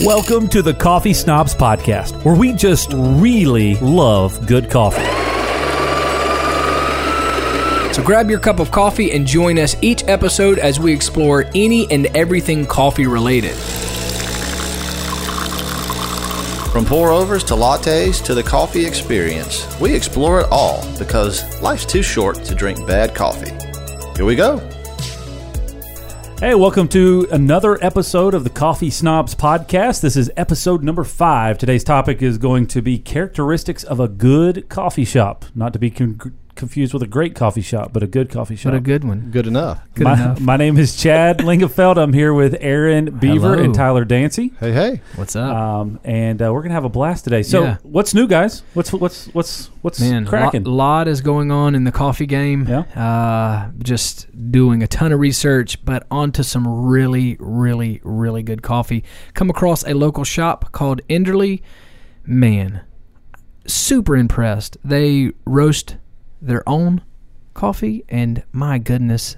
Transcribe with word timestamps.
Welcome 0.00 0.48
to 0.48 0.62
the 0.62 0.72
Coffee 0.72 1.12
Snobs 1.12 1.54
Podcast, 1.54 2.24
where 2.24 2.34
we 2.34 2.54
just 2.54 2.92
really 2.94 3.76
love 3.76 4.46
good 4.46 4.68
coffee. 4.68 5.04
So 7.92 8.02
grab 8.02 8.30
your 8.30 8.40
cup 8.40 8.58
of 8.58 8.70
coffee 8.70 9.12
and 9.12 9.26
join 9.26 9.58
us 9.58 9.76
each 9.82 10.02
episode 10.08 10.58
as 10.58 10.80
we 10.80 10.92
explore 10.92 11.44
any 11.54 11.88
and 11.92 12.06
everything 12.16 12.66
coffee 12.66 13.06
related. 13.06 13.54
From 16.72 16.86
pour 16.86 17.10
overs 17.10 17.44
to 17.44 17.54
lattes 17.54 18.24
to 18.24 18.34
the 18.34 18.42
coffee 18.42 18.86
experience, 18.86 19.78
we 19.78 19.94
explore 19.94 20.40
it 20.40 20.46
all 20.50 20.84
because 20.98 21.60
life's 21.60 21.84
too 21.84 22.02
short 22.02 22.42
to 22.44 22.54
drink 22.54 22.84
bad 22.88 23.14
coffee. 23.14 23.52
Here 24.16 24.24
we 24.24 24.36
go. 24.36 24.56
Hey, 26.42 26.56
welcome 26.56 26.88
to 26.88 27.28
another 27.30 27.78
episode 27.84 28.34
of 28.34 28.42
the 28.42 28.50
Coffee 28.50 28.90
Snobs 28.90 29.32
Podcast. 29.32 30.00
This 30.00 30.16
is 30.16 30.28
episode 30.36 30.82
number 30.82 31.04
five. 31.04 31.56
Today's 31.56 31.84
topic 31.84 32.20
is 32.20 32.36
going 32.36 32.66
to 32.66 32.82
be 32.82 32.98
characteristics 32.98 33.84
of 33.84 34.00
a 34.00 34.08
good 34.08 34.68
coffee 34.68 35.04
shop. 35.04 35.44
Not 35.54 35.72
to 35.74 35.78
be 35.78 35.88
con- 35.88 36.36
confused 36.62 36.92
with 36.94 37.02
a 37.02 37.08
great 37.08 37.34
coffee 37.34 37.60
shop, 37.60 37.92
but 37.92 38.04
a 38.04 38.06
good 38.06 38.30
coffee 38.30 38.54
shop. 38.54 38.70
What 38.72 38.78
a 38.78 38.80
good 38.80 39.02
one. 39.02 39.32
Good 39.32 39.48
enough. 39.48 39.82
Good 39.96 40.04
my, 40.04 40.12
enough. 40.14 40.40
my 40.40 40.56
name 40.56 40.78
is 40.78 40.94
Chad 40.96 41.38
Lingefeld. 41.40 41.96
I'm 42.00 42.12
here 42.12 42.32
with 42.32 42.56
Aaron 42.60 43.18
Beaver 43.18 43.54
Hello. 43.54 43.64
and 43.64 43.74
Tyler 43.74 44.04
Dancy. 44.04 44.52
Hey, 44.60 44.70
hey. 44.70 45.00
What's 45.16 45.34
up? 45.34 45.52
Um, 45.52 45.98
and 46.04 46.40
uh, 46.40 46.52
we're 46.52 46.62
gonna 46.62 46.74
have 46.74 46.84
a 46.84 46.88
blast 46.88 47.24
today. 47.24 47.42
So, 47.42 47.64
Yeah. 47.64 47.76
what's 47.82 48.14
new, 48.14 48.28
guys? 48.28 48.62
What's 48.74 48.92
what's 48.92 49.26
what's 49.34 49.70
what's 49.80 49.98
Man, 49.98 50.24
cracking? 50.24 50.62
lot, 50.62 50.72
lot 50.72 51.08
is 51.08 51.20
going 51.20 51.50
on 51.50 51.74
in 51.74 51.82
the 51.82 51.90
coffee 51.90 52.26
game. 52.26 52.64
Yeah. 52.68 52.82
Uh, 52.94 53.72
just 53.82 54.28
doing 54.52 54.84
a 54.84 54.86
ton 54.86 55.10
of 55.10 55.18
research, 55.18 55.84
but 55.84 56.06
onto 56.12 56.44
some 56.44 56.68
really, 56.86 57.36
really, 57.40 58.00
really 58.04 58.44
good 58.44 58.62
coffee. 58.62 59.02
Come 59.34 59.50
across 59.50 59.82
a 59.84 59.94
local 59.94 60.22
shop 60.22 60.70
called 60.70 61.00
Enderly. 61.08 61.60
Man, 62.24 62.82
super 63.66 64.16
impressed. 64.16 64.76
They 64.84 65.32
roast 65.44 65.96
their 66.42 66.68
own 66.68 67.02
coffee, 67.54 68.04
and 68.08 68.42
my 68.52 68.78
goodness, 68.78 69.36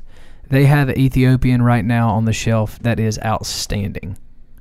they 0.48 0.64
have 0.66 0.91
Ethiopian 0.91 1.62
right 1.62 1.84
now 1.84 2.08
on 2.10 2.24
the 2.24 2.33
shelf 2.33 2.78
that 2.80 2.98
is 2.98 3.19
outstanding. 3.24 4.16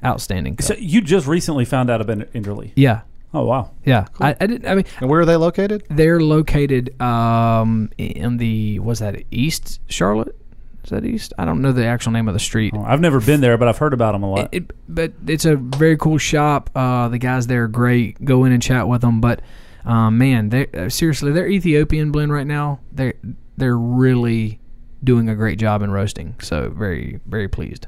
Outstanding. 0.06 0.58
So 0.60 0.76
you 0.78 1.02
just 1.02 1.28
recently 1.28 1.66
found 1.66 1.90
out 1.90 2.02
about 2.02 2.18
Enderly. 2.34 2.72
yeah. 2.76 3.02
Oh 3.36 3.46
wow. 3.46 3.72
Yeah, 3.84 4.06
I, 4.22 4.36
I 4.40 4.46
didn't. 4.46 4.68
I 4.70 4.76
mean, 4.76 4.86
And 5.00 5.10
where 5.10 5.22
are 5.22 5.26
they 5.26 5.38
located? 5.38 5.84
they're 5.90 6.20
located 6.22 7.02
um, 7.02 7.90
in 7.98 8.38
the 8.38 8.78
was 8.78 9.00
that 9.00 9.24
East 9.32 9.80
Charlotte? 9.90 10.36
Is 10.84 10.92
that 10.92 11.04
East? 11.04 11.34
I 11.40 11.46
don't 11.46 11.60
know 11.64 11.72
the 11.72 11.84
actual 11.86 12.12
name 12.12 12.28
of 12.28 12.36
the 12.36 12.40
street. 12.40 12.74
Oh, 12.76 12.84
I've 12.84 13.00
never 13.02 13.20
been 13.20 13.42
there, 13.42 13.58
but 13.58 13.68
I've 13.68 13.80
heard 13.80 13.94
about 13.94 14.12
them 14.12 14.22
a 14.22 14.30
lot. 14.30 14.50
It, 14.52 14.70
but 14.88 15.14
it's 15.26 15.46
a 15.46 15.56
very 15.56 15.98
cool 15.98 16.20
shop. 16.20 16.70
Uh, 16.76 17.08
the 17.08 17.18
guys 17.18 17.48
there 17.48 17.64
are 17.64 17.68
great. 17.68 18.24
Go 18.24 18.44
in 18.46 18.52
and 18.52 18.62
chat 18.62 18.88
with 18.88 19.02
them. 19.02 19.20
But 19.20 19.42
um, 19.86 20.18
man, 20.18 20.50
they 20.50 20.68
uh, 20.68 20.90
seriously, 20.90 21.32
their 21.32 21.48
Ethiopian 21.48 22.12
blend 22.12 22.32
right 22.32 22.48
now. 22.48 22.80
They're 22.92 23.14
they're 23.58 23.78
really 23.78 24.60
doing 25.04 25.28
a 25.30 25.36
great 25.36 25.60
job 25.60 25.82
in 25.82 25.92
roasting. 25.92 26.36
So 26.42 26.70
very 26.70 27.20
very 27.26 27.48
pleased. 27.48 27.88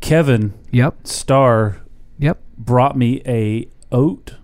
Kevin 0.00 0.54
Yep. 0.70 1.06
Star, 1.06 1.78
Yep. 2.18 2.40
brought 2.56 2.96
me 2.96 3.20
a 3.26 3.68
oat, 3.92 4.36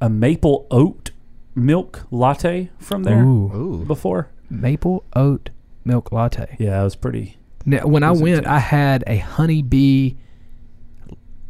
a 0.00 0.08
maple 0.08 0.66
oat 0.70 1.10
milk 1.54 2.06
latte 2.10 2.70
from 2.78 3.02
there 3.02 3.22
Ooh. 3.24 3.52
Ooh. 3.54 3.84
before. 3.84 4.28
Maple 4.50 5.04
oat 5.16 5.50
milk 5.84 6.12
latte. 6.12 6.56
Yeah, 6.58 6.80
it 6.80 6.84
was 6.84 6.94
pretty. 6.96 7.38
Now, 7.64 7.86
when 7.86 8.02
I 8.02 8.10
went, 8.10 8.38
intense. 8.38 8.46
I 8.48 8.58
had 8.58 9.04
a 9.06 9.16
honeybee 9.18 10.14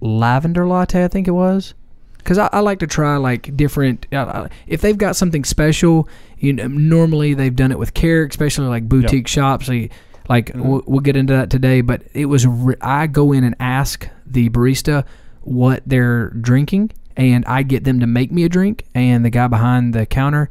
lavender 0.00 0.67
latte. 0.67 1.05
I 1.05 1.09
think 1.09 1.28
it 1.28 1.33
was, 1.33 1.75
because 2.23 2.39
I, 2.39 2.48
I 2.53 2.61
like 2.61 2.78
to 2.81 2.87
try 2.87 3.17
like 3.17 3.56
different. 3.56 4.06
Uh, 4.12 4.17
uh, 4.17 4.48
if 4.67 4.81
they've 4.81 4.97
got 4.98 5.17
something 5.17 5.45
special, 5.45 6.09
you 6.39 6.53
know, 6.53 6.67
normally 6.69 7.34
they've 7.34 7.55
done 7.55 7.72
it 7.72 7.78
with 7.78 7.94
care, 7.94 8.25
especially 8.25 8.66
like 8.69 8.88
boutique 8.88 9.28
shops. 9.28 9.66
So 9.66 9.72
you- 9.72 9.88
like 10.28 10.47
Mm-hmm. 10.47 10.69
we'll, 10.69 10.83
we'll 10.87 11.00
get 11.00 11.16
into 11.16 11.33
that 11.33 11.50
today, 11.50 11.81
but 11.81 12.03
it 12.15 12.27
was. 12.27 12.47
Re- 12.47 12.77
I 12.81 13.09
go 13.09 13.33
in 13.33 13.43
and 13.43 13.56
ask 13.59 14.09
the 14.25 14.49
barista 14.50 15.05
what 15.41 15.83
they're 15.84 16.31
drinking, 16.31 16.93
and 17.16 17.44
I 17.47 17.65
get 17.65 17.83
them 17.83 17.99
to 18.00 18.06
make 18.06 18.31
me 18.31 18.44
a 18.44 18.49
drink. 18.49 18.84
And 18.94 19.25
the 19.25 19.31
guy 19.31 19.49
behind 19.49 19.94
the 19.94 20.06
counter, 20.06 20.49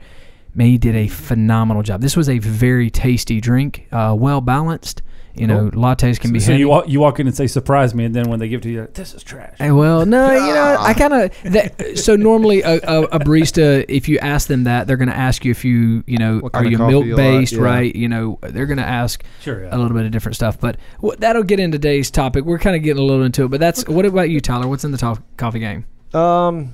man, 0.53 0.67
he 0.67 0.77
did 0.77 0.95
a 0.97 1.07
phenomenal 1.07 1.83
job. 1.83 2.01
This 2.01 2.17
was 2.17 2.27
a 2.27 2.37
very 2.39 2.89
tasty 2.89 3.39
drink, 3.39 3.87
uh, 3.93 4.13
well 4.19 4.41
balanced. 4.41 5.01
You 5.35 5.47
know, 5.47 5.69
lattes 5.71 6.19
can 6.19 6.33
be 6.33 6.39
So 6.39 6.47
heavy. 6.51 6.59
you 6.59 6.67
walk, 6.69 6.87
you 6.89 6.99
walk 6.99 7.19
in 7.19 7.27
and 7.27 7.35
say 7.35 7.47
surprise 7.47 7.95
me, 7.95 8.03
and 8.05 8.13
then 8.15 8.29
when 8.29 8.39
they 8.39 8.49
give 8.49 8.59
it 8.59 8.63
to 8.63 8.69
you, 8.69 8.81
like, 8.81 8.93
this 8.93 9.13
is 9.13 9.23
trash. 9.23 9.55
Hey, 9.57 9.71
well, 9.71 10.05
no, 10.05 10.31
you 10.31 10.53
know, 10.53 10.75
I 10.79 10.93
kind 10.93 11.13
of. 11.13 11.97
So 11.97 12.15
normally, 12.15 12.61
a, 12.61 12.75
a, 12.83 13.01
a 13.03 13.19
barista, 13.19 13.85
if 13.87 14.09
you 14.09 14.17
ask 14.19 14.47
them 14.47 14.63
that, 14.65 14.87
they're 14.87 14.97
going 14.97 15.09
to 15.09 15.15
ask 15.15 15.43
you 15.45 15.51
if 15.51 15.63
you, 15.65 16.03
you 16.07 16.17
know, 16.17 16.39
What 16.39 16.55
are 16.55 16.65
you 16.65 16.77
coffee 16.77 16.91
milk 16.91 17.05
you 17.05 17.15
based, 17.15 17.53
yeah. 17.53 17.61
right? 17.61 17.95
You 17.95 18.09
know, 18.09 18.39
they're 18.41 18.65
going 18.65 18.77
to 18.77 18.85
ask 18.87 19.23
Sure, 19.41 19.63
yeah. 19.63 19.75
a 19.75 19.77
little 19.77 19.95
bit 19.95 20.05
of 20.05 20.11
different 20.11 20.35
stuff. 20.35 20.59
But 20.59 20.77
wh- 21.03 21.15
that'll 21.17 21.43
get 21.43 21.59
into 21.59 21.77
today's 21.77 22.11
topic. 22.11 22.45
We're 22.45 22.59
kind 22.59 22.75
of 22.75 22.83
getting 22.83 23.01
a 23.01 23.05
little 23.05 23.23
into 23.23 23.45
it. 23.45 23.47
But 23.49 23.59
that's 23.59 23.87
what 23.87 24.05
about 24.05 24.29
you, 24.29 24.39
Tyler? 24.41 24.67
What's 24.67 24.83
in 24.83 24.91
the 24.91 24.97
to- 24.99 25.21
coffee 25.37 25.59
game? 25.59 25.85
Um, 26.13 26.73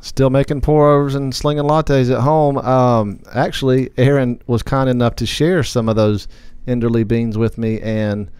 still 0.00 0.30
making 0.30 0.60
pour 0.60 0.90
overs 0.92 1.14
and 1.14 1.34
slinging 1.34 1.64
lattes 1.64 2.12
at 2.12 2.20
home. 2.20 2.58
Um, 2.58 3.20
actually, 3.34 3.90
Aaron 3.96 4.40
was 4.46 4.62
kind 4.62 4.88
enough 4.90 5.16
to 5.16 5.26
share 5.26 5.62
some 5.62 5.88
of 5.88 5.96
those 5.96 6.26
Enderly 6.66 7.06
beans 7.06 7.36
with 7.36 7.58
me, 7.58 7.80
and 7.80 8.30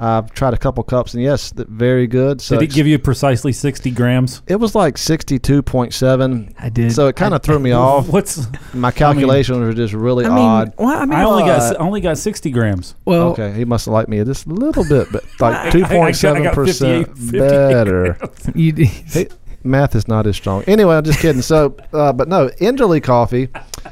I've 0.00 0.32
tried 0.32 0.54
a 0.54 0.56
couple 0.56 0.82
cups, 0.84 1.14
and 1.14 1.22
yes, 1.22 1.52
very 1.54 2.06
good. 2.06 2.40
So 2.40 2.58
Did 2.58 2.70
it 2.70 2.74
give 2.74 2.86
you 2.86 2.98
precisely 2.98 3.52
60 3.52 3.90
grams? 3.90 4.42
it 4.48 4.56
was 4.56 4.74
like 4.74 4.96
sixty-two 4.98 5.62
point 5.62 5.92
seven. 5.92 6.54
I 6.58 6.70
did. 6.70 6.92
So 6.92 7.08
it 7.08 7.14
kind 7.16 7.34
of 7.34 7.42
threw 7.42 7.58
me 7.58 7.72
off. 7.86 8.08
What's 8.08 8.46
My 8.74 8.90
calculations 8.90 9.58
were 9.58 9.72
just 9.74 9.92
really 9.94 10.24
I 10.24 10.28
mean, 10.30 10.38
odd. 10.38 10.74
well, 10.78 10.88
I 10.96 11.04
mean, 11.04 11.12
I 11.18 11.24
only 11.24 11.42
got 11.42 11.60
uh, 11.74 11.78
I 11.78 11.82
only 11.82 12.00
got 12.00 12.18
60 12.18 12.50
grams. 12.50 12.94
well, 13.04 13.32
Okay, 13.32 13.52
he 13.52 13.64
must 13.64 13.84
have 13.86 13.92
liked 13.92 14.08
me 14.08 14.22
just 14.24 14.46
a 14.46 14.50
little 14.50 14.84
bit, 14.88 15.08
but 15.12 15.24
like 15.40 15.54
I- 15.56 15.66
I 15.66 15.70
two 15.70 15.80
got- 15.82 15.90
point 15.90 16.16
seven 16.16 16.50
percent 16.50 17.06
58 17.08 17.30
58 17.30 17.38
better. 17.72 18.18
you, 18.54 18.72
Hey, 18.86 19.28
math 19.64 19.94
is 19.94 20.08
not 20.08 20.26
as 20.26 20.36
strong. 20.36 20.62
Anyway, 20.64 20.94
I'm 20.96 21.04
just 21.04 21.20
kidding. 21.20 21.42
So, 21.42 21.76
uh, 21.92 22.12
but 22.12 22.28
no, 22.28 22.48
Enderly 22.60 23.02
coffee. 23.02 23.48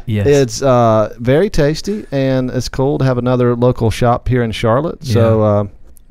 yes, 0.06 0.26
It's 0.26 0.62
uh, 0.62 1.14
very 1.18 1.50
tasty, 1.50 2.06
and 2.12 2.50
it's 2.50 2.68
cool 2.68 2.98
to 2.98 3.04
have 3.04 3.18
another 3.18 3.54
local 3.56 3.90
shop 3.90 4.28
here 4.28 4.42
in 4.42 4.52
Charlotte. 4.52 5.04
So, 5.04 5.42
uh, 5.42 5.64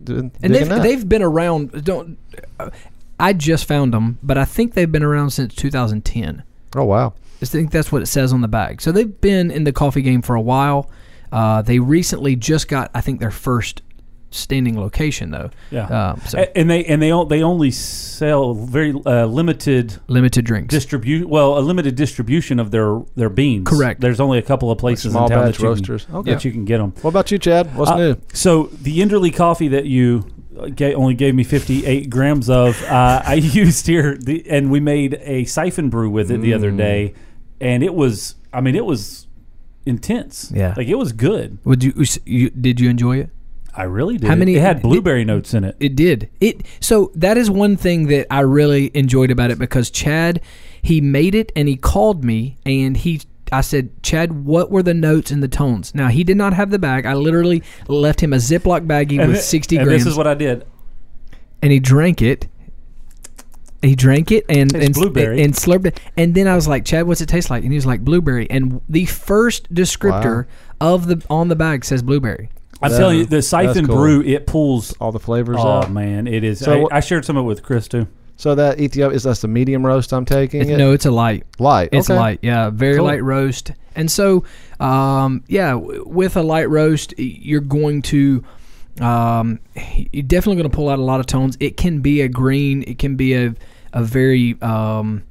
d- 0.03 0.13
and 0.13 0.31
they've 0.41 0.67
that. 0.69 0.83
they've 0.83 1.07
been 1.07 1.21
around. 1.23 1.83
Don't. 1.83 2.17
uh, 2.59 2.69
I 3.19 3.33
just 3.33 3.65
found 3.65 3.93
them, 3.93 4.17
but 4.23 4.37
I 4.37 4.45
think 4.45 4.73
they've 4.73 4.91
been 4.91 5.03
around 5.03 5.31
since 5.31 5.53
2010. 5.55 6.43
oh 6.75 6.85
wow, 6.85 7.13
I 7.41 7.45
think 7.45 7.71
that's 7.71 7.91
what 7.91 8.01
it 8.01 8.05
says 8.05 8.31
on 8.31 8.41
the 8.41 8.47
bag. 8.47 8.81
So 8.81 8.91
they've 8.93 9.19
been 9.21 9.51
in 9.51 9.65
the 9.65 9.73
coffee 9.73 10.01
game 10.01 10.21
for 10.21 10.35
a 10.35 10.41
while. 10.41 10.89
Uh, 11.31 11.61
they 11.61 11.79
recently 11.79 12.35
just 12.35 12.67
got, 12.69 12.89
I 12.95 13.01
think, 13.01 13.19
their 13.19 13.29
first 13.31 13.81
standing 14.31 14.79
location 14.79 15.31
though. 15.31 15.49
Yeah. 15.71 15.87
Um, 16.11 16.21
so 16.27 16.37
A- 16.39 16.57
and 16.57 16.69
they 16.69 16.85
and 16.85 17.01
they 17.01 17.09
on- 17.11 17.27
they 17.29 17.41
only 17.41 17.71
sell 17.71 18.53
very 18.53 18.93
uh, 19.05 19.25
limited 19.25 19.99
limited 20.07 20.45
drinks. 20.45 20.71
distribute 20.73 21.27
well 21.27 21.57
a 21.57 21.61
limited 21.61 21.95
distribution 21.95 22.59
of 22.59 22.71
their 22.71 23.01
their 23.15 23.29
beans. 23.29 23.67
Correct. 23.67 24.01
There's 24.01 24.19
only 24.19 24.37
a 24.37 24.41
couple 24.43 24.69
of 24.71 24.77
places 24.77 25.11
small 25.13 25.25
in 25.25 25.31
town 25.31 25.45
batch 25.45 25.57
that 25.57 25.63
you 25.63 25.69
roasters. 25.69 26.05
Can, 26.05 26.15
Okay. 26.17 26.31
that 26.33 26.45
you 26.45 26.51
can 26.51 26.65
get 26.65 26.77
them. 26.77 26.93
what 27.01 27.09
about 27.09 27.31
you, 27.31 27.37
Chad? 27.39 27.75
What's 27.75 27.91
new? 27.91 28.17
So 28.33 28.63
the 28.81 28.99
Enderly 28.99 29.35
coffee 29.35 29.69
that 29.69 29.85
you 29.85 30.25
uh, 30.59 30.67
ga- 30.67 30.93
only 30.93 31.13
gave 31.15 31.33
me 31.33 31.43
58 31.43 32.09
grams 32.09 32.49
of, 32.49 32.81
uh, 32.83 33.21
I 33.25 33.33
used 33.41 33.87
here, 33.87 34.17
the, 34.17 34.47
and 34.49 34.69
we 34.69 34.79
made 34.79 35.17
a 35.23 35.45
siphon 35.45 35.89
brew 35.89 36.09
with 36.09 36.29
it 36.31 36.41
the 36.41 36.51
Mm. 36.51 36.55
other 36.55 36.71
day, 36.71 37.13
and 37.61 37.81
it 37.81 37.93
was, 37.95 38.35
I 38.53 38.59
mean, 38.61 38.75
it 38.75 38.85
was 38.85 39.25
intense. 39.85 40.51
Yeah. 40.53 40.73
like 40.77 40.87
it 40.87 40.95
was 40.95 41.13
good. 41.13 41.57
Would 41.63 41.83
you, 41.83 41.93
you 42.25 42.49
did 42.49 42.79
you 42.79 42.89
enjoy 42.89 43.17
it? 43.17 43.29
I 43.75 43.83
really 43.83 44.17
did. 44.17 44.27
How 44.29 44.35
many- 44.35 44.55
It 44.55 44.61
had 44.61 44.77
it- 44.77 44.83
blueberry 44.83 45.23
notes 45.25 45.53
in 45.53 45.63
it. 45.63 45.75
It 45.79 45.95
did. 45.95 46.29
It 46.41 46.65
so 46.79 47.11
that 47.15 47.37
is 47.37 47.49
one 47.49 47.77
thing 47.77 48.07
that 48.07 48.27
I 48.31 48.41
really 48.41 48.91
enjoyed 48.93 49.31
about 49.31 49.51
it 49.51 49.59
because 49.59 49.89
Chad 49.89 50.41
he 50.81 51.01
made 51.01 51.35
it 51.35 51.51
and 51.55 51.67
he 51.67 51.75
called 51.75 52.23
me 52.23 52.57
and 52.65 52.95
he 52.97 53.21
I 53.51 53.61
said, 53.61 53.89
Chad, 54.03 54.45
what 54.45 54.69
were 54.69 54.83
the 54.83 54.93
notes 54.93 55.31
and 55.31 55.41
the 55.41 55.47
tones? 55.47 55.93
Now 55.95 56.07
he 56.09 56.23
did 56.23 56.37
not 56.37 56.53
have 56.53 56.69
the 56.69 56.77
bag. 56.79 57.05
I 57.05 57.15
literally 57.15 57.63
left 57.87 58.21
him 58.21 58.31
a 58.31 58.37
Ziploc 58.37 58.85
baggie 58.85 59.19
and 59.19 59.29
with 59.31 59.37
thi- 59.37 59.43
sixty 59.43 59.77
and 59.77 59.85
grams, 59.85 60.03
This 60.03 60.11
is 60.11 60.17
what 60.17 60.27
I 60.27 60.35
did. 60.35 60.65
and 61.63 61.71
he 61.71 61.79
drank 61.79 62.21
it. 62.21 62.47
He 63.81 63.95
drank 63.95 64.29
it 64.31 64.43
and 64.49 64.69
Tastes 64.69 64.85
and, 64.87 64.93
blueberry. 64.93 65.41
and 65.41 65.53
slurped 65.53 65.85
it, 65.85 65.99
and 66.17 66.35
then 66.35 66.47
I 66.49 66.55
was 66.55 66.67
like, 66.67 66.83
Chad, 66.83 67.07
what's 67.07 67.21
it 67.21 67.29
taste 67.29 67.49
like? 67.49 67.63
And 67.63 67.71
he 67.71 67.77
was 67.77 67.85
like, 67.85 68.01
blueberry. 68.01 68.45
And 68.51 68.81
the 68.89 69.05
first 69.05 69.73
descriptor 69.73 70.47
of 70.81 71.07
the 71.07 71.25
on 71.29 71.47
the 71.47 71.55
bag 71.55 71.85
says 71.85 72.01
blueberry. 72.03 72.49
I'm 72.81 72.91
telling 72.91 73.17
you, 73.19 73.25
the 73.25 73.41
siphon 73.41 73.85
cool. 73.87 73.95
brew 73.97 74.21
it 74.21 74.47
pulls. 74.47 74.93
All 74.93 75.11
the 75.11 75.19
flavors 75.19 75.57
Oh 75.59 75.67
out. 75.67 75.91
man, 75.91 76.27
it 76.27 76.43
is. 76.43 76.59
So 76.59 76.87
I, 76.89 76.97
I 76.97 76.99
shared 77.01 77.25
some 77.25 77.35
of 77.37 77.43
it 77.43 77.47
with 77.47 77.63
Chris 77.63 77.87
too. 77.87 78.07
So 78.37 78.55
that 78.55 78.79
Ethiopia 78.79 79.15
is 79.17 79.23
that's 79.23 79.41
the 79.41 79.49
medium 79.49 79.85
roast 79.85 80.13
I'm 80.13 80.23
taking. 80.23 80.61
It's, 80.61 80.69
it? 80.69 80.77
no, 80.77 80.93
it's 80.93 81.05
a 81.05 81.11
light. 81.11 81.45
light. 81.59 81.89
It's 81.91 82.09
okay. 82.09 82.17
light, 82.17 82.39
yeah, 82.41 82.69
very 82.69 82.95
Cool. 82.95 83.05
light 83.05 83.21
roast. 83.23 83.73
And 83.97 84.09
so, 84.09 84.45
um, 84.79 85.43
yeah, 85.47 85.71
w- 85.71 86.05
with 86.07 86.37
a 86.37 86.41
light 86.41 86.69
roast, 86.69 87.13
you're 87.17 87.59
going 87.59 88.01
to, 88.03 88.45
um, 89.01 89.59
you're 90.13 90.23
definitely 90.23 90.55
going 90.61 90.69
to 90.71 90.75
pull 90.75 90.87
out 90.87 90.99
a 90.99 91.03
lot 91.03 91.19
of 91.19 91.25
tones. 91.25 91.57
It 91.59 91.75
can 91.75 91.99
be 91.99 92.21
a 92.21 92.29
green, 92.29 92.83
it 92.83 92.97
can 92.97 93.17
be 93.17 93.33
a, 93.33 93.53
a 93.91 94.03
very 94.03 94.55
um, 94.61 95.23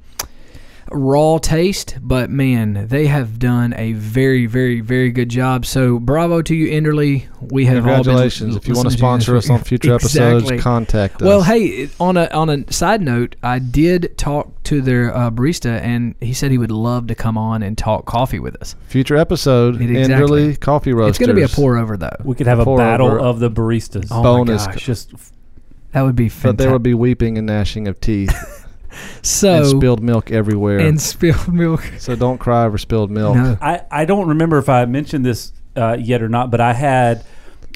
raw 0.91 1.37
taste, 1.37 1.97
but 2.01 2.29
man, 2.29 2.87
they 2.87 3.07
have 3.07 3.39
done 3.39 3.73
a 3.77 3.93
very, 3.93 4.45
very, 4.45 4.81
very 4.81 5.11
good 5.11 5.29
job. 5.29 5.65
So 5.65 5.99
bravo 5.99 6.41
to 6.41 6.55
you, 6.55 6.67
Enderly. 6.69 7.27
We 7.51 7.65
have 7.65 7.77
Congratulations! 7.83 8.55
All 8.55 8.59
been 8.59 8.63
if 8.63 8.67
you 8.67 8.73
want 8.75 8.89
to 8.91 8.97
sponsor 8.97 9.33
this 9.33 9.45
us 9.45 9.49
on 9.49 9.59
future 9.63 9.93
Exactly. 9.95 10.39
episodes, 10.39 10.61
contact 10.63 11.15
us. 11.15 11.21
Well, 11.21 11.41
hey, 11.43 11.89
on 11.99 12.17
a 12.17 12.27
on 12.31 12.49
a 12.49 12.71
side 12.71 13.01
note, 13.01 13.35
I 13.43 13.59
did 13.59 14.17
talk 14.17 14.51
to 14.63 14.81
their 14.81 15.15
uh, 15.15 15.31
barista, 15.31 15.79
and 15.81 16.15
he 16.19 16.33
said 16.33 16.51
he 16.51 16.57
would 16.57 16.71
love 16.71 17.07
to 17.07 17.15
come 17.15 17.37
on 17.37 17.63
and 17.63 17.77
talk 17.77 18.05
coffee 18.05 18.39
with 18.39 18.61
us. 18.61 18.75
future 18.87 19.15
episode, 19.17 19.81
It- 19.81 19.89
exactly. 19.89 20.53
Enderly 20.55 20.59
Coffee 20.59 20.93
Roasters. 20.93 21.09
It's 21.11 21.19
going 21.19 21.29
to 21.29 21.35
be 21.35 21.41
a 21.43 21.47
pour 21.49 21.77
over 21.77 21.97
though. 21.97 22.15
We 22.23 22.35
could 22.35 22.47
have 22.47 22.59
a 22.59 22.65
Pour 22.65 22.77
battle 22.77 23.07
over. 23.07 23.19
of 23.19 23.39
the 23.39 23.49
baristas. 23.49 24.07
Oh 24.11 24.21
bonus. 24.21 24.65
my 24.67 24.73
gosh, 24.73 24.85
Just 24.85 25.13
that 25.91 26.01
would 26.03 26.15
be 26.15 26.29
fantastic. 26.29 26.57
But 26.57 26.57
there 26.63 26.71
would 26.71 26.83
be 26.83 26.93
weeping 26.93 27.37
and 27.37 27.47
gnashing 27.47 27.87
of 27.87 27.99
teeth 27.99 28.31
so 29.21 29.57
and 29.57 29.65
spilled 29.67 30.01
milk 30.01 30.31
everywhere. 30.31 30.79
and 30.79 30.99
spilled 31.01 31.53
milk. 31.53 31.83
so 31.97 32.15
don't 32.15 32.37
cry 32.37 32.65
over 32.65 32.77
spilled 32.77 33.11
milk. 33.11 33.35
No. 33.35 33.57
I, 33.61 33.81
I 33.91 34.05
don't 34.05 34.27
remember 34.29 34.57
if 34.57 34.69
I 34.69 34.85
mentioned 34.85 35.25
this 35.25 35.53
uh, 35.75 35.97
yet 35.99 36.21
or 36.21 36.29
not, 36.29 36.51
but 36.51 36.61
I 36.61 36.73
had 36.73 37.23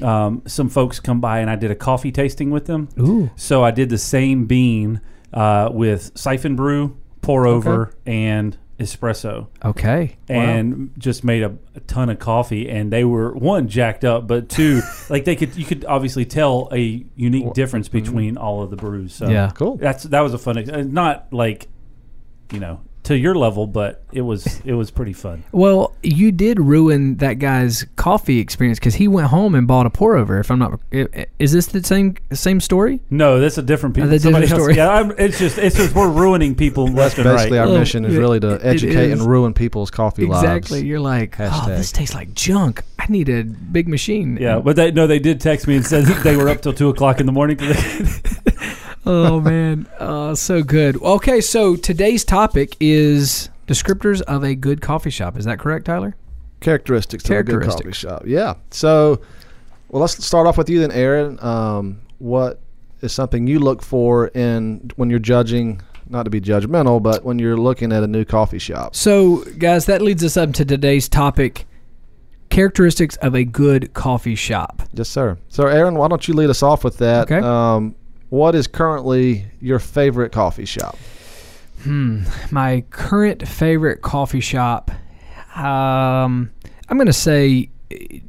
um, 0.02 0.42
some 0.46 0.70
folks 0.70 1.00
come 1.00 1.22
by 1.22 1.40
and 1.40 1.50
I 1.50 1.56
did 1.56 1.72
a 1.72 1.76
coffee 1.76 2.12
tasting 2.12 2.50
with 2.52 2.66
them. 2.66 2.90
Ooh. 3.00 3.32
So 3.36 3.64
I 3.64 3.72
did 3.72 3.90
the 3.90 3.98
same 3.98 4.46
bean 4.46 5.02
uh, 5.34 5.70
with 5.72 6.12
siphon 6.16 6.56
brew, 6.56 6.98
pour 7.22 7.48
over, 7.48 7.96
and 8.06 8.58
espresso, 8.80 9.48
Okay. 9.64 10.18
and 10.28 10.92
just 10.98 11.24
made 11.24 11.44
a, 11.44 11.56
a 11.76 11.80
ton 11.82 12.10
of 12.10 12.20
coffee. 12.20 12.70
And 12.70 12.92
they 12.92 13.04
were 13.04 13.32
one 13.34 13.68
jacked 13.68 14.04
up, 14.04 14.28
but 14.28 14.50
two, 14.50 14.82
like 15.10 15.26
they 15.26 15.36
could 15.36 15.56
you 15.56 15.66
could 15.66 15.86
obviously 15.86 16.26
tell 16.26 16.70
a 16.72 17.06
unique 17.16 17.54
difference 17.54 17.88
between 17.88 18.38
all 18.38 18.64
of 18.64 18.70
the 18.72 18.76
brews. 18.76 19.14
So 19.14 19.30
Yeah. 19.30 19.52
Cool. 19.54 19.78
that's 19.78 20.04
that 20.04 20.22
was 20.22 20.34
a 20.34 20.38
fun. 20.40 20.58
ex- 20.58 20.70
uh, 20.70 20.82
Not 20.82 21.32
like 21.32 21.68
you 22.52 22.60
know 22.60 22.82
to 23.04 23.18
your 23.18 23.36
level, 23.36 23.68
but 23.68 24.02
it 24.14 24.22
was 24.22 24.62
it 24.64 24.74
was 24.74 24.90
pretty 24.92 25.14
fun. 25.14 25.44
Well, 25.52 25.94
you 26.04 26.32
did 26.32 26.60
ruin 26.60 27.18
that 27.18 27.34
guy's 27.34 27.86
coffee 27.96 28.40
experience 28.40 28.80
because 28.80 28.96
he 28.96 29.08
went 29.08 29.28
home 29.28 29.56
and 29.56 29.68
bought 29.68 29.86
a 29.86 29.90
pour 29.90 30.16
over. 30.16 30.40
If 30.40 30.50
I'm 30.50 30.60
not, 30.60 30.80
i- 30.94 31.08
i- 31.14 31.26
is 31.40 31.52
this 31.52 31.68
the 31.68 31.84
same 31.84 32.16
same 32.32 32.60
story? 32.62 33.02
No, 33.10 33.40
that's 33.40 33.58
a 33.58 33.62
different 33.62 33.94
oh, 33.94 33.96
people. 33.98 34.08
Oh, 34.08 34.12
that's 34.12 34.24
somebody 34.24 34.46
different 34.46 34.62
else- 34.70 34.76
story. 34.76 34.78
Yeah, 34.78 34.90
I'm, 34.90 35.12
it's 35.18 35.38
just 35.40 35.58
it's 35.58 35.76
just 35.76 35.94
we're 35.96 36.10
ruining 36.10 36.56
people 36.56 36.88
left 36.88 37.18
and 37.18 37.26
Basically, 37.26 37.58
right. 37.58 37.68
our 37.68 37.74
Oh, 37.76 37.80
mission 37.80 38.06
is 38.06 38.16
really 38.16 38.40
to 38.40 38.54
it 38.56 38.62
educate 38.64 39.12
and 39.12 39.22
ruin 39.22 39.54
people's 39.54 39.92
coffee 39.92 40.24
Exactly. 40.26 40.48
lives. 40.48 40.58
Exactly. 40.68 40.88
You're 40.88 41.00
like, 41.00 41.36
oh, 41.40 41.66
this 41.68 41.92
tastes 41.92 42.16
like 42.16 42.34
junk. 42.34 42.84
I 43.00 43.06
need 43.10 43.28
a 43.28 43.44
big 43.44 43.88
machine. 43.90 44.38
Yeah, 44.40 44.60
but 44.60 44.76
they 44.78 44.92
no, 44.92 45.08
they 45.08 45.20
did 45.20 45.42
text 45.42 45.68
me 45.68 45.76
and 45.76 45.86
said 45.86 46.06
that 46.06 46.24
they 46.24 46.38
were 46.38 46.48
up 46.48 46.62
till 46.62 46.74
two 46.74 46.90
o'clock 46.90 47.20
in 47.20 47.26
the 47.26 47.32
morning. 47.34 47.58
Oh 49.06 49.40
man, 49.42 49.88
oh, 50.00 50.34
so 50.34 50.64
good. 50.64 51.02
Okay, 51.02 51.42
so 51.42 51.76
today's 51.76 52.24
topic 52.24 52.76
is 52.80 53.50
descriptors 53.68 54.22
of 54.22 54.44
a 54.44 54.56
good 54.56 54.82
coffee 54.82 55.10
shop. 55.10 55.38
Is 55.38 55.46
that 55.46 55.60
correct, 55.60 55.86
Tyler? 55.86 56.16
Characteristics 56.60 57.26
of 57.26 57.32
a 57.32 57.44
good 57.44 57.64
coffee 57.64 57.92
shop. 57.92 58.24
Yeah. 58.26 58.56
So, 58.72 59.22
well, 59.90 60.02
let's 60.02 60.24
start 60.26 60.48
off 60.48 60.58
with 60.58 60.70
you 60.70 60.80
then, 60.80 60.92
Aaron. 60.92 61.38
Um, 61.44 62.02
what 62.20 62.62
is 63.02 63.12
something 63.12 63.48
you 63.48 63.60
look 63.60 63.82
for 63.82 64.28
in 64.30 64.92
when 64.96 65.10
you're 65.10 65.20
judging? 65.20 65.82
Not 66.10 66.24
to 66.24 66.30
be 66.30 66.42
judgmental, 66.42 67.02
but 67.02 67.24
when 67.24 67.40
you're 67.40 67.58
looking 67.58 67.92
at 67.94 68.04
a 68.04 68.08
new 68.08 68.26
coffee 68.26 68.60
shop. 68.60 68.96
So, 68.96 69.44
guys, 69.58 69.86
that 69.86 70.02
leads 70.02 70.24
us 70.24 70.36
up 70.36 70.52
to 70.54 70.66
today's 70.66 71.08
topic: 71.08 71.66
characteristics 72.50 73.16
of 73.18 73.36
a 73.36 73.46
good 73.46 73.94
coffee 73.94 74.36
shop. 74.36 74.84
Yes, 74.94 75.10
sir. 75.10 75.38
So, 75.48 75.68
Aaron, 75.68 75.96
why 75.96 76.10
don't 76.10 76.28
you 76.28 76.34
lead 76.34 76.50
us 76.50 76.62
off 76.62 76.84
with 76.84 76.98
that? 76.98 77.32
Okay. 77.32 77.40
Um, 77.46 77.96
what 78.34 78.56
is 78.56 78.66
currently 78.66 79.46
your 79.62 79.78
favorite 79.78 80.32
coffee 80.32 80.66
shop? 80.66 80.98
Hmm. 81.84 82.24
My 82.50 82.84
current 82.90 83.48
favorite 83.48 84.02
coffee 84.02 84.40
shop. 84.40 84.90
Um, 85.56 86.50
I'm 86.90 86.98
going 86.98 87.06
to 87.06 87.14
say 87.14 87.70
eh, 87.92 88.20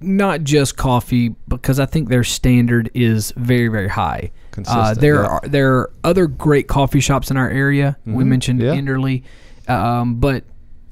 not 0.00 0.42
just 0.42 0.76
coffee 0.76 1.28
because 1.46 1.78
I 1.78 1.86
think 1.86 2.08
their 2.08 2.24
standard 2.24 2.90
is 2.94 3.32
very 3.36 3.68
very 3.68 3.86
high. 3.88 4.32
Uh, 4.66 4.92
there 4.94 5.22
yeah. 5.22 5.28
are 5.28 5.40
there 5.44 5.74
are 5.76 5.92
other 6.02 6.26
great 6.26 6.66
coffee 6.66 6.98
shops 7.00 7.30
in 7.30 7.36
our 7.36 7.48
area. 7.48 7.96
We 8.04 8.24
Mhm, 8.24 8.26
mentioned 8.26 8.60
yeah. 8.60 8.74
Enderly, 8.74 9.22
um, 9.68 10.16
but 10.16 10.42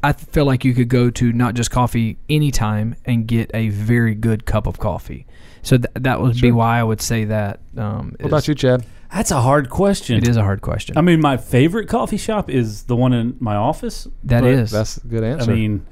I 0.02 0.12
feel 0.12 0.44
like 0.44 0.64
you 0.64 0.74
could 0.74 0.88
go 0.88 1.10
to 1.10 1.32
not 1.32 1.54
just 1.54 1.70
coffee 1.70 2.18
anytime 2.28 2.96
and 3.04 3.26
get 3.26 3.50
a 3.54 3.68
very 3.68 4.14
good 4.14 4.46
cup 4.46 4.66
of 4.66 4.78
coffee. 4.78 5.26
So 5.62 5.76
th- 5.76 5.90
that 5.94 6.20
would 6.20 6.40
be 6.40 6.52
why 6.52 6.78
I 6.80 6.82
would 6.82 7.00
say 7.02 7.24
that. 7.26 7.60
Um, 7.76 8.14
What 8.18 8.28
about 8.28 8.48
you, 8.48 8.54
Chad? 8.54 8.84
That's 9.12 9.30
a 9.30 9.40
hard 9.40 9.68
question. 9.70 10.16
It 10.16 10.28
is 10.28 10.36
a 10.36 10.42
hard 10.42 10.62
question. 10.62 10.96
I 10.96 11.00
mean, 11.00 11.20
my 11.20 11.36
favorite 11.36 11.88
coffee 11.88 12.16
shop 12.16 12.48
is 12.48 12.84
the 12.84 12.96
one 12.96 13.12
in 13.12 13.36
my 13.40 13.56
office. 13.56 14.06
That 14.24 14.44
is. 14.44 14.70
That's 14.70 14.98
a 14.98 15.06
good 15.06 15.24
answer. 15.24 15.50
I 15.50 15.54
mean, 15.54 15.84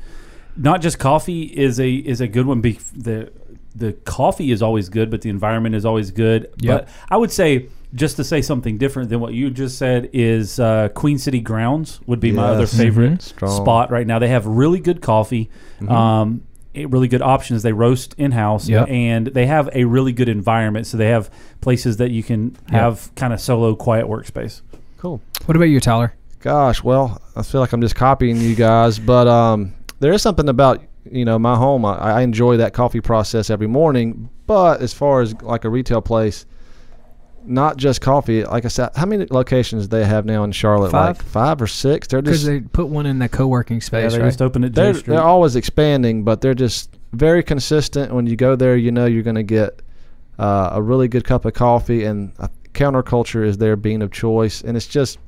not 0.57 0.81
just 0.81 0.99
coffee 0.99 1.43
is 1.43 1.81
a 1.81 1.91
is 1.91 2.21
a 2.21 2.29
good 2.29 2.47
one. 2.47 2.61
Be 2.61 2.79
the 2.97 3.31
the 3.75 3.93
coffee 3.93 4.53
is 4.53 4.63
always 4.63 4.89
good, 4.89 5.11
but 5.11 5.23
the 5.23 5.31
environment 5.31 5.75
is 5.75 5.85
always 5.85 6.11
good. 6.13 6.51
Yep. 6.59 6.87
But 6.87 6.89
I 7.11 7.17
would 7.17 7.33
say 7.33 7.69
just 7.95 8.17
to 8.17 8.25
say 8.25 8.43
something 8.43 8.77
different 8.79 9.09
than 9.09 9.21
what 9.21 9.33
you 9.35 9.51
just 9.51 9.79
said 9.79 10.11
is 10.13 10.61
uh, 10.61 10.89
Queen 10.95 11.19
City 11.19 11.41
Grounds 11.41 12.01
would 12.07 12.21
be 12.21 12.33
my 12.33 12.45
other 12.49 12.61
Yes. 12.61 12.77
favorite 12.77 13.35
Mhm. 13.39 13.49
Spot 13.57 13.91
right 13.91 14.07
now. 14.07 14.19
They 14.19 14.29
have 14.29 14.47
really 14.47 14.81
good 14.81 15.01
coffee. 15.01 15.49
Mhm. 15.81 15.91
Um, 15.91 16.41
eh, 16.75 16.85
really 16.89 17.09
good 17.09 17.23
options. 17.23 17.63
They 17.63 17.73
roast 17.73 18.15
in 18.19 18.33
house, 18.33 18.69
Yep. 18.69 18.89
and 18.91 19.27
they 19.29 19.47
have 19.47 19.71
a 19.73 19.85
really 19.85 20.13
good 20.13 20.29
environment. 20.29 20.87
So 20.87 20.97
they 20.99 21.09
have 21.09 21.31
places 21.63 21.97
that 21.97 22.11
you 22.11 22.23
can 22.23 22.57
have 22.71 23.11
kind 23.15 23.33
of 23.33 23.41
solo, 23.41 23.75
quiet 23.75 24.07
workspace. 24.07 24.61
cool. 24.99 25.21
what 25.47 25.55
about 25.57 25.67
you, 25.67 25.79
Tyler? 25.81 26.13
Gosh, 26.41 26.83
well, 26.83 27.21
I 27.37 27.43
feel 27.43 27.61
like 27.61 27.73
I'm 27.73 27.81
just 27.81 27.95
copying 27.95 28.37
you 28.41 28.55
guys, 28.55 28.99
but 28.99 29.27
um, 29.29 29.73
there 30.01 30.13
is 30.13 30.21
something 30.23 30.49
about 30.49 30.83
you 31.11 31.25
know 31.25 31.39
my 31.39 31.57
home. 31.57 31.85
I, 31.87 31.95
I 31.97 32.21
enjoy 32.21 32.59
that 32.59 32.75
coffee 32.75 33.01
process 33.01 33.49
every 33.49 33.67
morning, 33.67 34.29
but 34.47 34.83
as 34.83 34.93
far 34.93 35.21
as 35.23 35.41
like 35.41 35.65
a 35.65 35.71
retail 35.71 36.01
place, 36.03 36.45
not 37.49 37.77
just 37.77 38.01
coffee. 38.01 38.45
Like 38.45 38.65
I 38.65 38.69
said, 38.69 38.91
how 38.95 39.07
many 39.07 39.27
locations 39.31 39.87
do 39.87 39.97
they 39.97 40.05
have 40.05 40.25
now 40.27 40.45
in 40.45 40.53
Charlotte? 40.53 40.91
Five. 40.91 41.17
Like 41.19 41.27
five 41.27 41.63
or 41.63 41.67
six. 41.67 42.07
They're 42.09 42.23
Because 42.23 42.43
just 42.43 42.47
they 42.47 42.61
put 42.61 42.89
one 42.89 43.07
in 43.07 43.19
the 43.19 43.29
co-working 43.29 43.79
Yeah, 43.79 43.83
space, 43.83 44.13
they 44.13 44.21
right? 44.21 44.27
just 44.29 44.43
opened 44.43 44.67
at 44.67 44.75
they're 44.75 44.93
they're 44.93 45.23
always 45.23 45.57
expanding, 45.57 46.25
but 46.25 46.41
they're 46.41 46.55
just 46.55 46.97
very 47.13 47.43
consistent. 47.43 48.13
When 48.13 48.27
you 48.27 48.37
go 48.37 48.57
there, 48.57 48.77
you 48.77 48.93
know 48.93 49.07
you're 49.07 49.23
going 49.23 49.37
to 49.37 49.43
get 49.43 49.81
uh, 50.39 50.71
a 50.73 50.83
really 50.83 51.09
good 51.09 51.25
cup 51.25 51.45
of 51.45 51.55
coffee, 51.55 52.05
and 52.05 52.33
uh, 52.39 52.49
counterculture 52.75 53.45
is 53.45 53.59
their 53.59 53.77
bean 53.77 54.03
of 54.03 54.13
choice. 54.13 54.63
And 54.63 54.77
it's 54.77 54.87
just, 54.87 55.19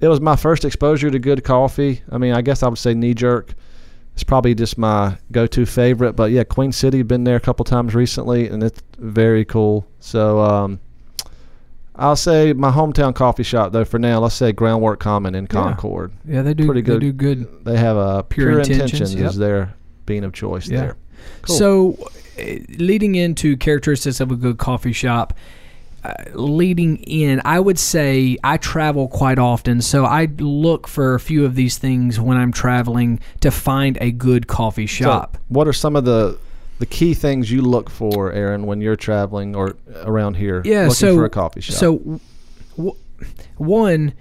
it 0.00 0.08
was 0.08 0.20
my 0.20 0.36
first 0.36 0.64
exposure 0.64 1.10
to 1.10 1.18
good 1.18 1.42
coffee. 1.44 2.02
I 2.10 2.18
mean, 2.18 2.32
I 2.34 2.42
guess 2.42 2.62
I 2.62 2.68
would 2.68 2.78
say 2.78 2.94
knee 2.94 3.14
jerk. 3.14 3.54
It's 4.14 4.24
probably 4.24 4.54
just 4.54 4.76
my 4.76 5.16
go-to 5.30 5.64
favorite, 5.64 6.12
but 6.12 6.30
yeah, 6.32 6.44
Queen 6.44 6.70
City 6.70 7.02
been 7.02 7.24
there 7.24 7.36
a 7.36 7.40
couple 7.40 7.64
times 7.64 7.94
recently, 7.94 8.46
and 8.46 8.62
it's 8.62 8.82
very 8.98 9.42
cool. 9.46 9.86
So 10.00 10.38
um, 10.38 10.80
I'll 11.94 12.16
say 12.16 12.52
my 12.52 12.70
hometown 12.70 13.14
coffee 13.14 13.42
shop 13.42 13.72
though. 13.72 13.84
For 13.84 13.98
now, 13.98 14.18
let's 14.20 14.34
say 14.34 14.52
Groundwork 14.52 14.98
Common 15.00 15.34
in 15.34 15.46
Concord. 15.46 16.12
yeah, 16.26 16.42
they 16.42 16.54
do. 16.54 16.64
pretty 16.66 16.80
They 16.80 16.86
good. 16.86 17.00
do 17.00 17.12
good. 17.12 17.64
They 17.64 17.76
have 17.76 17.96
a 17.96 18.22
Pure 18.22 18.46
pure, 18.48 18.58
Intentions, 18.60 18.92
intentions, 18.92 19.14
yep. 19.14 19.30
is 19.30 19.36
their 19.36 19.74
bean 20.06 20.24
of 20.24 20.32
choice 20.32 20.68
Yeah. 20.68 20.80
there. 20.80 20.96
Cool. 21.42 21.56
So, 21.56 21.98
uh, 22.40 22.44
leading 22.78 23.14
into 23.14 23.56
characteristics 23.56 24.20
of 24.20 24.30
a 24.30 24.36
good 24.36 24.56
coffee 24.58 24.92
shop, 24.94 25.34
uh, 26.02 26.14
leading 26.34 26.96
in, 26.96 27.40
I 27.44 27.60
would 27.60 27.78
say 27.78 28.36
I 28.42 28.56
travel 28.56 29.06
quite 29.06 29.38
often, 29.38 29.80
so 29.82 30.04
I 30.04 30.28
look 30.38 30.88
for 30.88 31.14
a 31.14 31.20
few 31.20 31.44
of 31.44 31.54
these 31.54 31.76
things 31.78 32.18
when 32.18 32.36
I'm 32.38 32.52
traveling 32.52 33.20
to 33.40 33.50
find 33.52 33.96
a 34.00 34.10
good 34.10 34.46
coffee 34.48 34.86
So, 34.88 35.04
shop. 35.04 35.36
what 35.48 35.68
are 35.68 35.72
some 35.72 35.94
of 35.94 36.04
the 36.04 36.38
the 36.78 36.86
key 36.86 37.14
things 37.14 37.50
you 37.50 37.62
look 37.62 37.88
for, 37.90 38.32
Aaron, 38.32 38.66
when 38.66 38.80
you're 38.80 38.96
traveling 38.96 39.54
or 39.54 39.76
around 40.02 40.36
here? 40.36 40.62
Yeah, 40.64 40.82
looking 40.82 40.94
so 40.94 41.16
for 41.16 41.24
a 41.24 41.30
coffee 41.30 41.60
shop. 41.60 41.76
So, 41.76 42.20
w- 42.76 42.96
one, 43.56 44.14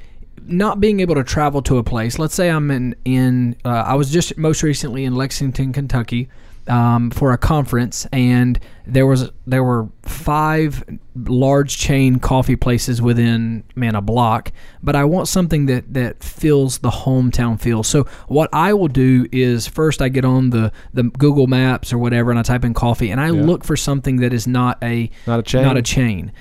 not 0.46 0.80
being 0.80 1.00
able 1.00 1.16
to 1.16 1.24
travel 1.24 1.62
to 1.64 1.78
a 1.78 1.84
place. 1.84 2.20
Let's 2.20 2.36
say 2.36 2.50
I'm 2.50 2.70
in 2.72 2.96
in. 3.06 3.56
Uh, 3.66 3.70
I 3.70 3.96
was 3.96 4.12
just 4.12 4.38
most 4.38 4.64
recently 4.64 5.06
in 5.06 5.16
Lexington, 5.16 5.74
Kentucky, 5.74 6.30
um, 6.72 7.12
for 7.12 7.34
a 7.34 7.38
conference, 7.38 8.08
and 8.14 8.58
there 8.88 9.06
was 9.06 9.30
there 9.46 9.64
were 9.64 9.90
five 10.04 10.84
large 11.16 11.78
chain 11.78 12.18
coffee 12.20 12.56
places 12.56 13.02
within 13.02 13.64
man 13.76 13.96
a 13.96 14.02
block. 14.02 14.52
But 14.82 14.96
I 14.96 15.04
want 15.04 15.28
something 15.28 15.66
that 15.66 15.94
that 15.94 16.24
fills 16.24 16.80
the 16.80 16.90
hometown 16.90 17.60
feel. 17.60 17.84
So 17.84 18.06
what 18.28 18.50
I 18.54 18.74
will 18.74 18.88
do 18.88 19.28
is 19.32 19.68
first 19.68 20.02
I 20.02 20.08
get 20.10 20.24
on 20.26 20.52
the 20.52 20.72
the 20.94 21.04
Google 21.04 21.48
Maps 21.48 21.92
or 21.92 21.98
whatever, 21.98 22.32
and 22.32 22.40
I 22.40 22.44
type 22.44 22.64
in 22.64 22.74
coffee, 22.74 23.12
and 23.12 23.20
I 23.20 23.28
Yeah. 23.32 23.44
look 23.44 23.64
for 23.66 23.76
something 23.76 24.18
that 24.18 24.32
is 24.32 24.48
not 24.48 24.78
a 24.82 25.12
not 25.28 25.40
a 25.40 25.44
chain. 25.44 25.64
not 25.64 25.78
a 25.78 25.82
chain. 25.82 26.32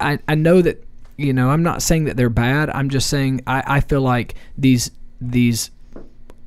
I, 0.00 0.18
I 0.26 0.34
know 0.34 0.62
that 0.62 0.82
you 1.18 1.32
know 1.34 1.50
I'm 1.50 1.62
not 1.62 1.82
saying 1.82 2.04
that 2.04 2.16
they're 2.16 2.30
bad. 2.30 2.70
I'm 2.70 2.88
just 2.88 3.08
saying 3.10 3.42
I, 3.46 3.62
I 3.66 3.80
feel 3.80 4.00
like 4.00 4.34
these 4.56 4.90
these 5.20 5.70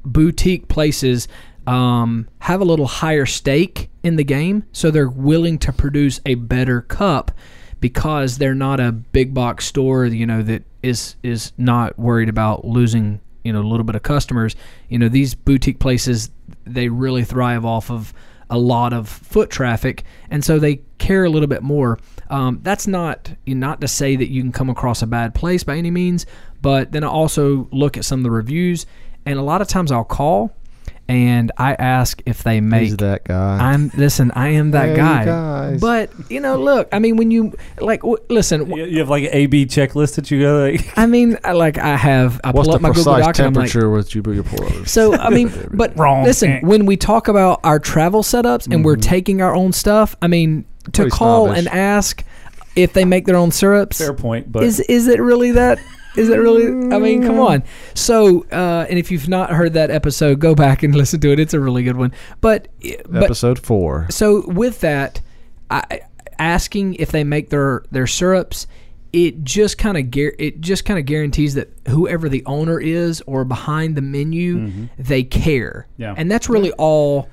boutique 0.04 0.68
places 0.70 1.28
um, 1.68 2.28
have 2.40 2.62
a 2.62 2.66
little 2.66 2.88
higher 2.88 3.26
stake 3.26 3.90
in 4.02 4.16
the 4.16 4.24
game, 4.24 4.64
so 4.72 4.90
they're 4.90 5.10
willing 5.10 5.60
to 5.60 5.74
produce 5.74 6.20
a 6.26 6.36
better 6.36 6.82
cup 6.82 7.32
because 7.80 8.38
they're 8.38 8.56
not 8.56 8.80
a 8.80 8.92
big 8.92 9.34
box 9.34 9.66
store. 9.66 10.06
You 10.06 10.26
know 10.26 10.42
that 10.44 10.64
is 10.82 11.16
is 11.22 11.52
not 11.58 12.00
worried 12.00 12.30
about 12.30 12.66
losing 12.66 13.20
you 13.44 13.52
know 13.52 13.62
a 13.62 13.68
little 13.68 13.84
bit 13.84 13.96
of 13.96 14.04
customers. 14.04 14.56
You 14.90 14.98
know 14.98 15.10
these 15.10 15.36
boutique 15.36 15.80
places 15.80 16.32
they 16.66 16.88
really 16.88 17.24
thrive 17.24 17.66
off 17.66 17.92
of 17.92 18.14
a 18.50 18.58
lot 18.58 18.94
of 18.94 19.10
foot 19.10 19.50
traffic, 19.50 20.04
and 20.32 20.44
so 20.44 20.58
they 20.60 20.78
care 20.98 21.26
a 21.26 21.30
little 21.30 21.48
bit 21.48 21.64
more. 21.64 22.00
Um, 22.30 22.60
that's 22.64 22.88
not 22.88 23.30
not 23.46 23.82
to 23.82 23.90
say 23.90 24.16
that 24.16 24.32
you 24.32 24.42
can 24.42 24.54
come 24.54 24.70
across 24.70 25.02
a 25.02 25.08
bad 25.08 25.36
place 25.36 25.66
by 25.66 25.76
any 25.76 25.92
means, 25.92 26.26
but 26.62 26.94
then 26.94 27.04
I 27.04 27.08
also 27.08 27.68
look 27.74 27.98
at 27.98 28.06
some 28.06 28.22
of 28.22 28.24
the 28.24 28.32
reviews, 28.32 28.86
and 29.26 29.38
a 29.38 29.42
lot 29.42 29.62
of 29.62 29.68
times 29.68 29.92
I'll 29.92 30.06
call 30.06 30.56
and 31.10 31.52
I 31.58 31.74
ask 31.74 32.22
if 32.26 32.44
they 32.44 32.60
make 32.60 32.84
He's 32.84 32.98
that 32.98 33.24
guy. 33.24 33.58
I'm 33.72 33.92
listen. 33.96 34.32
I 34.32 34.50
am 34.50 34.72
that 34.72 34.90
Hey, 34.90 34.96
guy. 34.96 35.26
guys. 35.26 35.82
But 35.82 36.12
you 36.30 36.40
know, 36.40 36.58
look. 36.60 36.90
I 36.92 37.00
mean, 37.00 37.16
when 37.18 37.32
you 37.32 37.54
like, 37.80 38.02
w- 38.02 38.18
listen. 38.30 38.70
You 38.70 38.86
you 38.86 39.00
have 39.00 39.10
like 39.10 39.24
an 39.24 39.30
A 39.32 39.46
B 39.46 39.66
checklist 39.66 40.16
that 40.16 40.30
you 40.32 40.42
go 40.42 40.62
like. 40.64 40.98
I 40.98 41.06
mean, 41.06 41.38
I, 41.44 41.54
like 41.54 41.78
I 41.78 41.96
have. 41.96 42.42
I 42.44 42.52
What's 42.52 42.68
pull 42.68 42.74
the 42.74 42.76
up 42.78 42.82
my 42.82 42.90
Google 42.90 43.16
precise 43.16 43.26
Doc 43.26 43.40
and 43.40 43.48
I'm 43.48 43.54
like. 43.54 43.72
temperature 43.72 43.90
with 43.90 44.16
you 44.16 44.24
your 44.34 44.44
pour? 44.44 44.86
So 44.86 45.14
I 45.16 45.30
mean, 45.30 45.52
but 45.74 45.98
Wrong. 45.98 46.24
listen. 46.24 46.60
When 46.62 46.86
we 46.86 46.98
talk 46.98 47.28
about 47.28 47.62
our 47.64 47.80
travel 47.80 48.24
setups 48.24 48.72
and 48.72 48.84
we're 48.84 48.96
mm-hmm. 48.96 49.02
taking 49.10 49.42
our 49.42 49.56
own 49.56 49.72
stuff, 49.72 50.16
I 50.22 50.28
mean, 50.28 50.66
to 50.86 50.92
Pretty 50.92 51.12
call 51.12 51.46
snobbish. 51.46 51.60
and 51.60 51.68
ask 51.70 52.24
if 52.76 52.94
they 52.94 53.06
make 53.06 53.26
their 53.26 53.38
own 53.38 53.52
syrups 53.52 53.98
Fair 53.98 54.14
point, 54.14 54.52
but 54.52 54.64
is 54.64 54.80
is 54.82 55.08
it 55.08 55.20
really 55.22 55.52
that? 55.52 55.80
Is 56.18 56.30
it 56.30 56.38
really? 56.38 56.68
I 56.94 57.00
mean, 57.00 57.22
come 57.24 57.40
on. 57.40 57.64
So, 57.94 58.46
uh, 58.52 58.86
and 58.90 58.98
if 58.98 59.12
you've 59.12 59.30
not 59.30 59.52
heard 59.52 59.74
that 59.74 59.92
episode, 59.92 60.40
go 60.40 60.56
back 60.56 60.84
and 60.84 60.96
listen 61.02 61.20
to 61.22 61.32
it. 61.32 61.40
It's 61.40 61.54
a 61.54 61.60
really 61.60 61.84
good 61.84 61.98
one. 61.98 62.14
But, 62.42 62.68
but 63.08 63.24
Episode 63.24 63.60
four. 63.60 64.08
so 64.10 64.48
with 64.48 64.80
that, 64.82 65.22
I, 65.70 66.02
asking 66.40 66.96
if 66.96 67.12
they 67.12 67.24
make 67.24 67.50
their 67.50 67.84
their 67.92 68.08
syrups, 68.08 68.68
it 69.14 69.44
just 69.44 69.78
kind 69.78 69.98
of 69.98 70.12
gar- 70.12 70.36
it 70.40 70.62
just 70.62 70.86
kind 70.86 71.00
of 71.00 71.06
guarantees 71.06 71.54
that 71.56 71.70
whoever 71.88 72.30
the 72.30 72.44
owner 72.46 72.80
is 72.80 73.22
or 73.28 73.44
behind 73.46 73.96
the 73.96 74.02
menu, 74.02 74.88
they 74.98 75.24
care. 75.24 75.88
Yeah. 75.98 76.14
and 76.18 76.30
that's 76.32 76.50
really 76.50 76.72
all. 76.74 77.30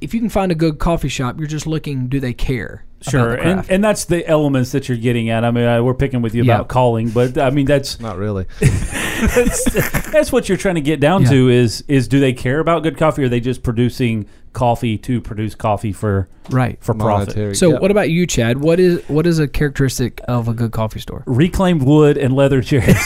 If 0.00 0.12
you 0.14 0.20
can 0.20 0.28
find 0.28 0.52
a 0.52 0.54
good 0.54 0.78
coffee 0.78 1.08
shop, 1.08 1.38
you're 1.38 1.46
just 1.48 1.66
looking. 1.66 2.08
Do 2.08 2.20
they 2.20 2.32
care? 2.34 2.84
About 3.00 3.10
Sure, 3.10 3.30
the 3.30 3.42
and, 3.42 3.54
craft? 3.54 3.70
and 3.70 3.84
that's 3.84 4.04
the 4.06 4.26
elements 4.28 4.72
that 4.72 4.88
you're 4.88 4.96
getting 4.98 5.28
at. 5.30 5.44
I 5.44 5.50
mean, 5.50 5.64
I, 5.64 5.80
we're 5.80 5.94
picking 5.94 6.22
with 6.22 6.34
you 6.34 6.42
Yeah. 6.44 6.56
about 6.56 6.68
calling, 6.68 7.10
but 7.10 7.36
I 7.38 7.50
mean 7.50 7.66
that's 7.66 8.00
Not 8.00 8.16
really. 8.16 8.46
that's, 8.60 9.64
that's 10.10 10.32
what 10.32 10.48
you're 10.48 10.58
trying 10.58 10.74
to 10.76 10.80
get 10.80 11.00
down 11.00 11.22
Yeah. 11.22 11.30
to 11.30 11.48
is 11.48 11.84
is 11.88 12.08
do 12.08 12.20
they 12.20 12.32
care 12.32 12.60
about 12.60 12.82
good 12.82 12.96
coffee 12.96 13.22
or 13.22 13.26
are 13.26 13.28
they 13.28 13.40
just 13.40 13.62
producing 13.62 14.26
coffee 14.52 14.96
to 14.96 15.20
produce 15.20 15.54
coffee 15.54 15.92
for 15.92 16.28
right. 16.50 16.78
for 16.82 16.94
profit? 16.94 17.28
Monetary. 17.28 17.54
So, 17.54 17.72
yeah. 17.72 17.78
what 17.78 17.90
about 17.90 18.08
you, 18.10 18.26
Chad? 18.26 18.58
What 18.60 18.80
is 18.80 19.02
what 19.08 19.26
is 19.26 19.38
a 19.38 19.46
characteristic 19.48 20.20
of 20.28 20.48
a 20.48 20.54
good 20.54 20.72
coffee 20.72 21.00
store? 21.00 21.22
Reclaimed 21.26 21.82
wood 21.82 22.16
and 22.16 22.34
leather 22.34 22.62
chairs, 22.62 22.96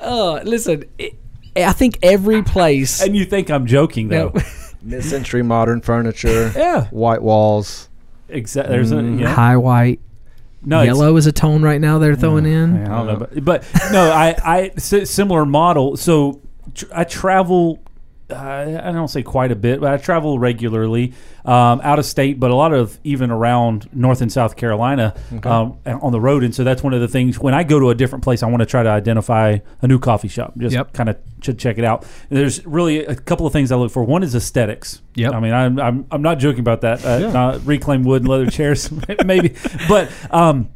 Oh, 0.00 0.40
listen, 0.44 0.84
it, 0.98 1.14
I 1.56 1.72
think 1.72 1.98
every 2.02 2.42
place. 2.42 3.02
and 3.02 3.16
you 3.16 3.24
think 3.24 3.50
I'm 3.50 3.66
joking 3.66 4.08
though? 4.08 4.32
No. 4.34 4.42
mid-century 4.82 5.42
modern 5.42 5.80
furniture, 5.80 6.52
Yeah, 6.56 6.86
white 6.86 7.20
walls. 7.22 7.87
Exactly. 8.28 8.74
There's 8.74 8.92
a 8.92 8.96
mm. 8.96 9.20
yeah. 9.20 9.34
high 9.34 9.56
white, 9.56 10.00
no, 10.62 10.82
yellow 10.82 11.16
is 11.16 11.26
a 11.26 11.32
tone 11.32 11.62
right 11.62 11.80
now. 11.80 11.98
They're 11.98 12.16
throwing 12.16 12.46
in. 12.46 12.86
I 12.86 12.88
don't 12.88 13.06
know, 13.06 13.16
but, 13.16 13.44
but 13.44 13.64
no, 13.92 14.10
I, 14.10 14.34
I 14.44 14.72
s- 14.76 15.10
similar 15.10 15.44
model. 15.44 15.96
So 15.96 16.40
tr- 16.74 16.86
I 16.92 17.04
travel. 17.04 17.80
Uh, 18.30 18.80
I 18.84 18.92
don't 18.92 19.08
say 19.08 19.22
quite 19.22 19.50
a 19.52 19.56
bit, 19.56 19.80
but 19.80 19.90
I 19.90 19.96
travel 19.96 20.38
regularly 20.38 21.14
um, 21.46 21.80
out 21.82 21.98
of 21.98 22.04
state, 22.04 22.38
but 22.38 22.50
a 22.50 22.54
lot 22.54 22.74
of 22.74 22.98
even 23.02 23.30
around 23.30 23.88
North 23.94 24.20
and 24.20 24.30
South 24.30 24.54
Carolina 24.54 25.14
um, 25.44 25.78
on 25.86 26.12
the 26.12 26.20
road. 26.20 26.44
And 26.44 26.54
so 26.54 26.62
that's 26.62 26.82
one 26.82 26.92
of 26.92 27.00
the 27.00 27.08
things 27.08 27.38
when 27.38 27.54
I 27.54 27.62
go 27.64 27.78
to 27.80 27.88
a 27.88 27.94
different 27.94 28.22
place, 28.22 28.42
I 28.42 28.46
want 28.48 28.60
to 28.60 28.66
try 28.66 28.82
to 28.82 28.90
identify 28.90 29.58
a 29.80 29.86
new 29.88 29.98
coffee 29.98 30.28
shop, 30.28 30.52
just 30.58 30.74
Yep. 30.74 30.92
kind 30.92 31.08
of 31.08 31.16
ch- 31.40 31.56
check 31.56 31.78
it 31.78 31.84
out. 31.84 32.04
There's 32.28 32.64
really 32.66 33.04
a 33.06 33.14
couple 33.14 33.46
of 33.46 33.52
things 33.54 33.72
I 33.72 33.76
look 33.76 33.90
for. 33.90 34.04
One 34.04 34.22
is 34.22 34.34
aesthetics. 34.34 35.00
Yep. 35.14 35.32
I 35.32 35.40
mean, 35.40 35.54
I'm, 35.54 35.80
I'm, 35.80 36.06
I'm 36.10 36.20
not 36.22 36.38
joking 36.38 36.60
about 36.60 36.82
that. 36.82 37.02
Uh, 37.04 37.18
Yeah. 37.22 37.32
not 37.32 37.64
reclaimed 37.66 38.04
wood 38.04 38.20
and 38.22 38.28
leather 38.28 38.50
chairs, 38.50 38.90
maybe, 39.24 39.54
but 39.88 40.10
um, 40.30 40.68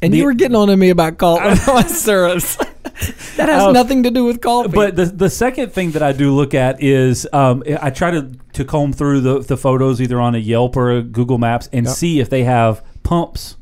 And 0.00 0.14
The- 0.14 0.18
you 0.18 0.24
were 0.24 0.32
getting 0.32 0.56
on 0.56 0.68
to 0.68 0.76
me 0.78 0.88
about 0.88 1.18
coffee 1.18 1.88
syrups. 1.88 2.56
that 3.36 3.48
has 3.48 3.62
Oh, 3.62 3.72
nothing 3.72 4.02
to 4.04 4.10
do 4.10 4.24
with 4.24 4.40
coffee. 4.40 4.68
But 4.68 4.94
the 4.96 5.06
the 5.06 5.30
second 5.30 5.72
thing 5.72 5.92
that 5.92 6.02
I 6.02 6.12
do 6.12 6.34
look 6.34 6.54
at 6.54 6.82
is 6.82 7.26
um, 7.32 7.62
I 7.80 7.90
try 7.90 8.10
to 8.10 8.30
to 8.52 8.64
comb 8.64 8.92
through 8.92 9.20
the, 9.22 9.40
the 9.40 9.56
photos 9.56 10.00
either 10.00 10.20
on 10.20 10.34
a 10.34 10.38
Yelp 10.38 10.76
or 10.76 10.90
a 10.92 11.02
Google 11.02 11.38
Maps 11.38 11.68
and 11.72 11.86
Yep. 11.86 11.94
see 11.96 12.20
if 12.20 12.30
they 12.30 12.44
have 12.44 12.84
pumps 13.02 13.56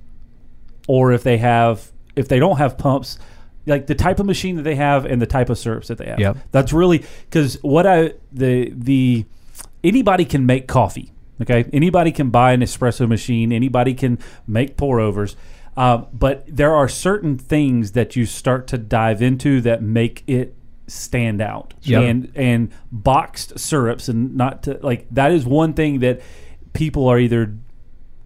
or 0.88 1.12
if 1.12 1.22
they 1.22 1.38
have 1.38 1.90
if 2.16 2.28
they 2.28 2.38
don't 2.38 2.58
have 2.58 2.76
pumps 2.76 3.18
like 3.66 3.86
the 3.86 3.94
type 3.94 4.18
of 4.18 4.26
machine 4.26 4.56
that 4.56 4.62
they 4.62 4.74
have 4.74 5.04
and 5.06 5.22
the 5.22 5.26
type 5.26 5.48
of 5.48 5.56
syrups 5.56 5.88
that 5.88 5.98
they 5.98 6.06
have. 6.06 6.18
Yep. 6.18 6.36
That's 6.50 6.72
really 6.72 7.04
because 7.30 7.54
what 7.62 7.86
I 7.86 8.14
the 8.32 8.70
the 8.74 9.24
anybody 9.84 10.24
can 10.24 10.46
make 10.46 10.66
coffee. 10.66 11.12
Okay, 11.40 11.64
anybody 11.72 12.12
can 12.12 12.30
buy 12.30 12.52
an 12.52 12.60
espresso 12.60 13.08
machine. 13.08 13.52
Anybody 13.52 13.94
can 13.94 14.18
make 14.46 14.76
pour 14.76 15.00
overs. 15.00 15.34
Um, 15.76 16.06
but 16.12 16.44
there 16.46 16.74
are 16.74 16.88
certain 16.88 17.38
things 17.38 17.92
that 17.92 18.14
you 18.14 18.26
start 18.26 18.66
to 18.68 18.78
dive 18.78 19.22
into 19.22 19.60
that 19.62 19.82
make 19.82 20.22
it 20.26 20.54
stand 20.86 21.40
out. 21.40 21.74
Yep. 21.82 22.02
And 22.02 22.32
and 22.34 22.72
boxed 22.90 23.58
syrups 23.58 24.08
and 24.08 24.36
not 24.36 24.64
to 24.64 24.78
like 24.82 25.06
that 25.10 25.32
is 25.32 25.46
one 25.46 25.72
thing 25.72 26.00
that 26.00 26.20
people 26.72 27.08
are 27.08 27.18
either 27.18 27.54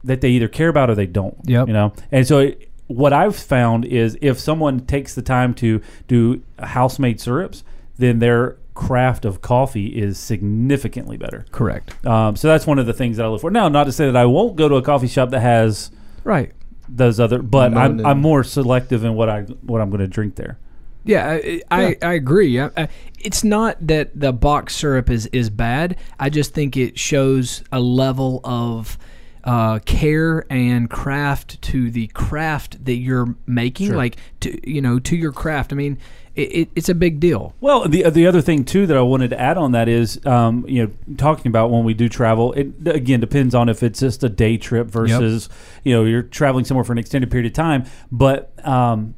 that 0.02 0.20
they 0.20 0.30
either 0.30 0.48
care 0.48 0.68
about 0.68 0.90
or 0.90 0.94
they 0.94 1.06
don't. 1.06 1.36
Yep. 1.44 1.68
You 1.68 1.74
know, 1.74 1.92
and 2.10 2.26
so 2.26 2.38
it, 2.38 2.70
what 2.88 3.12
I've 3.12 3.36
found 3.36 3.84
is 3.84 4.16
if 4.20 4.38
someone 4.38 4.86
takes 4.86 5.14
the 5.14 5.22
time 5.22 5.54
to 5.54 5.80
do 6.06 6.42
house-made 6.60 7.20
syrups, 7.20 7.64
then 7.98 8.20
their 8.20 8.56
craft 8.74 9.24
of 9.24 9.40
coffee 9.40 9.98
is 9.98 10.18
significantly 10.18 11.16
better. 11.16 11.44
Correct. 11.50 12.06
Um, 12.06 12.36
so 12.36 12.46
that's 12.46 12.66
one 12.66 12.78
of 12.78 12.86
the 12.86 12.92
things 12.92 13.16
that 13.16 13.26
I 13.26 13.28
look 13.28 13.40
for. 13.40 13.50
Now, 13.50 13.68
not 13.68 13.84
to 13.84 13.92
say 13.92 14.06
that 14.06 14.16
I 14.16 14.26
won't 14.26 14.54
go 14.54 14.68
to 14.68 14.76
a 14.76 14.82
coffee 14.82 15.08
shop 15.08 15.30
that 15.30 15.40
has 15.40 15.90
Right. 16.26 16.52
Those 16.88 17.20
other, 17.20 17.42
but 17.42 17.76
I'm. 17.76 18.04
I'm 18.04 18.20
more 18.20 18.44
selective 18.44 19.04
in 19.04 19.14
what 19.14 19.28
I 19.28 19.42
what 19.42 19.80
I'm 19.80 19.90
going 19.90 20.00
to 20.00 20.06
drink 20.06 20.36
there. 20.36 20.58
Yeah, 21.06 21.38
I, 21.40 21.62
I, 21.70 21.96
I 22.02 22.14
agree. 22.14 22.58
I, 22.58 22.64
I, 22.64 22.70
uh, 22.76 22.86
it's 23.20 23.44
not 23.44 23.76
that 23.86 24.18
the 24.18 24.32
box 24.32 24.74
syrup 24.74 25.08
is, 25.08 25.26
is 25.26 25.50
bad. 25.50 25.96
I 26.18 26.30
just 26.30 26.52
think 26.52 26.76
it 26.76 26.98
shows 26.98 27.62
a 27.70 27.78
level 27.78 28.40
of 28.42 28.98
uh, 29.46 29.78
care 29.86 30.44
and 30.50 30.90
craft 30.90 31.62
to 31.62 31.88
the 31.88 32.08
craft 32.08 32.84
that 32.84 32.96
you're 32.96 33.36
making, 33.46 33.94
like 33.94 34.16
to 34.40 34.68
you 34.68 34.82
know 34.82 34.98
to 34.98 35.16
your 35.16 35.30
craft. 35.30 35.72
I 35.72 35.76
mean, 35.76 35.98
it, 36.34 36.40
it, 36.40 36.68
it's 36.74 36.88
a 36.88 36.94
big 36.94 37.20
deal. 37.20 37.54
Well, 37.60 37.88
the 37.88 38.10
the 38.10 38.26
other 38.26 38.42
thing 38.42 38.64
too 38.64 38.86
that 38.88 38.96
I 38.96 39.02
wanted 39.02 39.30
to 39.30 39.40
add 39.40 39.56
on 39.56 39.70
that 39.72 39.88
is, 39.88 40.24
um, 40.26 40.64
you 40.68 40.84
know, 40.84 41.14
talking 41.16 41.48
about 41.48 41.70
when 41.70 41.84
we 41.84 41.94
do 41.94 42.08
travel, 42.08 42.52
it 42.54 42.74
again 42.86 43.20
depends 43.20 43.54
on 43.54 43.68
if 43.68 43.84
it's 43.84 44.00
just 44.00 44.24
a 44.24 44.28
day 44.28 44.58
trip 44.58 44.88
versus, 44.88 45.48
you 45.84 45.94
know, 45.94 46.04
you're 46.04 46.22
traveling 46.22 46.64
somewhere 46.64 46.84
for 46.84 46.92
an 46.92 46.98
extended 46.98 47.30
period 47.30 47.46
of 47.46 47.52
time. 47.52 47.84
But 48.10 48.52
um, 48.66 49.14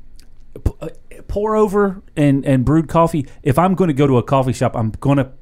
p- 0.63 0.73
uh, 0.83 0.89
pour 1.27 1.57
over 1.57 2.03
and 2.17 2.45
and 2.45 2.67
brewed 2.67 2.89
coffee. 2.89 3.27
If 3.43 3.59
I'm 3.59 3.75
going 3.75 3.89
to 3.89 3.95
go 3.95 4.07
to 4.07 4.19
a 4.19 4.23
coffee 4.23 4.53
shop, 4.53 4.77
I'm 4.77 4.91
going 4.91 5.17
to 5.17 5.33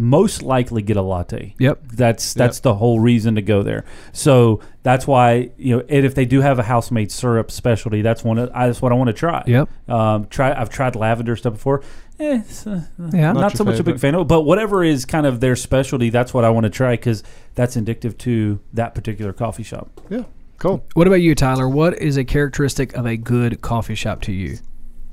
most 0.00 0.44
likely 0.44 0.80
get 0.80 0.96
a 0.96 1.02
latte. 1.02 1.56
Yep. 1.58 1.80
That's 1.92 2.32
that's 2.32 2.60
the 2.60 2.74
whole 2.76 3.00
reason 3.00 3.34
to 3.34 3.42
go 3.42 3.64
there. 3.64 3.84
So 4.12 4.60
that's 4.84 5.08
why 5.08 5.50
you 5.58 5.76
know, 5.78 5.84
and 5.88 6.06
if 6.06 6.14
they 6.14 6.24
do 6.24 6.40
have 6.40 6.60
a 6.60 6.62
house 6.62 6.92
made 6.92 7.10
syrup 7.10 7.50
specialty, 7.50 8.00
that's 8.00 8.22
one. 8.22 8.38
Of, 8.38 8.52
that's 8.52 8.80
what 8.80 8.92
I 8.92 8.94
want 8.94 9.08
to 9.08 9.12
try. 9.12 9.42
Yep. 9.46 9.68
Um, 9.90 10.26
try. 10.28 10.58
I've 10.58 10.70
tried 10.70 10.94
lavender 10.94 11.34
stuff 11.34 11.54
before. 11.54 11.82
Eh, 12.20 12.38
it's, 12.44 12.64
uh, 12.66 12.82
Yeah. 13.12 13.32
not, 13.32 13.40
Not 13.40 13.56
so 13.56 13.64
your 13.64 13.72
much 13.72 13.80
a 13.80 13.84
big 13.84 13.98
fan 13.98 14.14
of. 14.14 14.20
it, 14.22 14.28
But 14.28 14.42
whatever 14.42 14.84
is 14.84 15.04
kind 15.04 15.26
of 15.26 15.40
their 15.40 15.56
specialty, 15.56 16.10
that's 16.10 16.32
what 16.32 16.44
I 16.44 16.50
want 16.50 16.64
to 16.64 16.70
try 16.70 16.92
because 16.92 17.24
that's 17.56 17.76
indicative 17.76 18.16
to 18.18 18.60
that 18.74 18.94
particular 18.94 19.32
coffee 19.32 19.62
shop. 19.64 20.00
Yeah, 20.10 20.22
cool. 20.58 20.84
What 20.94 21.08
about 21.08 21.22
you, 21.22 21.34
Tyler? 21.34 21.68
What 21.68 21.98
is 22.00 22.16
a 22.16 22.24
characteristic 22.24 22.92
of 22.94 23.04
a 23.04 23.16
good 23.16 23.60
coffee 23.62 23.94
shop 23.96 24.20
to 24.22 24.32
you? 24.32 24.58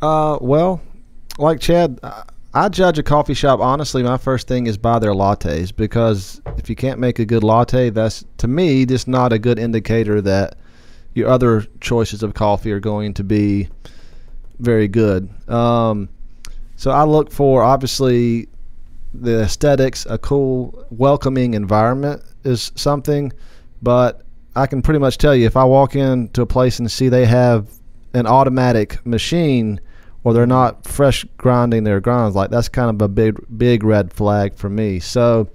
Uh, 0.02 0.38
well, 0.42 0.82
like 1.40 1.60
Chad, 1.60 2.00
I- 2.56 2.70
judge 2.70 2.98
a 2.98 3.04
coffee 3.04 3.34
shop 3.34 3.60
honestly. 3.60 4.02
My 4.02 4.18
first 4.18 4.48
thing 4.48 4.68
is 4.68 4.78
buy 4.78 5.00
their 5.00 5.12
lattes 5.12 5.76
because 5.76 6.42
if 6.58 6.70
you 6.70 6.76
can't 6.76 7.00
make 7.00 7.20
a 7.20 7.26
good 7.26 7.44
latte, 7.44 7.90
that's 7.90 8.24
to 8.38 8.48
me 8.48 8.86
just 8.86 9.08
not 9.08 9.34
a 9.34 9.40
good 9.40 9.60
indicator 9.60 10.22
that 10.22 10.58
your 11.14 11.30
other 11.30 11.66
choices 11.82 12.24
of 12.24 12.34
coffee 12.34 12.72
are 12.72 12.80
going 12.80 13.14
to 13.16 13.24
be 13.24 13.70
very 14.60 14.88
good. 14.88 15.30
Um, 15.50 16.10
so 16.78 16.92
I 16.92 17.04
look 17.04 17.32
for 17.32 17.64
obviously 17.64 18.48
the 19.14 19.42
aesthetics, 19.44 20.06
a 20.10 20.18
cool, 20.18 20.86
welcoming 20.90 21.54
environment 21.54 22.22
is 22.44 22.72
something, 22.76 23.32
but 23.82 24.24
I 24.56 24.68
can 24.68 24.82
pretty 24.82 25.00
much 25.00 25.18
tell 25.18 25.36
you 25.36 25.46
if 25.46 25.58
I 25.58 25.64
walk 25.64 25.96
into 25.96 26.42
a 26.42 26.46
place 26.46 26.80
and 26.80 26.90
see 26.90 27.10
they 27.10 27.26
have 27.26 27.70
an 28.14 28.28
automatic 28.28 29.06
machine 29.06 29.80
or 30.26 30.34
they're 30.34 30.46
not 30.46 30.86
fresh 30.86 31.24
grinding 31.38 31.86
their 31.86 32.02
grinds, 32.02 32.36
like 32.36 32.50
that's 32.50 32.68
kind 32.68 32.90
of 32.90 33.02
a 33.02 33.08
big 33.08 33.40
big 33.58 33.84
red 33.86 34.12
flag 34.12 34.56
for 34.56 34.70
me. 34.70 35.00
So 35.00 35.48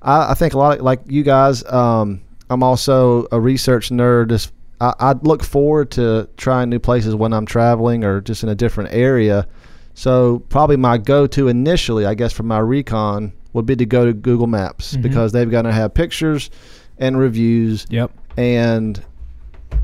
I, 0.00 0.30
I 0.30 0.34
think 0.34 0.54
a 0.54 0.58
lot 0.58 0.78
of, 0.78 0.84
like 0.84 1.00
you 1.06 1.22
guys, 1.22 1.62
um, 1.70 2.22
I'm 2.48 2.62
also 2.62 3.26
a 3.32 3.38
research 3.40 3.90
nerd. 3.90 4.32
As, 4.32 4.50
I, 4.80 4.94
I 5.00 5.12
look 5.22 5.42
forward 5.42 5.90
to 5.92 6.28
trying 6.36 6.70
new 6.70 6.78
places 6.78 7.14
when 7.14 7.32
I'm 7.34 7.44
traveling 7.44 8.04
or 8.04 8.20
just 8.22 8.42
in 8.42 8.48
a 8.48 8.54
different 8.54 8.92
area. 8.92 9.46
So 9.94 10.38
probably 10.48 10.76
my 10.76 10.96
go-to 10.96 11.48
initially, 11.48 12.06
I 12.06 12.14
guess, 12.14 12.32
for 12.32 12.44
my 12.44 12.60
recon 12.60 13.32
would 13.52 13.66
be 13.66 13.74
to 13.74 13.84
go 13.84 14.06
to 14.06 14.12
Google 14.12 14.46
Maps 14.46 14.94
Mhm. 14.94 15.02
because 15.02 15.32
they've 15.32 15.50
got 15.50 15.62
to 15.62 15.72
have 15.72 15.92
pictures 15.92 16.50
and 16.98 17.18
reviews, 17.18 17.84
Yep. 17.90 18.12
and 18.36 19.02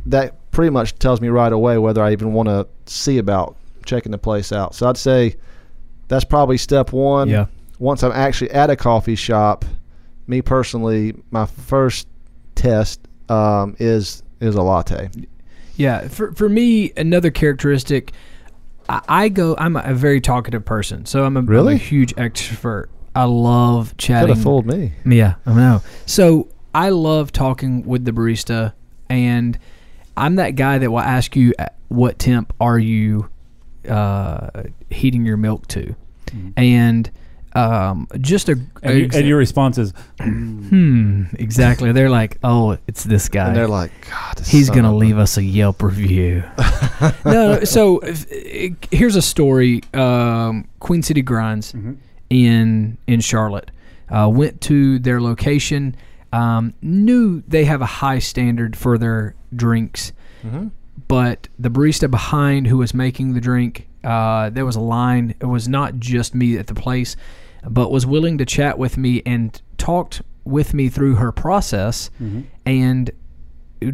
that 0.07 0.37
pretty 0.53 0.71
much 0.71 0.97
tells 1.01 1.21
me 1.21 1.29
right 1.29 1.53
away 1.53 1.79
whether 1.79 2.01
I 2.01 2.13
even 2.13 2.33
want 2.33 2.49
to 2.49 2.67
see 2.87 3.19
about 3.19 3.57
checking 3.85 4.13
the 4.13 4.19
place 4.19 4.53
out. 4.53 4.75
So 4.75 4.89
I'd 4.89 4.97
say 4.97 5.37
that's 6.09 6.25
probably 6.25 6.57
step 6.59 6.93
one. 6.93 7.29
Yeah. 7.29 7.47
Once 7.79 8.03
I'm 8.03 8.13
actually 8.13 8.51
at 8.53 8.71
a 8.71 8.77
coffee 8.77 9.17
shop, 9.17 9.65
me 10.27 10.43
personally, 10.43 11.15
my 11.31 11.47
first 11.47 12.09
test 12.55 13.01
um, 13.29 13.77
is 13.79 14.23
is 14.41 14.55
a 14.55 14.63
latte. 14.63 15.11
Yeah, 15.77 16.09
for 16.09 16.33
for 16.33 16.49
me, 16.49 16.93
another 16.97 17.31
characteristic, 17.31 18.13
I, 18.89 19.01
I 19.09 19.29
go. 19.29 19.57
I'm 19.59 19.77
a, 19.77 19.95
very 19.95 20.21
talkative 20.21 20.65
person, 20.65 21.05
so 21.07 21.25
I'm 21.25 21.37
a, 21.37 21.41
I'm 21.41 21.47
Really? 21.47 21.75
a 21.75 21.79
huge 21.79 22.15
extrovert. 22.15 22.87
I 23.17 23.25
love 23.25 23.97
chatting. 23.97 24.29
Could 24.29 24.37
have 24.37 24.45
fooled 24.45 24.67
me. 24.67 24.93
Yeah, 25.05 25.35
I 25.47 25.55
know. 25.55 25.83
So 26.07 26.49
I 26.75 26.91
love 26.91 27.33
talking 27.33 27.85
with 27.85 28.05
the 28.05 28.13
barista, 28.13 28.73
and 29.09 29.59
I'm 30.17 30.37
that 30.37 30.51
guy 30.51 30.79
that 30.79 30.91
will 30.91 31.01
ask 31.01 31.35
you, 31.37 31.55
what 31.89 32.19
temp 32.19 32.53
are 32.61 32.79
you 32.79 33.29
uh, 33.89 34.51
heating 34.91 35.25
your 35.27 35.37
milk 35.37 35.67
to, 35.69 35.95
and 36.57 37.11
um, 37.55 38.09
just 38.21 38.49
a, 38.49 38.59
And, 38.83 38.99
you, 38.99 39.09
and 39.15 39.29
your 39.29 39.39
response 39.39 39.79
is, 39.79 39.93
hmm 40.21 41.25
exactly. 41.39 41.93
They're 41.93 42.11
like, 42.11 42.39
oh, 42.43 42.79
it's 42.89 43.05
this 43.05 43.29
guy. 43.29 43.47
And 43.49 43.57
they're 43.57 43.69
like, 43.69 43.93
God, 44.11 44.39
this 44.39 44.49
He's 44.49 44.71
gonna 44.71 44.89
of 44.89 44.95
a-" 44.95 44.99
leave 44.99 45.19
us 45.19 45.37
a 45.37 45.43
Yelp 45.45 45.83
review. 45.83 46.43
no, 47.01 47.13
no, 47.25 47.65
so 47.65 47.99
if, 48.01 48.27
eh, 48.33 48.71
here's 48.91 49.15
a 49.17 49.23
story. 49.23 49.83
Um, 49.95 50.67
Queen 50.81 51.03
City 51.03 51.23
Grinds 51.23 51.73
Mhm. 51.73 51.97
in 52.31 52.99
in 53.07 53.21
Charlotte 53.21 53.71
uh, 54.11 54.29
went 54.33 54.61
to 54.63 54.99
their 54.99 55.21
location. 55.21 55.95
Um, 56.33 56.75
knew 56.83 57.45
they 57.47 57.65
have 57.67 57.81
a 57.81 57.87
high 57.87 58.19
standard 58.19 58.75
for 58.77 58.99
their 58.99 59.37
drinks, 59.55 60.13
Mhm. 60.45 60.73
But 61.09 61.49
the 61.59 61.71
barista 61.71 62.11
behind 62.11 62.67
who 62.67 62.79
was 62.79 62.95
making 62.95 63.35
the 63.35 63.41
drink, 63.41 63.89
uh, 64.03 64.51
there 64.51 64.65
was 64.67 64.77
a 64.77 64.81
line. 64.81 65.35
It 65.41 65.47
was 65.47 65.69
not 65.69 65.99
just 65.99 66.35
me 66.35 66.57
at 66.59 66.67
the 66.67 66.75
place, 66.75 67.17
but 67.69 67.91
was 67.91 68.07
willing 68.07 68.39
to 68.39 68.45
chat 68.45 68.79
with 68.79 68.97
me 68.97 69.23
and 69.25 69.61
talked 69.79 70.23
with 70.45 70.75
me 70.75 70.89
through 70.89 71.15
her 71.17 71.33
process 71.33 72.11
Mhm. 72.23 72.45
and 72.67 73.11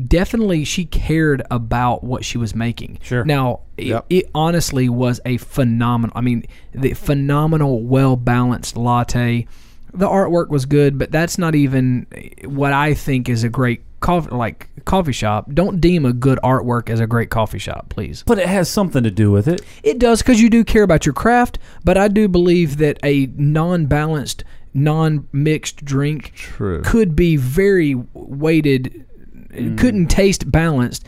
definitely 0.07 0.65
she 0.65 0.85
cared 0.85 1.43
about 1.51 2.05
what 2.05 2.25
she 2.25 2.39
was 2.39 2.55
making. 2.55 2.99
Sure. 3.03 3.25
Now, 3.25 3.61
it, 3.77 4.03
it 4.09 4.31
honestly 4.35 4.89
was 4.89 5.21
a 5.25 5.37
phenomenal. 5.39 6.17
I 6.17 6.21
mean, 6.21 6.45
the 6.73 6.93
phenomenal, 6.95 7.83
well 7.83 8.17
balanced 8.17 8.77
latte. 8.77 9.47
The 9.93 10.07
artwork 10.07 10.49
was 10.49 10.67
good, 10.67 10.99
but 10.99 11.11
that's 11.11 11.39
not 11.39 11.55
even 11.57 12.07
what 12.45 12.73
I 12.73 12.95
think 12.95 13.29
is 13.29 13.43
a 13.43 13.49
great 13.49 13.83
coffee 14.01 14.31
like 14.31 14.69
coffee 14.85 15.13
shop. 15.13 15.51
Don't 15.53 15.81
deem 15.81 16.05
a 16.05 16.13
good 16.13 16.39
artwork 16.43 16.91
as 16.91 17.01
a 17.01 17.07
great 17.07 17.31
coffee 17.31 17.59
shop, 17.59 17.89
please. 17.89 18.23
but 18.27 18.39
it 18.39 18.49
has 18.49 18.69
something 18.69 19.03
to 19.03 19.11
do 19.11 19.31
with 19.31 19.47
it. 19.47 19.63
It 19.83 19.99
does 19.99 20.23
because 20.23 20.41
you 20.41 20.51
do 20.51 20.65
care 20.65 20.83
about 20.83 21.07
your 21.07 21.13
craft, 21.13 21.59
but 21.85 21.97
I 21.97 22.09
do 22.09 22.29
believe 22.29 22.79
that 22.79 22.99
a 23.05 23.27
non-balanced, 23.37 24.45
non-mixed 24.75 25.85
drink 25.85 26.33
True. 26.35 26.83
could 26.83 27.15
be 27.15 27.37
very 27.37 27.95
weighted, 28.15 29.07
mm. 29.51 29.79
couldn't 29.79 30.09
taste 30.09 30.51
balanced, 30.51 31.05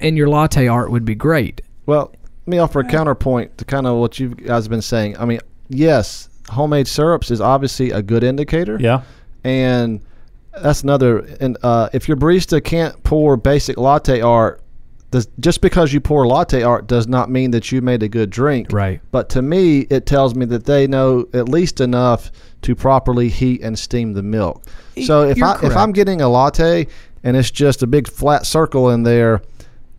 and 0.00 0.16
your 0.16 0.28
latte 0.28 0.68
art 0.68 0.90
would 0.90 1.04
be 1.04 1.14
great. 1.14 1.62
Well, 1.86 2.12
let 2.46 2.50
me 2.50 2.58
offer 2.58 2.80
a 2.80 2.84
counterpoint 2.84 3.58
to 3.58 3.64
kind 3.64 3.86
of 3.86 3.96
what 3.96 4.18
you 4.18 4.34
guys 4.34 4.64
have 4.64 4.70
been 4.70 4.82
saying. 4.82 5.16
I 5.18 5.24
mean, 5.24 5.40
yes, 5.68 6.28
homemade 6.48 6.86
syrups 6.86 7.30
is 7.30 7.40
obviously 7.40 7.90
a 7.90 8.02
good 8.02 8.22
indicator. 8.22 8.78
Yeah. 8.80 9.02
and 9.42 10.00
that's 10.62 10.82
another. 10.82 11.18
And 11.40 11.56
uh, 11.62 11.88
if 11.92 12.08
your 12.08 12.16
barista 12.16 12.62
can't 12.62 13.02
pour 13.02 13.36
basic 13.36 13.76
latte 13.76 14.20
art, 14.20 14.62
does, 15.10 15.28
just 15.38 15.60
because 15.60 15.92
you 15.92 16.00
pour 16.00 16.26
latte 16.26 16.62
art 16.62 16.86
does 16.86 17.06
not 17.06 17.30
mean 17.30 17.52
that 17.52 17.70
you 17.70 17.80
made 17.80 18.02
a 18.02 18.08
good 18.08 18.30
drink. 18.30 18.72
Right. 18.72 19.00
But 19.12 19.28
to 19.30 19.42
me, 19.42 19.80
it 19.82 20.06
tells 20.06 20.34
me 20.34 20.46
that 20.46 20.64
they 20.64 20.86
know 20.86 21.26
at 21.32 21.48
least 21.48 21.80
enough 21.80 22.30
to 22.62 22.74
properly 22.74 23.28
heat 23.28 23.62
and 23.62 23.78
steam 23.78 24.14
the 24.14 24.22
milk. 24.22 24.64
So 25.04 25.22
if 25.22 25.36
You're 25.36 25.46
I 25.46 25.60
if 25.62 25.76
I'm 25.76 25.92
getting 25.92 26.20
a 26.20 26.28
latte 26.28 26.86
and 27.22 27.36
it's 27.36 27.50
just 27.50 27.82
a 27.82 27.86
big 27.86 28.08
flat 28.08 28.46
circle 28.46 28.90
in 28.90 29.04
there, 29.04 29.42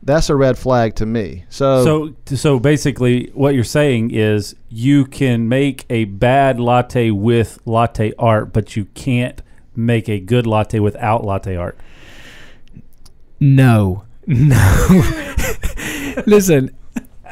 that's 0.03 0.29
a 0.29 0.35
red 0.35 0.57
flag 0.57 0.95
to 0.95 1.05
me. 1.05 1.45
So, 1.49 2.13
So, 2.25 2.35
so 2.35 2.59
basically, 2.59 3.29
what 3.33 3.55
you're 3.55 3.63
saying 3.63 4.11
is 4.11 4.55
you 4.69 5.05
can 5.05 5.49
make 5.49 5.85
a 5.89 6.05
bad 6.05 6.59
latte 6.59 7.11
with 7.11 7.59
latte 7.65 8.13
art, 8.17 8.53
but 8.53 8.75
you 8.75 8.85
can't 8.93 9.41
make 9.77 10.09
a 10.09 10.19
good 10.19 10.45
latte 10.47 10.79
without 10.79 11.23
latte 11.23 11.55
art. 11.55 11.77
No, 13.39 14.03
no. 14.25 15.03
Listen, 16.25 16.71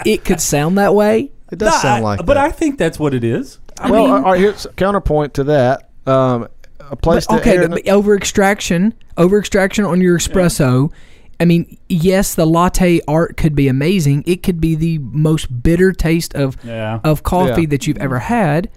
it 0.05 0.23
could 0.23 0.39
sound 0.39 0.77
that 0.77 0.93
way. 0.93 1.31
it 1.51 1.57
does 1.57 1.73
No, 1.73 1.79
sound 1.79 1.99
I- 2.01 2.03
like 2.03 2.19
but 2.19 2.35
that. 2.35 2.37
I 2.45 2.51
think 2.51 2.77
that's 2.77 2.99
what 2.99 3.13
it 3.13 3.23
is. 3.23 3.59
I 3.79 3.91
well, 3.91 4.03
mean, 4.05 4.11
all 4.13 4.21
right, 4.31 4.39
here's 4.39 4.65
a 4.65 4.71
counterpoint 4.73 5.33
to 5.33 5.43
that. 5.45 5.89
Um, 6.07 6.47
a 6.79 6.95
place 6.95 7.25
but, 7.27 7.35
to 7.37 7.41
okay, 7.41 7.57
air 7.57 7.67
but 7.67 7.87
over 7.89 8.15
extraction, 8.15 8.93
over 9.17 9.37
extraction 9.39 9.83
on 9.85 9.99
your 9.99 10.17
espresso. 10.17 10.93
I 11.39 11.45
mean, 11.45 11.77
yes, 11.89 12.35
the 12.35 12.45
latte 12.45 13.01
art 13.07 13.35
could 13.35 13.55
be 13.55 13.67
amazing. 13.67 14.23
It 14.25 14.43
could 14.43 14.61
be 14.61 14.75
the 14.75 14.99
most 14.99 15.61
bitter 15.63 15.91
taste 15.91 16.33
of 16.35 16.55
Yeah. 16.63 16.99
of 17.03 17.23
coffee 17.23 17.63
Yeah. 17.63 17.67
that 17.69 17.87
you've 17.87 17.97
ever 17.97 18.19
had. 18.19 18.69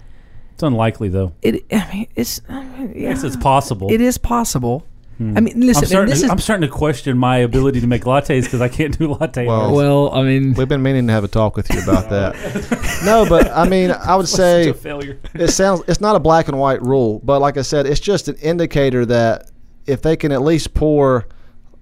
It's 0.59 0.63
unlikely, 0.65 1.07
though. 1.07 1.31
It, 1.41 1.63
I 1.71 1.89
mean, 1.93 2.07
it's, 2.17 2.41
I 2.49 2.65
mean, 2.65 2.89
yeah, 2.93 3.11
Yes, 3.11 3.23
it's 3.23 3.37
possible. 3.37 3.89
it 3.89 4.01
is 4.01 4.17
possible. 4.17 4.85
I 5.21 5.39
mean, 5.39 5.57
listen, 5.61 5.83
I'm 5.83 5.87
starting, 5.87 6.09
this 6.09 6.19
to, 6.19 6.25
is 6.25 6.31
I'm 6.31 6.39
starting 6.39 6.67
to 6.69 6.73
question 6.73 7.17
my 7.17 7.37
ability 7.37 7.79
to 7.79 7.87
make 7.87 8.03
lattes 8.03 8.43
because 8.43 8.59
I 8.59 8.67
can't 8.67 8.97
do 8.97 9.13
latte 9.13 9.45
Well, 9.47 9.61
art. 9.67 9.73
well. 9.73 10.13
I 10.13 10.23
mean, 10.23 10.53
We've 10.55 10.67
been 10.67 10.81
meaning 10.81 11.07
to 11.07 11.13
have 11.13 11.23
a 11.23 11.29
talk 11.29 11.55
with 11.55 11.73
you 11.73 11.81
about 11.81 12.09
that. 12.09 13.01
no, 13.05 13.25
but 13.27 13.49
I 13.51 13.67
mean, 13.69 13.91
I 13.91 14.17
would 14.17 14.27
Such 14.27 14.37
say 14.37 14.69
a 14.69 14.73
failure. 14.73 15.17
it 15.33 15.47
sounds 15.49 15.81
it's 15.87 16.01
not 16.01 16.17
a 16.17 16.19
black 16.19 16.49
and 16.49 16.59
white 16.59 16.81
rule, 16.81 17.19
but 17.23 17.39
like 17.39 17.55
I 17.57 17.61
said, 17.63 17.85
it's 17.85 18.01
just 18.01 18.27
an 18.27 18.35
indicator 18.35 19.05
that 19.05 19.49
if 19.85 20.01
they 20.01 20.17
can 20.17 20.33
at 20.33 20.41
least 20.41 20.73
pour 20.73 21.25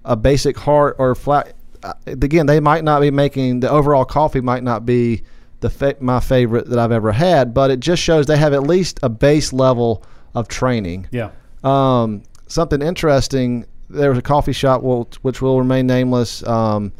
a 0.04 0.14
basic 0.16 0.56
heart 0.56 0.94
or 1.00 1.14
flat, 1.16 1.52
uh, 1.82 1.94
again, 2.06 2.46
they 2.46 2.60
might 2.60 2.82
not 2.84 3.00
be 3.00 3.10
making 3.10 3.58
the 3.60 3.70
overall 3.70 4.04
coffee 4.04 4.40
might 4.40 4.62
not 4.62 4.86
be 4.86 5.22
the 5.60 5.70
fa- 5.70 5.96
my 6.00 6.20
favorite 6.20 6.68
that 6.70 6.78
I've 6.78 6.92
ever 6.92 7.12
had, 7.12 7.52
but 7.54 7.70
it 7.70 7.80
just 7.80 8.02
shows 8.02 8.26
they 8.26 8.36
have 8.36 8.52
at 8.52 8.62
least 8.62 9.00
a 9.02 9.08
base 9.08 9.52
level 9.52 10.02
of 10.34 10.48
training. 10.48 11.08
Yeah. 11.10 11.30
Um, 11.64 12.22
something 12.46 12.82
interesting. 12.82 13.66
There 13.90 14.10
was 14.10 14.18
a 14.18 14.22
coffee 14.22 14.52
shop, 14.52 14.82
which 15.22 15.42
will 15.42 15.58
remain 15.58 15.86
nameless, 15.86 16.46
um, 16.46 16.92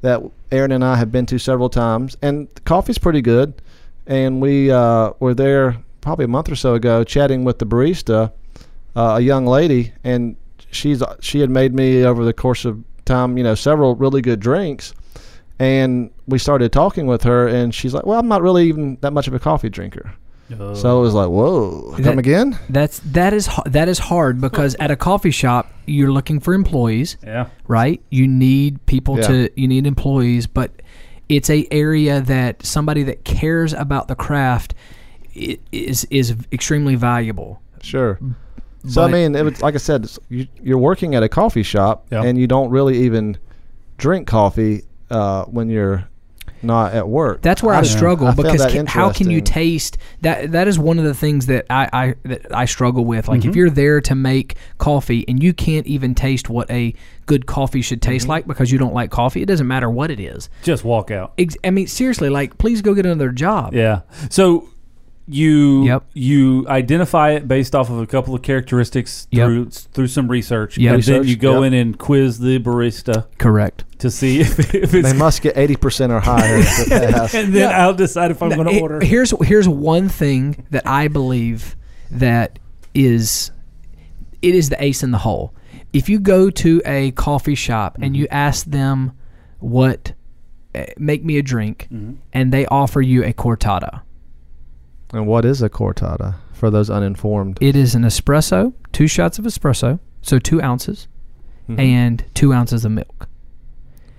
that 0.00 0.22
Aaron 0.50 0.72
and 0.72 0.84
I 0.84 0.96
have 0.96 1.12
been 1.12 1.26
to 1.26 1.38
several 1.38 1.68
times, 1.68 2.16
and 2.22 2.48
the 2.54 2.60
coffee's 2.62 2.98
pretty 2.98 3.20
good. 3.20 3.54
And 4.06 4.40
we 4.40 4.70
uh, 4.70 5.12
were 5.20 5.34
there 5.34 5.76
probably 6.00 6.24
a 6.24 6.28
month 6.28 6.50
or 6.50 6.56
so 6.56 6.74
ago, 6.74 7.04
chatting 7.04 7.44
with 7.44 7.58
the 7.58 7.66
barista, 7.66 8.32
uh, 8.96 9.14
a 9.18 9.20
young 9.20 9.46
lady, 9.46 9.92
and 10.02 10.36
she's 10.70 11.02
she 11.20 11.40
had 11.40 11.50
made 11.50 11.74
me 11.74 12.04
over 12.04 12.24
the 12.24 12.32
course 12.32 12.64
of 12.64 12.82
time, 13.04 13.36
you 13.36 13.44
know, 13.44 13.54
several 13.54 13.94
really 13.94 14.22
good 14.22 14.40
drinks. 14.40 14.94
And 15.60 16.10
we 16.26 16.38
started 16.38 16.72
talking 16.72 17.06
with 17.06 17.22
her, 17.22 17.46
and 17.46 17.74
she's 17.74 17.92
like, 17.94 18.06
"Well, 18.06 18.18
I'm 18.18 18.28
not 18.28 18.42
really 18.42 18.66
even 18.66 18.96
that 19.02 19.12
much 19.12 19.28
of 19.28 19.34
a 19.34 19.38
coffee 19.38 19.68
drinker." 19.68 20.14
So 20.58 20.98
it 20.98 21.02
was 21.02 21.14
oh. 21.14 21.18
like, 21.18 21.28
"Whoa, 21.28 21.94
That- 21.96 22.02
come 22.02 22.18
again?" 22.18 22.58
that's 22.68 23.00
that 23.00 23.32
is 23.32 23.48
that 23.66 23.88
is 23.88 23.98
hard 23.98 24.40
because 24.40 24.74
at 24.80 24.90
a 24.90 24.96
coffee 24.96 25.30
shop 25.30 25.72
you're 25.86 26.10
looking 26.10 26.40
for 26.40 26.54
employees, 26.54 27.16
yeah. 27.24 27.46
right? 27.68 28.02
You 28.10 28.26
need 28.26 28.84
people 28.86 29.18
Yeah. 29.18 29.26
to 29.28 29.50
you 29.54 29.68
need 29.68 29.86
employees, 29.86 30.46
but 30.46 30.70
it's 31.28 31.50
a 31.50 31.68
area 31.70 32.20
that 32.22 32.64
somebody 32.64 33.02
that 33.04 33.24
cares 33.24 33.72
about 33.72 34.08
the 34.08 34.16
craft 34.16 34.74
is 35.34 36.04
is 36.10 36.34
extremely 36.52 36.96
valuable. 36.96 37.60
Sure. 37.82 38.18
So 38.88 39.02
I 39.02 39.08
mean, 39.08 39.36
it 39.36 39.44
was 39.44 39.62
like 39.62 39.74
I 39.74 39.78
said, 39.78 40.10
you, 40.30 40.48
you're 40.62 40.78
working 40.78 41.14
at 41.14 41.22
a 41.22 41.28
coffee 41.28 41.62
shop, 41.62 42.06
Yeah. 42.10 42.22
and 42.22 42.38
you 42.38 42.46
don't 42.46 42.70
really 42.70 42.98
even 43.04 43.36
drink 43.98 44.26
coffee 44.26 44.82
uh, 45.10 45.44
when 45.46 45.68
you're 45.70 46.06
not 46.62 46.92
at 46.92 47.08
work. 47.08 47.40
That's 47.40 47.62
where 47.62 47.74
I, 47.74 47.80
just- 47.80 47.96
struggle 47.96 48.26
I 48.26 48.34
because 48.34 48.58
that 48.60 48.70
ca- 48.72 48.84
how 48.86 49.10
can 49.12 49.30
you 49.30 49.40
taste 49.40 49.96
that? 50.20 50.52
That 50.52 50.68
is 50.68 50.78
one 50.78 50.98
of 50.98 51.04
the 51.06 51.14
things 51.14 51.46
that 51.46 51.64
I, 51.70 51.88
I 51.92 52.14
that 52.24 52.54
I 52.54 52.66
struggle 52.66 53.04
with. 53.06 53.28
Like 53.28 53.40
Mm-hmm. 53.40 53.48
if 53.50 53.56
you're 53.56 53.70
there 53.70 54.02
to 54.02 54.14
make 54.14 54.56
coffee 54.76 55.24
and 55.26 55.42
you 55.42 55.54
can't 55.54 55.86
even 55.86 56.14
taste 56.14 56.50
what 56.50 56.70
a 56.70 56.92
good 57.24 57.46
coffee 57.46 57.80
should 57.80 58.02
taste 58.02 58.24
Mm-hmm. 58.24 58.30
like 58.30 58.46
because 58.46 58.70
you 58.70 58.76
don't 58.78 58.92
like 58.92 59.10
coffee, 59.10 59.40
it 59.40 59.46
doesn't 59.46 59.66
matter 59.68 59.88
what 59.88 60.10
it 60.10 60.20
is. 60.20 60.50
Just 60.62 60.84
walk 60.84 61.10
out. 61.10 61.32
Ex- 61.38 61.56
I 61.64 61.70
mean, 61.70 61.86
seriously, 61.86 62.28
like 62.28 62.58
please 62.58 62.82
go 62.82 62.92
get 62.92 63.06
another 63.06 63.30
job. 63.30 63.72
Yeah. 63.72 64.02
So 64.28 64.68
you 65.32 65.84
Yep. 65.84 66.04
you 66.14 66.66
identify 66.68 67.30
it 67.30 67.46
based 67.48 67.74
off 67.74 67.88
of 67.90 67.98
a 67.98 68.06
couple 68.06 68.34
of 68.34 68.42
characteristics 68.42 69.26
Yep. 69.30 69.46
through 69.46 69.70
through 69.70 70.06
some 70.08 70.28
research, 70.28 70.76
Yep. 70.78 70.94
and 70.94 71.02
then 71.04 71.24
you 71.26 71.36
go 71.36 71.62
yep. 71.62 71.68
in 71.72 71.78
and 71.78 71.98
quiz 71.98 72.38
the 72.38 72.58
barista 72.58 73.26
Correct. 73.38 73.84
to 73.98 74.10
see 74.10 74.40
if, 74.40 74.74
if 74.74 74.90
They 74.90 75.12
must 75.12 75.42
get 75.42 75.56
eighty 75.56 75.76
percent 75.76 76.12
or 76.12 76.20
higher 76.20 76.62
to 76.84 76.84
pass. 76.88 77.34
and 77.34 77.52
then 77.54 77.72
I'll 77.74 77.94
decide 77.94 78.30
if 78.30 78.42
I'm 78.42 78.50
going 78.50 78.68
to 78.68 78.80
order. 78.80 79.00
Here's 79.00 79.32
here's 79.46 79.68
one 79.68 80.08
thing 80.08 80.66
that 80.70 80.86
I 80.86 81.08
believe 81.08 81.76
that 82.10 82.58
is 82.94 83.50
it 84.42 84.54
is 84.54 84.68
the 84.68 84.82
ace 84.82 85.02
in 85.02 85.10
the 85.10 85.18
hole. 85.18 85.54
If 85.92 86.08
you 86.08 86.18
go 86.20 86.50
to 86.50 86.80
a 86.86 87.10
coffee 87.12 87.54
shop 87.54 87.98
and 88.00 88.16
you 88.16 88.26
ask 88.30 88.64
them 88.66 89.12
what 89.58 90.12
eh, 90.74 90.86
make 90.98 91.24
me 91.24 91.36
a 91.38 91.42
drink 91.42 91.88
and 92.32 92.52
they 92.52 92.64
offer 92.66 93.00
you 93.00 93.24
a 93.24 93.32
cortada. 93.32 94.02
And 95.12 95.26
what 95.26 95.44
is 95.44 95.60
a 95.62 95.68
cortada 95.68 96.36
for 96.52 96.70
those 96.70 96.88
uninformed? 96.90 97.58
It 97.60 97.74
is 97.76 97.94
an 97.94 98.02
espresso, 98.02 98.72
two 98.92 99.06
shots 99.08 99.38
of 99.38 99.44
espresso, 99.44 99.98
so 100.22 100.38
2 100.38 100.62
ounces 100.62 101.08
Mhm. 101.68 101.78
and 101.80 102.24
2 102.34 102.52
ounces 102.52 102.84
of 102.84 102.92
milk. 102.92 103.28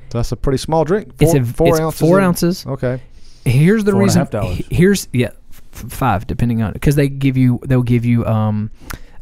That's 0.10 0.32
a 0.32 0.36
pretty 0.36 0.58
small 0.58 0.84
drink. 0.84 1.10
It's 1.20 1.32
Four, 1.32 1.42
a 1.42 1.46
four 1.46 1.68
it's 1.70 1.80
ounces. 1.80 2.00
4 2.00 2.18
of- 2.20 2.24
ounces. 2.26 2.66
Okay. 2.66 3.02
Here's 3.46 3.84
the 3.86 3.92
Four 3.92 4.02
and 4.02 4.04
a 4.04 4.06
reason. 4.06 4.20
half 4.20 4.30
dollars. 4.30 4.62
Here's 4.70 5.08
yeah, 5.14 5.30
f- 5.52 5.62
five 5.72 6.28
depending 6.28 6.62
on 6.62 6.74
because 6.74 6.96
they 6.96 7.08
give 7.10 7.38
you 7.38 7.60
they'll 7.66 7.82
give 7.82 8.06
you 8.06 8.26
um 8.26 8.70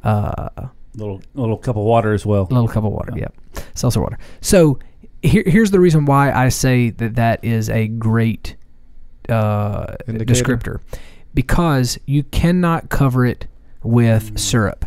uh 0.03 0.49
little 0.95 1.21
little 1.35 1.57
cup 1.57 1.77
of 1.77 1.83
water 1.83 2.11
as 2.13 2.25
well. 2.25 2.47
a 2.49 2.53
little 2.53 2.67
cup 2.67 2.83
of 2.83 2.91
water. 2.91 3.13
Yep, 3.15 3.33
seltzer 3.75 4.01
water. 4.01 4.17
So 4.41 4.79
here, 5.21 5.43
here's 5.45 5.71
the 5.71 5.79
reason 5.79 6.05
why 6.05 6.31
I 6.33 6.49
say 6.49 6.89
that 6.89 7.15
that 7.15 7.45
is 7.45 7.69
a 7.69 7.87
great 7.87 8.55
uh, 9.29 9.95
descriptor 10.07 10.79
because 11.43 11.97
you 12.05 12.21
cannot 12.23 12.89
cover 12.89 13.25
it 13.25 13.47
with 13.81 14.37
syrup. 14.37 14.85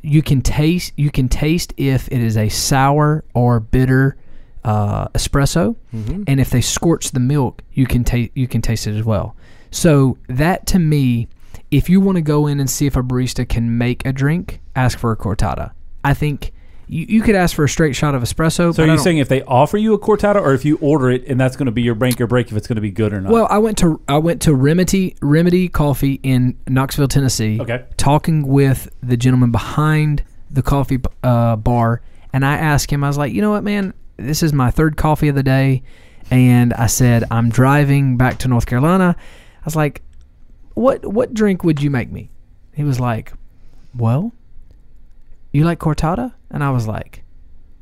You 0.00 0.22
can 0.22 0.40
taste 0.40 0.94
you 0.96 1.10
can 1.10 1.28
taste 1.28 1.74
if 1.76 2.08
it 2.08 2.22
is 2.22 2.38
a 2.38 2.48
sour 2.48 3.22
or 3.34 3.60
bitter 3.60 4.16
uh, 4.64 5.08
espresso, 5.08 5.76
Mhm. 5.94 6.24
and 6.26 6.40
if 6.40 6.48
they 6.48 6.62
scorch 6.62 7.10
the 7.10 7.20
milk, 7.20 7.60
you 7.74 7.84
can 7.86 8.02
taste 8.02 8.30
you 8.34 8.48
can 8.48 8.62
taste 8.62 8.86
it 8.86 8.96
as 8.96 9.04
well. 9.04 9.36
So 9.70 10.16
that 10.26 10.66
to 10.68 10.78
me, 10.78 11.28
if 11.70 11.90
you 11.90 12.00
want 12.00 12.16
to 12.16 12.22
go 12.22 12.46
in 12.46 12.60
and 12.60 12.70
see 12.70 12.86
if 12.86 12.96
a 12.96 13.02
barista 13.02 13.46
can 13.46 13.76
make 13.76 14.06
a 14.06 14.12
drink, 14.14 14.62
ask 14.74 14.98
for 14.98 15.12
a 15.12 15.16
cortada. 15.18 15.72
I 16.02 16.14
think 16.14 16.50
you, 16.86 17.06
you 17.08 17.22
could 17.22 17.34
ask 17.34 17.54
for 17.54 17.64
a 17.64 17.68
straight 17.68 17.96
shot 17.96 18.14
of 18.14 18.22
espresso. 18.22 18.52
So 18.52 18.72
but 18.72 18.88
are 18.88 18.92
you 18.92 18.98
saying 18.98 19.18
if 19.18 19.28
they 19.28 19.42
offer 19.42 19.78
you 19.78 19.94
a 19.94 19.98
cortada, 19.98 20.40
or 20.40 20.52
if 20.54 20.64
you 20.64 20.76
order 20.80 21.10
it 21.10 21.26
and 21.26 21.40
that's 21.40 21.56
going 21.56 21.66
to 21.66 21.72
be 21.72 21.82
your 21.82 21.94
break 21.94 22.20
or 22.20 22.26
break 22.26 22.50
if 22.50 22.56
it's 22.56 22.66
going 22.66 22.76
to 22.76 22.82
be 22.82 22.90
good 22.90 23.12
or 23.12 23.20
not? 23.20 23.32
Well, 23.32 23.46
I 23.50 23.58
went 23.58 23.78
to 23.78 24.00
I 24.08 24.18
went 24.18 24.42
to 24.42 24.54
Remedy 24.54 25.16
Remedy 25.22 25.68
Coffee 25.68 26.20
in 26.22 26.58
Knoxville, 26.68 27.08
Tennessee. 27.08 27.60
Okay. 27.60 27.84
Talking 27.96 28.46
with 28.46 28.94
the 29.02 29.16
gentleman 29.16 29.50
behind 29.50 30.22
the 30.50 30.62
coffee 30.62 31.00
uh, 31.22 31.56
bar, 31.56 32.02
and 32.32 32.44
I 32.44 32.56
asked 32.56 32.90
him, 32.90 33.02
I 33.02 33.08
was 33.08 33.18
like, 33.18 33.32
you 33.32 33.40
know 33.40 33.50
what, 33.50 33.64
man, 33.64 33.94
this 34.16 34.42
is 34.42 34.52
my 34.52 34.70
third 34.70 34.96
coffee 34.96 35.28
of 35.28 35.34
the 35.34 35.42
day, 35.42 35.82
and 36.30 36.72
I 36.74 36.86
said 36.86 37.24
I'm 37.30 37.48
driving 37.48 38.16
back 38.16 38.38
to 38.40 38.48
North 38.48 38.66
Carolina. 38.66 39.16
I 39.18 39.64
was 39.64 39.76
like, 39.76 40.02
what 40.74 41.06
what 41.06 41.32
drink 41.32 41.64
would 41.64 41.80
you 41.80 41.90
make 41.90 42.12
me? 42.12 42.30
He 42.74 42.84
was 42.84 43.00
like, 43.00 43.32
well, 43.96 44.32
you 45.52 45.64
like 45.64 45.78
cortada, 45.78 46.32
and 46.54 46.62
I 46.62 46.70
was 46.70 46.86
like, 46.86 47.24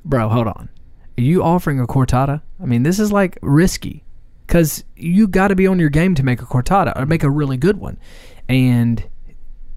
bro, 0.03 0.31
hold 0.31 0.49
on. 0.49 0.71
Are 1.19 1.23
you 1.23 1.45
offering 1.45 1.79
a 1.79 1.87
cortada? 1.87 2.41
I 2.61 2.65
mean, 2.65 2.83
this 2.83 2.99
is 2.99 3.13
like 3.13 3.39
risky 3.43 4.03
because 4.47 4.83
you 4.97 5.29
got 5.29 5.49
to 5.49 5.55
be 5.55 5.67
on 5.67 5.79
your 5.79 5.91
game 5.91 6.15
to 6.15 6.23
make 6.23 6.41
a 6.41 6.47
cortada 6.47 6.99
or 6.99 7.05
make 7.05 7.23
a 7.23 7.31
really 7.31 7.59
good 7.59 7.77
one. 7.77 7.99
And 8.49 9.05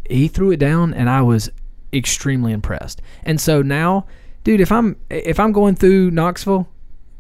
he 0.10 0.30
threw 0.30 0.52
it 0.52 0.58
down, 0.58 0.94
and 0.94 1.10
I 1.10 1.22
was 1.22 1.50
extremely 1.92 2.54
impressed. 2.54 3.02
And 3.24 3.40
so 3.40 3.62
now, 3.62 4.08
dude, 4.46 4.62
if 4.62 4.72
I'm 4.72 4.96
if 5.10 5.42
I'm 5.42 5.52
going 5.52 5.76
through 5.76 6.12
Knoxville, 6.12 6.70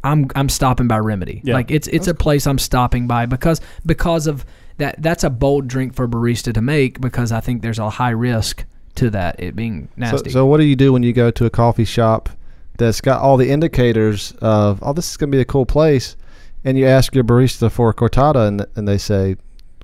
I'm 0.02 0.28
I'm 0.34 0.48
stopping 0.48 0.88
by 0.88 1.00
Remedy. 1.00 1.42
Yeah. 1.44 1.56
Like 1.56 1.72
it's 1.72 1.88
it's 1.90 2.08
a 2.08 2.14
place 2.14 2.48
I'm 2.48 2.60
stopping 2.60 3.06
by 3.06 3.26
because 3.26 3.60
because 3.86 4.28
of 4.28 4.46
that. 4.78 5.02
That's 5.02 5.26
a 5.26 5.30
bold 5.30 5.68
drink 5.68 5.94
for 5.94 6.06
a 6.06 6.08
barista 6.08 6.54
to 6.54 6.62
make 6.62 7.02
because 7.02 7.34
I 7.34 7.42
think 7.42 7.64
there's 7.64 7.80
a 7.80 7.90
high 7.90 8.12
risk 8.12 8.66
to 8.96 9.10
that 9.10 9.40
it 9.40 9.56
being 9.56 9.90
nasty. 9.96 10.30
so 10.30 10.46
what 10.46 10.58
do 10.58 10.64
you 10.64 10.76
do 10.76 10.94
when 10.94 11.04
you 11.04 11.14
go 11.14 11.32
to 11.32 11.46
a 11.46 11.50
coffee 11.50 11.86
shop 11.86 12.30
that's 12.78 13.02
got 13.02 13.22
all 13.22 13.38
the 13.38 13.50
indicators 13.50 14.34
of 14.42 14.80
oh 14.82 14.94
this 14.94 15.10
is 15.12 15.18
going 15.18 15.32
to 15.32 15.36
be 15.36 15.42
a 15.42 15.46
cool 15.46 15.66
place, 15.66 16.16
and 16.64 16.78
you 16.78 16.86
ask 16.86 17.16
your 17.16 17.24
barista 17.24 17.72
for 17.72 17.90
a 17.90 17.94
cortada 17.94 18.48
and 18.48 18.66
and 18.76 18.88
they 18.88 18.98
say, 18.98 19.38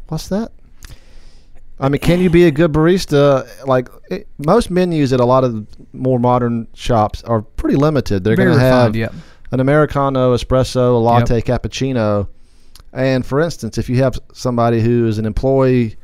what's 0.08 0.28
that? 0.28 0.52
I 1.80 1.90
mean, 1.90 2.00
can 2.00 2.20
you 2.20 2.30
be 2.30 2.46
a 2.46 2.52
good 2.52 2.72
barista? 2.72 3.48
Like 3.66 3.90
it, 4.12 4.28
most 4.38 4.70
menus 4.70 5.14
at 5.14 5.20
a 5.20 5.26
lot 5.26 5.44
of 5.44 5.66
more 5.94 6.20
modern 6.20 6.68
shops 6.76 7.24
are 7.24 7.42
pretty 7.42 7.76
limited. 7.76 8.24
They're 8.24 8.36
going 8.36 8.54
to 8.54 8.60
have 8.60 8.96
yep. 8.96 9.14
an 9.52 9.60
americano, 9.60 10.36
espresso, 10.36 10.94
a 10.94 10.98
latte, 10.98 11.42
cappuccino. 11.42 12.28
And 12.94 13.26
for 13.26 13.40
instance, 13.40 13.78
if 13.78 13.90
you 13.90 13.96
have 13.98 14.20
somebody 14.34 14.82
who 14.82 15.08
is 15.08 15.18
an 15.18 15.26
employee, 15.26 15.96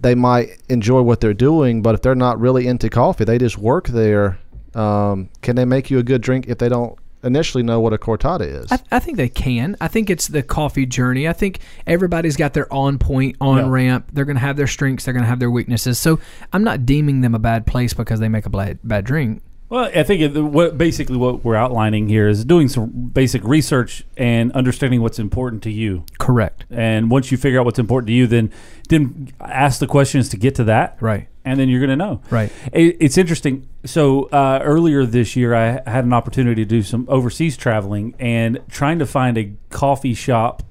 they 0.00 0.14
might 0.14 0.58
enjoy 0.68 1.02
what 1.02 1.20
they're 1.20 1.34
doing, 1.34 1.82
but 1.82 1.94
if 1.94 2.02
they're 2.02 2.14
not 2.14 2.38
really 2.40 2.66
into 2.66 2.88
coffee, 2.88 3.24
they 3.24 3.38
just 3.38 3.58
work 3.58 3.88
there. 3.88 4.38
Um, 4.74 5.28
can 5.42 5.56
they 5.56 5.64
make 5.64 5.90
you 5.90 5.98
a 5.98 6.02
good 6.02 6.20
drink 6.22 6.46
if 6.48 6.58
they 6.58 6.68
don't 6.68 6.96
initially 7.24 7.64
know 7.64 7.80
what 7.80 7.92
a 7.92 7.98
cortada 7.98 8.42
is? 8.42 8.70
I, 8.70 8.78
I 8.92 8.98
think 9.00 9.16
they 9.16 9.28
can. 9.28 9.76
I 9.80 9.88
think 9.88 10.08
it's 10.08 10.28
the 10.28 10.42
coffee 10.42 10.86
journey. 10.86 11.26
I 11.26 11.32
think 11.32 11.58
everybody's 11.86 12.36
got 12.36 12.52
their 12.54 12.72
on 12.72 12.98
point, 12.98 13.36
on 13.40 13.56
Yeah. 13.58 13.68
ramp. 13.70 14.10
They're 14.12 14.24
going 14.24 14.36
to 14.36 14.40
have 14.40 14.56
their 14.56 14.66
strengths. 14.68 15.04
They're 15.04 15.14
going 15.14 15.24
to 15.24 15.28
have 15.28 15.40
their 15.40 15.50
weaknesses. 15.50 15.98
So 15.98 16.20
I'm 16.52 16.62
not 16.62 16.86
deeming 16.86 17.22
them 17.22 17.34
a 17.34 17.38
bad 17.40 17.66
place 17.66 17.92
because 17.94 18.20
they 18.20 18.28
make 18.28 18.46
a 18.46 18.50
bad, 18.50 18.78
bad 18.84 19.04
drink. 19.04 19.42
Well, 19.70 19.90
I 19.94 20.02
think 20.02 20.22
it, 20.22 20.38
what 20.40 20.78
basically 20.78 21.18
what 21.18 21.44
we're 21.44 21.54
outlining 21.54 22.08
here 22.08 22.26
is 22.26 22.42
doing 22.44 22.68
some 22.68 22.88
basic 22.88 23.44
research 23.44 24.02
and 24.16 24.50
understanding 24.52 25.02
what's 25.02 25.18
important 25.18 25.62
to 25.64 25.70
you. 25.70 26.04
Correct. 26.18 26.64
And 26.70 27.10
once 27.10 27.30
you 27.30 27.36
figure 27.36 27.60
out 27.60 27.66
what's 27.66 27.78
important 27.78 28.06
to 28.08 28.14
you, 28.14 28.26
then 28.26 28.50
then 28.88 29.30
ask 29.40 29.78
the 29.78 29.86
questions 29.86 30.30
to 30.30 30.38
get 30.38 30.54
to 30.54 30.64
that, 30.64 30.96
Right. 31.00 31.28
and 31.44 31.60
then 31.60 31.68
you're 31.68 31.80
going 31.80 31.90
to 31.90 31.96
know. 31.96 32.22
Right. 32.30 32.50
It, 32.72 32.96
it's 33.00 33.18
interesting. 33.18 33.68
So 33.84 34.24
uh, 34.30 34.60
earlier 34.62 35.04
this 35.04 35.36
year, 35.36 35.54
I 35.54 35.82
had 35.90 36.04
an 36.06 36.14
opportunity 36.14 36.64
to 36.64 36.68
do 36.68 36.82
some 36.82 37.04
overseas 37.10 37.58
traveling, 37.58 38.14
and 38.18 38.60
trying 38.70 38.98
to 39.00 39.06
find 39.06 39.36
a 39.36 39.52
coffee 39.68 40.14
shop 40.14 40.62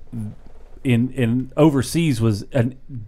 in 0.83 1.11
in 1.13 1.51
overseas 1.55 2.19
was 2.19 2.45
a 2.53 2.63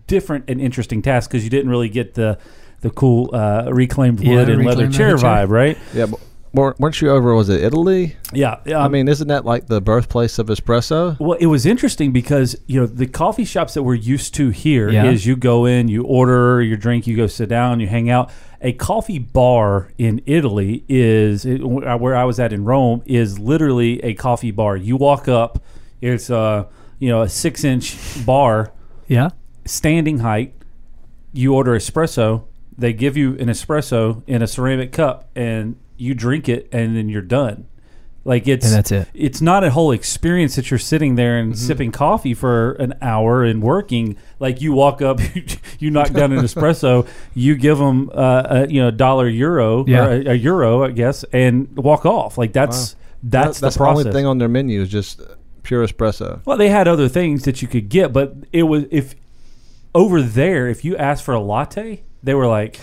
different 0.06 0.46
and 0.48 0.62
interesting 0.62 1.02
task 1.02 1.32
because 1.32 1.44
you 1.44 1.50
didn't 1.50 1.72
really 1.72 1.90
get 1.90 2.14
the 2.14 2.38
the 2.82 2.90
cool 2.90 3.30
uh, 3.34 3.70
reclaimed 3.72 4.20
Yeah, 4.22 4.36
wood 4.36 4.50
and 4.50 4.66
leather 4.66 4.90
chair 4.90 5.12
leather 5.12 5.22
chair. 5.22 5.30
vibe, 5.48 5.50
right? 5.50 5.78
yeah, 5.94 6.06
but 6.08 6.20
weren't 6.80 7.00
you 7.02 7.10
over? 7.12 7.36
Was 7.36 7.50
it 7.50 7.62
Italy? 7.64 8.16
Yeah, 8.34 8.58
yeah. 8.66 8.80
I 8.84 8.88
mean, 8.88 9.08
isn't 9.08 9.28
that 9.28 9.46
like 9.46 9.68
the 9.68 9.80
birthplace 9.82 10.40
of 10.40 10.48
espresso? 10.48 11.20
Well, 11.20 11.38
it 11.40 11.46
was 11.46 11.66
interesting 11.66 12.12
because 12.12 12.56
you 12.68 12.80
know 12.80 12.88
the 12.88 13.06
coffee 13.06 13.46
shops 13.46 13.74
that 13.76 13.84
we're 13.84 13.94
used 13.96 14.34
to 14.36 14.50
here 14.50 14.90
is 14.90 14.94
Yeah. 15.26 15.30
you 15.32 15.36
go 15.36 15.66
in, 15.66 15.88
you 15.90 16.04
order 16.04 16.62
your 16.62 16.78
drink, 16.78 17.06
you 17.06 17.16
go 17.16 17.28
sit 17.28 17.50
down, 17.50 17.80
you 17.80 17.88
hang 17.88 18.10
out. 18.10 18.32
A 18.62 18.74
coffee 18.74 19.20
bar 19.20 19.92
in 19.98 20.22
Italy 20.26 20.84
is 20.90 21.46
where 21.46 22.16
I 22.16 22.24
was 22.26 22.40
at 22.40 22.52
in 22.52 22.66
Rome 22.66 23.04
is 23.06 23.40
literally 23.40 24.04
a 24.04 24.14
coffee 24.16 24.52
bar. 24.52 24.76
You 24.76 24.98
walk 24.98 25.28
up, 25.28 25.64
it's 26.02 26.30
a 26.30 26.68
you 26.98 27.10
know 27.10 27.22
a 27.22 27.30
six 27.30 27.64
inch 27.64 27.96
bar, 28.26 28.72
Yeah. 29.08 29.30
standing 29.66 30.20
height. 30.20 30.56
You 31.32 31.54
order 31.54 31.72
espresso. 31.78 32.44
They 32.80 32.94
give 32.94 33.16
you 33.18 33.32
an 33.38 33.48
espresso 33.48 34.24
in 34.26 34.42
a 34.42 34.48
ceramic 34.48 34.92
cup, 34.92 35.30
and 35.36 35.76
you 35.98 36.14
drink 36.16 36.48
it, 36.50 36.70
and 36.72 36.96
then 36.96 37.10
you're 37.10 37.22
done. 37.22 37.66
Like 38.26 38.48
it's 38.48 38.66
And 38.66 38.76
that's 38.76 38.92
it. 38.92 39.08
it's 39.14 39.42
not 39.42 39.64
a 39.64 39.72
whole 39.72 39.92
experience 39.92 40.56
that 40.56 40.70
you're 40.70 40.78
sitting 40.78 41.16
there 41.16 41.38
and 41.40 41.54
Mm-hmm. 41.54 41.68
sipping 41.68 41.92
coffee 41.92 42.34
for 42.34 42.74
an 42.74 42.94
hour 43.02 43.44
and 43.44 43.62
working. 43.64 44.18
Like 44.40 44.62
you 44.62 44.74
walk 44.74 45.02
up, 45.02 45.20
you 45.80 45.90
knock 45.90 46.12
down 46.12 46.34
an 46.34 46.40
espresso, 46.44 47.08
you 47.34 47.56
give 47.56 47.78
them 47.78 48.12
uh, 48.14 48.44
a 48.50 48.68
you 48.68 48.82
know 48.82 48.92
dollar 48.92 49.28
euro 49.28 49.86
Yeah. 49.88 50.06
or 50.06 50.10
a, 50.12 50.26
a 50.32 50.34
euro, 50.36 50.84
I 50.84 50.92
guess, 50.92 51.24
and 51.32 51.76
walk 51.78 52.06
off. 52.06 52.38
Like 52.38 52.52
that's 52.54 52.96
that's, 53.24 53.60
That- 53.60 53.62
that's 53.66 53.76
the 53.76 53.80
process. 53.80 54.00
only 54.06 54.12
thing 54.12 54.26
on 54.26 54.38
their 54.38 54.50
menu 54.50 54.82
is 54.82 54.90
just 54.90 55.22
pure 55.64 55.86
espresso. 55.88 56.42
well, 56.46 56.58
they 56.58 56.70
had 56.70 56.88
other 56.88 57.08
things 57.08 57.44
that 57.46 57.62
you 57.62 57.68
could 57.70 57.88
get, 57.90 58.12
but 58.14 58.36
it 58.52 58.64
was 58.64 58.84
if 58.92 59.16
over 59.96 60.22
there, 60.22 60.68
if 60.68 60.84
you 60.86 60.96
asked 60.98 61.24
for 61.24 61.34
a 61.34 61.40
latte, 61.40 62.04
they 62.24 62.34
were 62.34 62.48
like, 62.48 62.80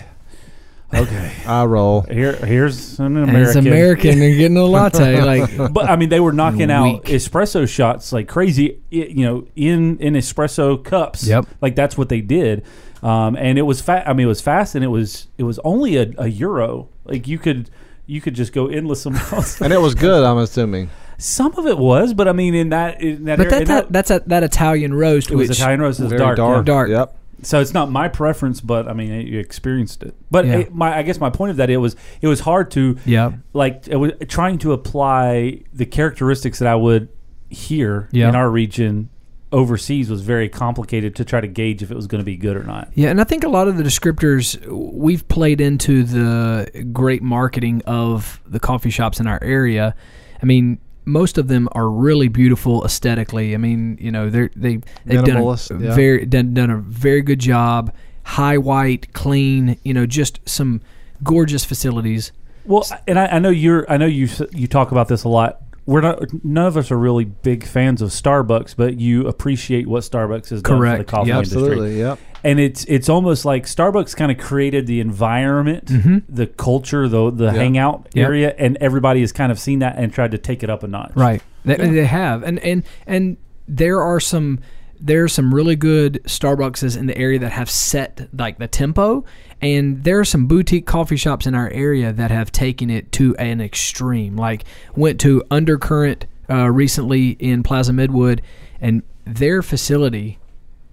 okay, 0.93 1.33
I 1.45 1.65
roll. 1.65 2.01
here 2.01 2.33
here's 2.33 2.99
an 2.99 3.17
And 3.17 3.29
American. 3.29 3.47
it's 3.47 3.55
American 3.55 4.21
and 4.21 4.37
getting 4.37 4.57
a 4.57 4.63
latte. 4.65 5.21
Like, 5.21 5.73
but 5.73 5.89
I 5.89 5.95
mean, 5.95 6.09
they 6.09 6.19
were 6.19 6.33
knocking 6.33 6.71
out 6.71 7.03
espresso 7.03 7.67
shots 7.67 8.11
like 8.13 8.27
crazy. 8.27 8.79
i- 8.91 8.95
You 8.95 9.25
know, 9.25 9.47
in 9.55 9.97
in 9.99 10.13
espresso 10.13 10.83
cups. 10.83 11.27
Yep. 11.27 11.45
Like 11.61 11.75
that's 11.75 11.97
what 11.97 12.09
they 12.09 12.21
did, 12.21 12.63
um, 13.03 13.35
and 13.35 13.57
it 13.57 13.63
was 13.63 13.81
fast. 13.81 14.07
I 14.07 14.13
mean, 14.13 14.25
it 14.25 14.29
was 14.29 14.41
fast, 14.41 14.75
and 14.75 14.83
it 14.83 14.87
was 14.89 15.27
it 15.37 15.43
was 15.43 15.59
only 15.63 15.97
a, 15.97 16.11
a 16.17 16.27
euro. 16.27 16.89
Like 17.05 17.27
you 17.27 17.37
could 17.37 17.69
you 18.05 18.21
could 18.21 18.33
just 18.35 18.53
go 18.53 18.67
endless 18.67 19.05
amounts. 19.05 19.61
And 19.61 19.73
it 19.73 19.81
was 19.81 19.93
good, 19.95 20.23
I'm 20.23 20.37
assuming. 20.37 20.89
Some 21.19 21.53
of 21.57 21.65
it 21.65 21.79
was, 21.79 22.13
but 22.13 22.27
I 22.27 22.31
mean, 22.31 22.53
in 22.53 22.69
that 22.69 23.01
in 23.01 23.25
that, 23.25 23.39
but 23.39 23.51
area, 23.51 23.65
that, 23.65 23.85
that 23.85 23.91
that's 23.91 24.11
a, 24.11 24.21
that 24.27 24.43
Italian 24.43 24.93
roast, 24.93 25.31
it 25.31 25.35
was 25.35 25.49
which 25.49 25.57
Italian 25.57 25.81
roast. 25.81 25.99
It 25.99 26.03
was 26.03 26.11
Very 26.11 26.19
dark. 26.19 26.37
dark. 26.37 26.57
yeah. 26.57 26.73
dark. 26.73 26.89
Yep. 26.89 27.17
So 27.43 27.61
it's 27.61 27.73
not 27.73 27.91
my 27.91 28.07
preference, 28.07 28.61
but 28.61 28.87
I 28.87 28.93
mean, 28.93 29.27
you 29.27 29.39
experienced 29.39 30.01
it. 30.03 30.15
But 30.31 30.45
Yeah. 30.45 30.57
it, 30.59 30.73
my, 30.75 30.97
I 30.97 31.03
guess 31.03 31.19
my 31.19 31.29
point 31.29 31.51
of 31.51 31.57
that 31.57 31.69
it 31.69 31.77
was 31.77 31.95
it 32.21 32.27
was 32.27 32.39
hard 32.41 32.71
to 32.71 32.97
Yeah. 33.05 33.33
like 33.53 33.87
it 33.87 33.97
was 33.97 34.11
trying 34.27 34.57
to 34.59 34.73
apply 34.73 35.61
the 35.73 35.85
characteristics 35.85 36.59
that 36.59 36.67
I 36.67 36.75
would 36.75 37.09
hear 37.49 38.09
Yeah. 38.11 38.29
in 38.29 38.35
our 38.35 38.49
region 38.49 39.09
overseas 39.53 40.09
was 40.09 40.21
very 40.23 40.49
complicated 40.49 41.15
to 41.15 41.23
try 41.23 41.39
to 41.39 41.47
gauge 41.47 41.81
if 41.81 41.89
it 41.89 41.95
was 41.95 42.05
going 42.07 42.19
to 42.19 42.25
be 42.25 42.35
good 42.35 42.57
or 42.57 42.63
not. 42.63 42.89
Yeah, 42.95 43.09
and 43.09 43.21
I 43.21 43.23
think 43.23 43.45
a 43.45 43.49
lot 43.49 43.69
of 43.69 43.77
the 43.77 43.83
descriptors 43.83 44.59
we've 44.67 45.25
played 45.29 45.61
into 45.61 46.03
the 46.03 46.69
great 46.91 47.21
marketing 47.23 47.81
of 47.85 48.41
the 48.45 48.59
coffee 48.59 48.89
shops 48.89 49.21
in 49.21 49.27
our 49.27 49.41
area. 49.41 49.95
I 50.43 50.45
mean, 50.45 50.79
most 51.07 51.37
of 51.37 51.47
them 51.47 51.69
are 51.71 51.89
really 51.89 52.27
beautiful 52.27 52.83
aesthetically. 52.83 53.55
I 53.55 53.57
mean, 53.57 53.97
you 53.99 54.11
know, 54.11 54.29
they're 54.29 54.51
they 54.55 54.81
they've 55.05 55.23
done 55.23 55.37
a 55.37 55.55
yeah. 55.79 55.95
very 55.95 56.25
done, 56.25 56.53
done 56.53 56.69
a 56.69 56.77
very 56.77 57.21
good 57.21 57.39
job. 57.39 57.93
High 58.23 58.57
white, 58.57 59.13
clean, 59.13 59.79
you 59.83 59.93
know, 59.93 60.05
just 60.05 60.41
some 60.47 60.81
gorgeous 61.23 61.63
facilities. 61.63 62.33
Well, 62.65 62.85
and 63.07 63.17
I, 63.17 63.27
I 63.27 63.39
know 63.39 63.49
you're. 63.49 63.89
I 63.89 63.95
know 63.95 64.05
you. 64.05 64.27
You 64.51 64.67
talk 64.67 64.91
about 64.91 65.07
this 65.07 65.23
a 65.23 65.29
lot. 65.29 65.61
We're 65.87 66.01
not. 66.01 66.21
None 66.43 66.67
of 66.67 66.77
us 66.77 66.91
are 66.91 66.97
really 66.97 67.25
big 67.25 67.65
fans 67.65 68.01
of 68.03 68.09
Starbucks, 68.09 68.75
but 68.75 68.99
you 68.99 69.25
appreciate 69.27 69.87
what 69.87 70.03
Starbucks 70.03 70.49
has 70.49 70.61
done 70.61 70.79
for 70.79 70.97
the 70.97 71.03
coffee 71.03 71.29
Yep. 71.29 71.37
industry. 71.37 71.61
Absolutely. 71.63 71.97
Yep. 71.99 72.19
And 72.43 72.59
it's 72.59 72.83
it's 72.85 73.09
almost 73.09 73.45
like 73.45 73.63
Starbucks 73.65 74.15
kind 74.15 74.31
of 74.31 74.37
created 74.37 74.85
the 74.85 74.99
environment, 74.99 75.85
the 76.29 76.45
culture, 76.45 77.07
the 77.07 77.31
the 77.31 77.51
hangout 77.51 78.09
Mm-hmm. 78.11 78.19
Area, 78.19 78.53
and 78.59 78.77
everybody 78.81 79.21
has 79.21 79.31
kind 79.31 79.51
of 79.51 79.59
seen 79.59 79.79
that 79.79 79.95
and 79.97 80.13
tried 80.13 80.31
to 80.31 80.37
take 80.37 80.61
it 80.61 80.69
up 80.69 80.83
a 80.83 80.87
notch. 80.87 81.13
Right. 81.15 81.41
They, 81.65 81.75
they 81.77 82.05
have, 82.05 82.43
and 82.43 82.59
and 82.59 82.83
and 83.07 83.37
there 83.67 84.01
are 84.01 84.19
some 84.19 84.59
there 84.99 85.23
are 85.23 85.27
some 85.27 85.53
really 85.53 85.75
good 85.75 86.21
Starbucks 86.25 86.97
in 86.97 87.05
the 87.07 87.17
area 87.17 87.39
that 87.39 87.51
have 87.51 87.69
set 87.69 88.27
like 88.33 88.57
the 88.59 88.67
tempo, 88.67 89.23
and 89.61 90.03
there 90.03 90.19
are 90.19 90.25
some 90.25 90.47
boutique 90.47 90.85
coffee 90.85 91.17
shops 91.17 91.45
in 91.47 91.55
our 91.55 91.69
area 91.69 92.11
that 92.13 92.31
have 92.31 92.51
taken 92.51 92.89
it 92.89 93.11
to 93.13 93.35
an 93.37 93.61
extreme. 93.61 94.35
Like 94.35 94.63
went 94.95 95.19
to 95.21 95.43
Undercurrent 95.51 96.25
uh, 96.49 96.69
recently 96.69 97.29
in 97.31 97.63
Plaza 97.63 97.91
Midwood, 97.91 98.39
and 98.81 99.03
their 99.25 99.61
facility 99.61 100.39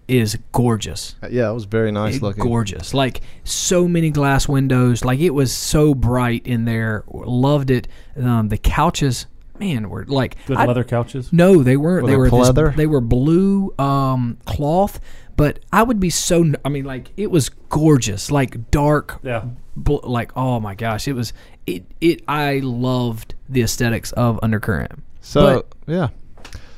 is 0.07 0.37
gorgeous 0.53 1.17
Yeah, 1.31 1.49
it 1.49 1.55
was 1.55 1.65
very 1.65 1.91
nice 1.91 2.17
it- 2.17 2.23
looking. 2.23 2.43
gorgeous. 2.45 2.93
Like 2.93 3.23
so 3.43 3.89
many 3.89 4.11
glass 4.11 4.47
windows. 4.47 5.03
Like 5.03 5.19
it 5.21 5.31
was 5.31 5.51
so 5.51 5.95
bright 5.95 6.47
in 6.47 6.67
there. 6.67 7.05
Loved 7.09 7.71
it. 7.71 7.89
Um, 8.21 8.49
the 8.51 8.59
couches, 8.59 9.25
man, 9.59 9.89
were 9.91 10.05
like 10.07 10.37
Good 10.47 10.57
I- 10.57 10.67
leather 10.67 10.85
couches. 10.85 11.33
No, 11.33 11.63
they 11.63 11.77
weren't. 11.77 12.03
Were 12.05 12.09
they 12.09 12.13
they 12.13 12.17
were 12.19 12.53
this- 12.53 12.77
they 12.77 12.87
were 12.87 13.01
blue 13.01 13.75
um, 13.79 14.39
cloth. 14.47 15.01
But 15.37 15.59
I 15.73 15.83
would 15.83 15.99
be 15.99 16.11
so. 16.11 16.53
I 16.65 16.69
mean, 16.69 16.85
like 16.85 17.11
it 17.17 17.31
was 17.31 17.49
gorgeous. 17.49 18.31
Like 18.31 18.71
dark. 18.71 19.19
Yeah. 19.25 19.47
bl- 19.77 19.97
like 20.05 20.31
oh 20.37 20.61
my 20.61 20.75
gosh, 20.77 21.09
it 21.09 21.15
was. 21.15 21.33
It 21.67 21.85
it. 22.01 22.23
I 22.29 22.61
loved 22.63 23.35
the 23.49 23.63
aesthetics 23.63 24.13
of 24.13 24.39
Undercurrent. 24.43 24.93
So 25.23 25.65
yeah. 25.89 26.09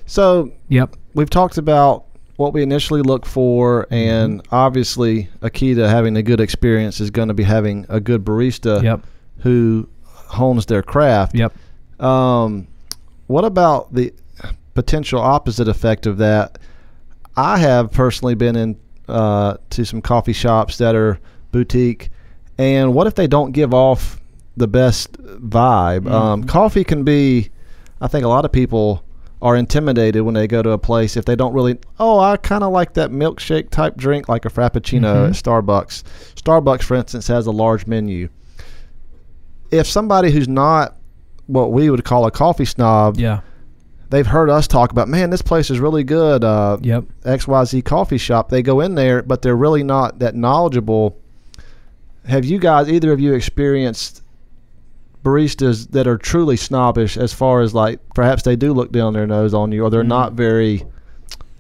So 0.07 0.53
Yep. 0.69 0.97
we've 1.15 1.29
talked 1.31 1.59
about 1.59 2.05
what 2.37 2.53
we 2.53 2.63
initially 2.63 3.03
look 3.03 3.27
for, 3.27 3.87
and 3.91 4.43
Mm-hmm. 4.43 4.55
obviously 4.55 5.29
a 5.43 5.51
key 5.51 5.75
to 5.75 5.89
having 5.89 6.17
a 6.17 6.23
good 6.23 6.41
experience 6.41 7.01
is 7.01 7.11
going 7.11 7.29
to 7.29 7.35
be 7.35 7.43
having 7.43 7.85
a 7.89 7.99
good 8.01 8.25
barista 8.25 8.83
Yep. 8.83 9.01
who 9.39 9.89
hones 10.13 10.67
their 10.67 10.83
craft. 10.83 11.35
Yep. 11.35 11.53
Um, 12.01 12.67
what 13.27 13.45
about 13.45 13.93
the 13.95 14.13
potential 14.75 15.21
opposite 15.21 15.69
effect 15.69 16.07
of 16.07 16.19
that? 16.19 16.59
I 17.37 17.59
have 17.59 17.91
personally 17.93 18.35
been 18.35 18.57
in 18.57 18.79
uh, 19.09 19.57
to 19.71 19.85
some 19.85 20.01
coffee 20.01 20.33
shops 20.33 20.79
that 20.79 20.95
are 20.95 21.19
boutique, 21.53 22.11
and 22.59 22.95
what 22.95 23.07
if 23.07 23.15
they 23.15 23.27
don't 23.27 23.53
give 23.53 23.75
off 23.75 24.21
the 24.57 24.67
best 24.67 25.13
vibe? 25.13 26.11
Um, 26.11 26.45
coffee 26.45 26.85
can 26.85 27.05
be, 27.05 27.51
I 28.01 28.09
think, 28.09 28.25
a 28.25 28.29
lot 28.29 28.45
of 28.45 28.53
people 28.53 29.05
are 29.43 29.55
intimidated 29.55 30.23
when 30.23 30.35
they 30.35 30.47
go 30.47 30.63
to 30.63 30.71
a 30.71 30.79
place 30.79 31.17
if 31.17 31.25
they 31.27 31.37
don't 31.37 31.53
really. 31.53 31.79
Oh, 32.01 32.19
I 32.19 32.37
kind 32.39 32.65
of 32.65 32.73
like 32.73 32.95
that 32.95 33.11
milkshake 33.11 33.71
type 33.71 33.97
drink, 33.97 34.29
like 34.29 34.45
a 34.45 34.49
frappuccino 34.49 35.29
at 35.29 35.33
Starbucks. 35.35 36.05
Starbucks, 36.35 36.83
for 36.83 36.95
instance, 36.95 37.27
has 37.29 37.47
a 37.47 37.51
large 37.51 37.87
menu. 37.87 38.29
If 39.71 39.87
somebody 39.87 40.31
who's 40.31 40.49
not 40.49 40.97
what 41.47 41.73
we 41.73 41.91
would 41.91 42.05
call 42.05 42.27
a 42.27 42.31
coffee 42.31 42.65
snob, 42.65 43.17
Yeah. 43.19 43.41
they've 44.11 44.27
heard 44.27 44.51
us 44.51 44.67
talk 44.67 44.91
about, 44.93 45.09
man, 45.09 45.31
this 45.31 45.43
place 45.43 45.71
is 45.71 45.79
really 45.81 46.05
good. 46.05 46.43
Uh, 46.45 46.77
Yep. 46.83 47.05
XYZ 47.25 47.83
coffee 47.85 48.19
shop. 48.19 48.49
They 48.51 48.63
go 48.63 48.81
in 48.81 48.95
there, 48.95 49.23
but 49.23 49.43
they're 49.43 49.57
really 49.57 49.83
not 49.85 50.19
that 50.21 50.35
knowledgeable. 50.35 51.17
Have 52.27 52.45
you 52.45 52.59
guys, 52.59 52.89
either 52.89 53.13
of 53.13 53.21
you, 53.21 53.33
experienced 53.35 54.23
baristas 55.25 55.91
that 55.91 56.07
are 56.07 56.17
truly 56.17 56.57
snobbish 56.57 57.17
as 57.17 57.33
far 57.33 57.61
as 57.61 57.75
like 57.75 57.99
perhaps 58.15 58.45
they 58.45 58.55
do 58.55 58.73
look 58.73 58.93
down 58.93 59.13
their 59.13 59.27
nose 59.27 59.53
on 59.55 59.73
you 59.73 59.83
or 59.83 59.91
they're 59.91 60.05
not 60.05 60.35
very 60.35 60.85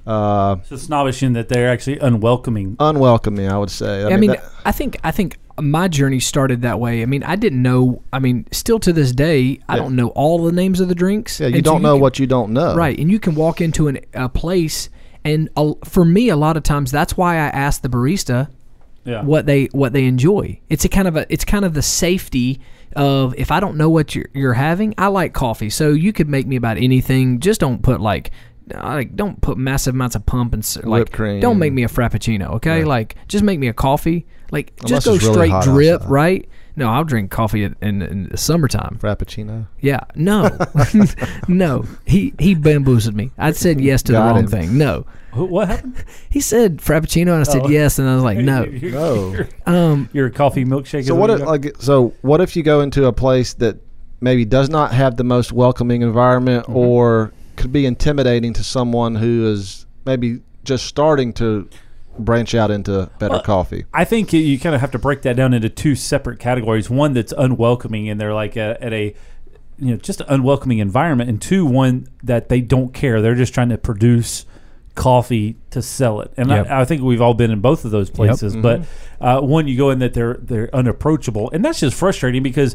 uh, 0.06 0.56
So 0.64 0.76
snobbish 0.76 1.20
in 1.24 1.32
that 1.32 1.48
they're 1.48 1.68
actually 1.68 1.98
unwelcoming. 1.98 2.76
unwelcoming? 2.78 3.48
I 3.50 3.58
would 3.58 3.70
say. 3.70 4.04
I 4.04 4.16
mean, 4.16 4.30
that- 4.30 4.44
I 4.64 4.70
think 4.72 4.98
I 5.02 5.10
think 5.10 5.36
my 5.60 5.88
journey 5.88 6.20
started 6.20 6.62
that 6.62 6.78
way. 6.80 7.02
I 7.02 7.06
mean, 7.06 7.22
I 7.22 7.36
didn't 7.36 7.62
know. 7.62 8.02
I 8.12 8.18
mean, 8.18 8.46
still 8.52 8.78
to 8.80 8.92
this 8.92 9.12
day, 9.12 9.60
I 9.68 9.76
don't 9.76 9.96
know 9.96 10.08
all 10.08 10.44
the 10.44 10.52
names 10.52 10.80
of 10.80 10.88
the 10.88 10.94
drinks. 10.94 11.40
yeah, 11.40 11.46
you 11.48 11.56
And 11.56 11.64
don't 11.64 11.82
know 11.82 11.94
can- 11.94 12.00
what 12.02 12.18
you 12.18 12.26
don't 12.26 12.52
know. 12.52 12.74
right, 12.74 12.98
and 12.98 13.10
you 13.10 13.18
can 13.18 13.34
walk 13.34 13.60
into 13.60 13.88
an, 13.88 14.00
a 14.14 14.28
place, 14.28 14.88
and 15.24 15.48
a, 15.56 15.72
for 15.84 16.04
me, 16.04 16.28
a 16.28 16.36
lot 16.36 16.56
of 16.56 16.62
times 16.62 16.90
that's 16.90 17.16
why 17.16 17.34
I 17.36 17.46
ask 17.48 17.82
the 17.82 17.88
barista 17.88 18.48
Yeah. 19.04 19.22
what 19.22 19.46
they 19.46 19.66
what 19.72 19.92
they 19.92 20.04
enjoy. 20.04 20.60
It's 20.68 20.84
a 20.84 20.88
kind 20.88 21.08
of 21.08 21.16
a 21.16 21.26
it's 21.32 21.44
kind 21.44 21.64
of 21.64 21.74
the 21.74 21.82
safety 21.82 22.60
of 22.94 23.34
if 23.36 23.50
I 23.50 23.58
don't 23.60 23.76
know 23.76 23.88
what 23.90 24.14
you're 24.14 24.28
you're 24.34 24.54
having, 24.54 24.94
I 24.98 25.06
like 25.08 25.32
coffee, 25.32 25.70
so 25.70 25.90
you 25.90 26.12
could 26.12 26.28
make 26.28 26.46
me 26.46 26.56
about 26.56 26.76
anything. 26.76 27.40
Just 27.40 27.60
don't 27.60 27.82
put 27.82 28.00
like. 28.00 28.30
Like 28.68 29.14
don't 29.14 29.40
put 29.40 29.56
massive 29.58 29.94
amounts 29.94 30.16
of 30.16 30.26
pump 30.26 30.52
and 30.52 30.76
like 30.82 31.12
cream. 31.12 31.38
don't 31.38 31.56
make 31.60 31.72
me 31.72 31.84
a 31.84 31.88
frappuccino, 31.88 32.54
okay? 32.54 32.80
Yeah. 32.80 32.86
Like 32.86 33.14
just 33.28 33.44
make 33.44 33.60
me 33.60 33.68
a 33.68 33.72
coffee. 33.72 34.26
Like 34.50 34.72
Unless 34.82 35.04
just 35.04 35.06
go 35.06 35.12
really 35.34 35.48
straight 35.50 35.62
drip, 35.62 35.94
outside. 35.94 36.10
right? 36.10 36.48
No, 36.78 36.88
I'll 36.90 37.04
drink 37.04 37.30
coffee 37.30 37.64
in, 37.64 37.74
in, 37.80 38.02
in 38.02 38.28
the 38.28 38.36
summertime. 38.36 38.98
Frappuccino. 39.00 39.66
Yeah, 39.80 40.00
no, 40.14 40.50
no. 41.48 41.84
He 42.06 42.34
he 42.38 42.54
bamboozled 42.54 43.14
me. 43.14 43.30
I 43.38 43.52
said 43.52 43.80
yes 43.80 44.02
to 44.04 44.12
the 44.12 44.18
wrong 44.18 44.40
him. 44.40 44.46
thing. 44.46 44.76
No, 44.78 45.06
What 45.32 45.68
happened? 45.68 46.04
he 46.30 46.40
said 46.40 46.78
frappuccino, 46.78 47.32
and 47.32 47.40
I 47.40 47.42
said 47.44 47.62
Oh. 47.64 47.68
yes, 47.68 47.98
and 47.98 48.08
I 48.08 48.14
was 48.14 48.24
like 48.24 48.38
no. 48.52 48.64
You're- 48.64 48.90
No. 48.92 49.32
You're, 49.32 49.48
Um, 49.66 50.08
you're 50.12 50.26
a 50.26 50.30
coffee 50.30 50.64
milkshake. 50.64 51.06
So 51.06 51.14
what 51.14 51.30
if 51.30 51.40
like 51.40 51.76
so 51.78 52.12
what 52.22 52.40
if 52.40 52.56
you 52.56 52.62
go 52.62 52.80
into 52.82 53.06
a 53.06 53.12
place 53.12 53.54
that 53.54 53.78
maybe 54.20 54.44
does 54.44 54.68
not 54.68 54.92
have 54.92 55.16
the 55.16 55.24
most 55.24 55.52
welcoming 55.52 56.02
environment 56.02 56.64
Mm-hmm. 56.64 56.76
or 56.76 57.32
could 57.56 57.72
be 57.72 57.86
intimidating 57.86 58.52
to 58.52 58.62
someone 58.62 59.14
who 59.14 59.46
is 59.46 59.86
maybe 60.04 60.40
just 60.64 60.84
starting 60.84 61.32
to 61.34 61.66
branch 62.18 62.54
out 62.54 62.70
into 62.70 63.10
better 63.18 63.34
Well, 63.34 63.42
coffee. 63.42 63.84
I 63.92 64.04
think 64.04 64.32
you, 64.32 64.58
kind 64.58 64.74
of 64.74 64.80
have 64.80 64.90
to 64.92 64.98
break 64.98 65.22
that 65.22 65.36
down 65.36 65.54
into 65.54 65.68
two 65.68 65.94
separate 65.94 66.38
categories. 66.38 66.90
One 66.90 67.12
that's 67.12 67.32
unwelcoming, 67.36 68.08
and 68.08 68.20
they're 68.20 68.34
like 68.34 68.56
a, 68.56 68.76
at 68.82 68.92
a 68.92 69.14
you 69.78 69.90
know 69.90 69.96
just 69.96 70.20
an 70.20 70.26
unwelcoming 70.28 70.78
environment, 70.78 71.28
and 71.28 71.40
two, 71.40 71.66
one 71.66 72.08
that 72.22 72.48
they 72.48 72.60
don't 72.60 72.92
care. 72.94 73.20
They're 73.20 73.34
just 73.34 73.54
trying 73.54 73.68
to 73.70 73.78
produce 73.78 74.46
coffee 74.96 75.54
to 75.70 75.80
sell 75.80 76.20
it. 76.22 76.32
And 76.36 76.48
Yep. 76.48 76.66
I, 76.68 76.80
I 76.80 76.84
think 76.84 77.02
we've 77.02 77.20
all 77.20 77.34
been 77.34 77.52
in 77.52 77.60
both 77.60 77.84
of 77.84 77.92
those 77.92 78.10
places. 78.10 78.56
But 78.56 78.82
uh, 79.20 79.40
one, 79.40 79.68
you 79.68 79.76
go 79.76 79.90
in 79.90 80.00
that 80.00 80.14
they're 80.14 80.38
they're 80.42 80.74
unapproachable, 80.74 81.50
and 81.52 81.64
that's 81.64 81.78
just 81.78 81.96
frustrating 81.96 82.42
because 82.42 82.74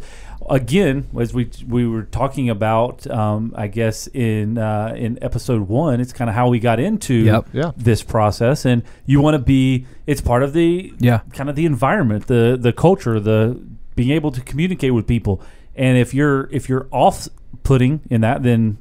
again, 0.49 1.07
as 1.19 1.33
we 1.33 1.49
we 1.67 1.85
were 1.87 2.03
talking 2.03 2.49
about, 2.49 3.05
um, 3.09 3.53
I 3.57 3.67
guess 3.67 4.07
in 4.07 4.57
uh, 4.57 4.93
in 4.95 5.17
episode 5.21 5.67
one, 5.67 5.99
it's 5.99 6.13
kind 6.13 6.29
of 6.29 6.35
how 6.35 6.47
we 6.49 6.59
got 6.59 6.79
into 6.79 7.15
Yep. 7.15 7.47
Yeah. 7.53 7.71
this 7.75 8.03
process, 8.03 8.65
and 8.65 8.83
you 9.05 9.19
want 9.21 9.35
to 9.35 9.39
be. 9.43 9.85
It's 10.07 10.21
part 10.21 10.43
of 10.43 10.53
the 10.53 10.93
Yeah. 10.99 11.19
kind 11.33 11.49
of 11.49 11.55
the 11.55 11.65
environment, 11.65 12.27
the 12.27 12.57
the 12.59 12.71
culture, 12.71 13.19
the 13.19 13.59
being 13.95 14.11
able 14.11 14.31
to 14.31 14.41
communicate 14.41 14.93
with 14.93 15.05
people. 15.07 15.41
And 15.75 15.97
if 15.97 16.13
you're 16.13 16.47
if 16.51 16.69
you're 16.69 16.87
off 16.91 17.27
putting 17.63 18.01
in 18.09 18.21
that, 18.21 18.43
then 18.43 18.77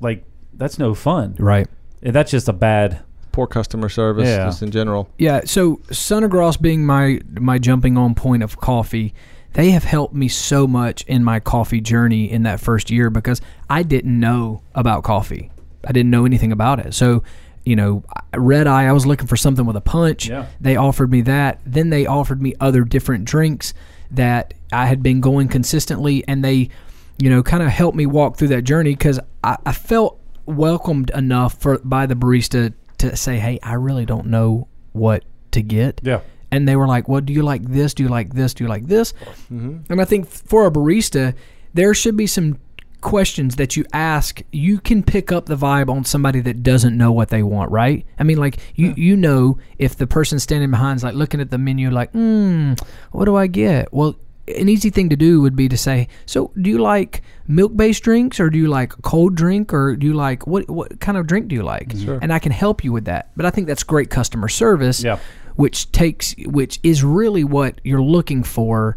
like 0.00 0.24
that's 0.54 0.78
no 0.78 0.94
fun. 0.94 1.34
right. 1.38 1.66
And 2.02 2.14
that's 2.14 2.30
just 2.30 2.48
a 2.48 2.52
bad. 2.52 3.00
Poor 3.32 3.46
customer 3.46 3.90
service 3.90 4.26
Yeah. 4.26 4.46
just 4.46 4.62
in 4.62 4.70
general. 4.70 5.10
Yeah, 5.18 5.42
so 5.44 5.76
Sunnergross 5.90 6.58
being 6.60 6.86
my 6.86 7.20
my 7.38 7.58
jumping 7.58 7.98
on 7.98 8.14
point 8.14 8.42
of 8.42 8.56
coffee, 8.58 9.12
they 9.52 9.72
have 9.72 9.84
helped 9.84 10.14
me 10.14 10.28
so 10.28 10.66
much 10.66 11.02
in 11.04 11.22
my 11.22 11.38
coffee 11.40 11.82
journey 11.82 12.30
in 12.30 12.44
that 12.44 12.60
first 12.60 12.90
year 12.90 13.10
because 13.10 13.42
I 13.68 13.82
didn't 13.82 14.18
know 14.18 14.62
about 14.74 15.02
coffee. 15.04 15.50
I 15.86 15.92
didn't 15.92 16.10
know 16.10 16.24
anything 16.24 16.50
about 16.50 16.78
it. 16.78 16.94
So, 16.94 17.22
you 17.64 17.76
know, 17.76 18.04
red 18.34 18.66
eye, 18.66 18.86
I 18.86 18.92
was 18.92 19.04
looking 19.06 19.26
for 19.26 19.36
something 19.36 19.66
with 19.66 19.76
a 19.76 19.80
punch. 19.82 20.28
Yeah. 20.28 20.46
They 20.60 20.76
offered 20.76 21.10
me 21.10 21.20
that. 21.22 21.60
Then 21.66 21.90
they 21.90 22.06
offered 22.06 22.40
me 22.40 22.54
other 22.58 22.84
different 22.84 23.26
drinks 23.26 23.74
that 24.10 24.54
I 24.72 24.86
had 24.86 25.02
been 25.02 25.20
going 25.20 25.48
consistently 25.48 26.24
and 26.26 26.42
they, 26.42 26.70
you 27.18 27.28
know, 27.28 27.42
kind 27.42 27.62
of 27.62 27.68
helped 27.68 27.96
me 27.98 28.06
walk 28.06 28.36
through 28.38 28.48
that 28.48 28.62
journey 28.62 28.92
because 28.92 29.20
I, 29.44 29.56
I 29.66 29.72
felt 29.72 30.18
welcomed 30.46 31.10
enough 31.10 31.54
for 31.60 31.78
by 31.78 32.06
the 32.06 32.14
barista 32.14 32.72
to 32.98 33.16
say, 33.16 33.38
"Hey, 33.38 33.58
I 33.62 33.74
really 33.74 34.06
don't 34.06 34.26
know 34.26 34.68
what 34.92 35.24
to 35.52 35.62
get. 35.62 36.00
Yeah. 36.02 36.20
And 36.50 36.66
they 36.68 36.76
were 36.76 36.86
like, 36.86 37.08
"Well, 37.08 37.20
do 37.20 37.32
you 37.32 37.42
like 37.42 37.64
this? 37.64 37.94
Do 37.94 38.02
you 38.02 38.08
like 38.08 38.34
this? 38.34 38.54
Do 38.54 38.64
you 38.64 38.68
like 38.68 38.86
this?" 38.86 39.12
Mm-hmm. 39.52 39.92
And 39.92 40.00
I 40.00 40.04
think 40.04 40.26
for 40.26 40.66
a 40.66 40.70
barista, 40.70 41.34
there 41.74 41.92
should 41.92 42.16
be 42.16 42.26
some 42.26 42.58
questions 43.00 43.56
that 43.56 43.76
you 43.76 43.84
ask. 43.92 44.42
You 44.52 44.78
can 44.78 45.02
pick 45.02 45.30
up 45.30 45.46
the 45.46 45.56
vibe 45.56 45.88
on 45.88 46.04
somebody 46.04 46.40
that 46.40 46.62
doesn't 46.62 46.96
know 46.96 47.12
what 47.12 47.28
they 47.28 47.42
want, 47.42 47.70
right? 47.70 48.06
I 48.18 48.24
mean, 48.24 48.38
like 48.38 48.58
you 48.74 48.94
you 48.96 49.16
know 49.16 49.58
if 49.78 49.96
the 49.96 50.06
person 50.06 50.38
standing 50.38 50.70
behind 50.70 50.96
is 50.98 51.04
like 51.04 51.14
looking 51.14 51.40
at 51.40 51.50
the 51.50 51.58
menu, 51.58 51.90
like, 51.90 52.12
hmm, 52.12 52.74
what 53.12 53.26
do 53.26 53.36
I 53.36 53.46
get? 53.46 53.92
Well, 53.92 54.16
an 54.48 54.68
easy 54.68 54.90
thing 54.90 55.08
to 55.10 55.16
do 55.16 55.40
would 55.40 55.56
be 55.56 55.68
to 55.68 55.76
say, 55.76 56.08
so 56.26 56.52
do 56.60 56.70
you 56.70 56.78
like 56.78 57.22
milk-based 57.48 58.02
drinks, 58.02 58.40
or 58.40 58.50
do 58.50 58.58
you 58.58 58.68
like 58.68 58.90
cold 59.02 59.34
drink, 59.34 59.72
or 59.72 59.96
do 59.96 60.06
you 60.06 60.14
like 60.14 60.46
what 60.46 60.68
what 60.68 61.00
kind 61.00 61.18
of 61.18 61.26
drink 61.26 61.48
do 61.48 61.54
you 61.54 61.62
like? 61.62 61.88
Mm-hmm. 61.88 62.04
Sure. 62.04 62.18
And 62.22 62.32
I 62.32 62.38
can 62.38 62.52
help 62.52 62.84
you 62.84 62.92
with 62.92 63.06
that. 63.06 63.30
But 63.36 63.46
I 63.46 63.50
think 63.50 63.66
that's 63.66 63.82
great 63.82 64.10
customer 64.10 64.48
service 64.48 65.02
Yeah. 65.02 65.18
which 65.56 65.90
takes 65.92 66.34
which 66.46 66.78
is 66.82 67.02
really 67.02 67.44
what 67.44 67.80
you're 67.84 68.02
looking 68.02 68.42
for 68.42 68.96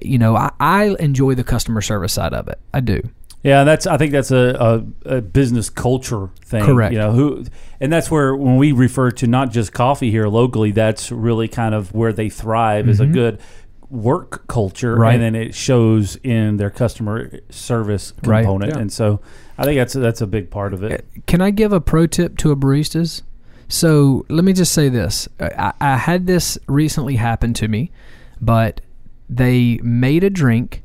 you 0.00 0.18
know 0.18 0.36
I, 0.36 0.50
I 0.58 0.96
enjoy 0.98 1.34
the 1.34 1.44
customer 1.44 1.80
service 1.80 2.12
side 2.14 2.32
of 2.32 2.48
it 2.48 2.58
i 2.72 2.80
do 2.80 3.02
Yeah, 3.42 3.64
that's. 3.64 3.88
I 3.88 3.96
think 3.96 4.12
that's 4.12 4.30
a, 4.30 4.84
a, 5.04 5.16
a 5.16 5.20
business 5.20 5.68
culture 5.68 6.28
thing. 6.44 6.64
Correct. 6.64 6.92
You 6.92 6.98
know 6.98 7.10
who, 7.10 7.44
and 7.80 7.92
that's 7.92 8.08
where 8.08 8.36
when 8.36 8.56
we 8.56 8.70
refer 8.70 9.10
to 9.10 9.26
not 9.26 9.50
just 9.50 9.72
coffee 9.72 10.12
here 10.12 10.28
locally, 10.28 10.70
that's 10.70 11.10
really 11.10 11.48
kind 11.48 11.74
of 11.74 11.92
where 11.92 12.12
they 12.12 12.28
thrive 12.28 12.88
is 12.88 13.00
a 13.00 13.02
mm-hmm. 13.02 13.12
good 13.14 13.40
work 13.92 14.46
culture, 14.48 14.92
Mm-hmm. 14.94 15.00
Right. 15.02 15.14
and 15.14 15.22
then 15.22 15.34
it 15.34 15.54
shows 15.54 16.16
in 16.24 16.56
their 16.56 16.70
customer 16.70 17.30
service 17.50 18.12
Right. 18.24 18.42
component. 18.42 18.74
Yeah. 18.74 18.80
And 18.80 18.92
so, 18.92 19.20
I 19.58 19.64
think 19.64 19.76
that's 19.78 19.92
that's 19.92 20.20
a 20.20 20.26
big 20.26 20.50
part 20.50 20.72
of 20.74 20.82
it. 20.82 21.04
can 21.26 21.40
i 21.40 21.50
give 21.50 21.72
a 21.72 21.80
pro 21.80 22.06
tip 22.06 22.36
to 22.38 22.50
a 22.50 22.56
baristas 22.56 23.22
so 23.68 24.24
let 24.28 24.44
me 24.44 24.52
just 24.52 24.72
say 24.72 24.88
this 24.88 25.28
I, 25.38 25.72
I 25.80 25.96
had 25.98 26.26
this 26.26 26.58
recently 26.66 27.16
happen 27.16 27.52
to 27.54 27.68
me 27.68 27.90
but 28.40 28.80
they 29.28 29.78
made 29.82 30.24
a 30.24 30.30
drink 30.30 30.82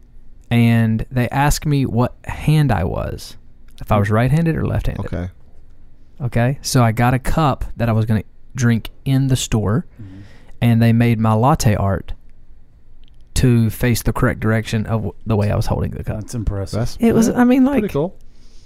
and 0.52 1.06
they 1.10 1.28
asked 1.30 1.66
me 1.66 1.86
what 1.86 2.16
hand 2.26 2.72
i 2.72 2.84
was 2.84 3.38
if 3.82 3.92
i 3.92 3.98
was 3.98 4.10
right-handed 4.12 4.56
or 4.56 4.68
left-handed 4.68 5.06
Okay. 5.06 5.30
Okay, 6.20 6.60
so 6.62 6.84
I 6.84 6.92
got 6.94 7.14
a 7.14 7.20
cup 7.20 7.64
that 7.78 7.90
I 7.90 7.92
was 7.92 8.06
going 8.06 8.22
to 8.24 8.28
drink 8.56 8.90
in 9.06 9.28
the 9.28 9.36
store, 9.36 9.86
and 10.60 10.82
they 10.82 10.92
made 10.92 11.20
my 11.20 11.34
latte 11.34 11.76
art 11.76 12.14
to 13.38 13.70
face 13.70 14.04
the 14.04 14.14
correct 14.14 14.40
direction 14.40 14.86
of 14.86 15.02
w- 15.02 15.14
the 15.26 15.36
way 15.36 15.50
I 15.52 15.56
was 15.56 15.66
holding 15.66 15.92
the 15.92 16.04
cup. 16.04 16.22
That's 16.22 16.36
impressive. 16.36 16.80
That's 16.80 16.98
It 17.00 17.14
was, 17.14 17.30
I 17.30 17.44
mean, 17.44 17.66
like, 17.66 17.80
pretty 17.82 17.94
cool. 17.94 18.16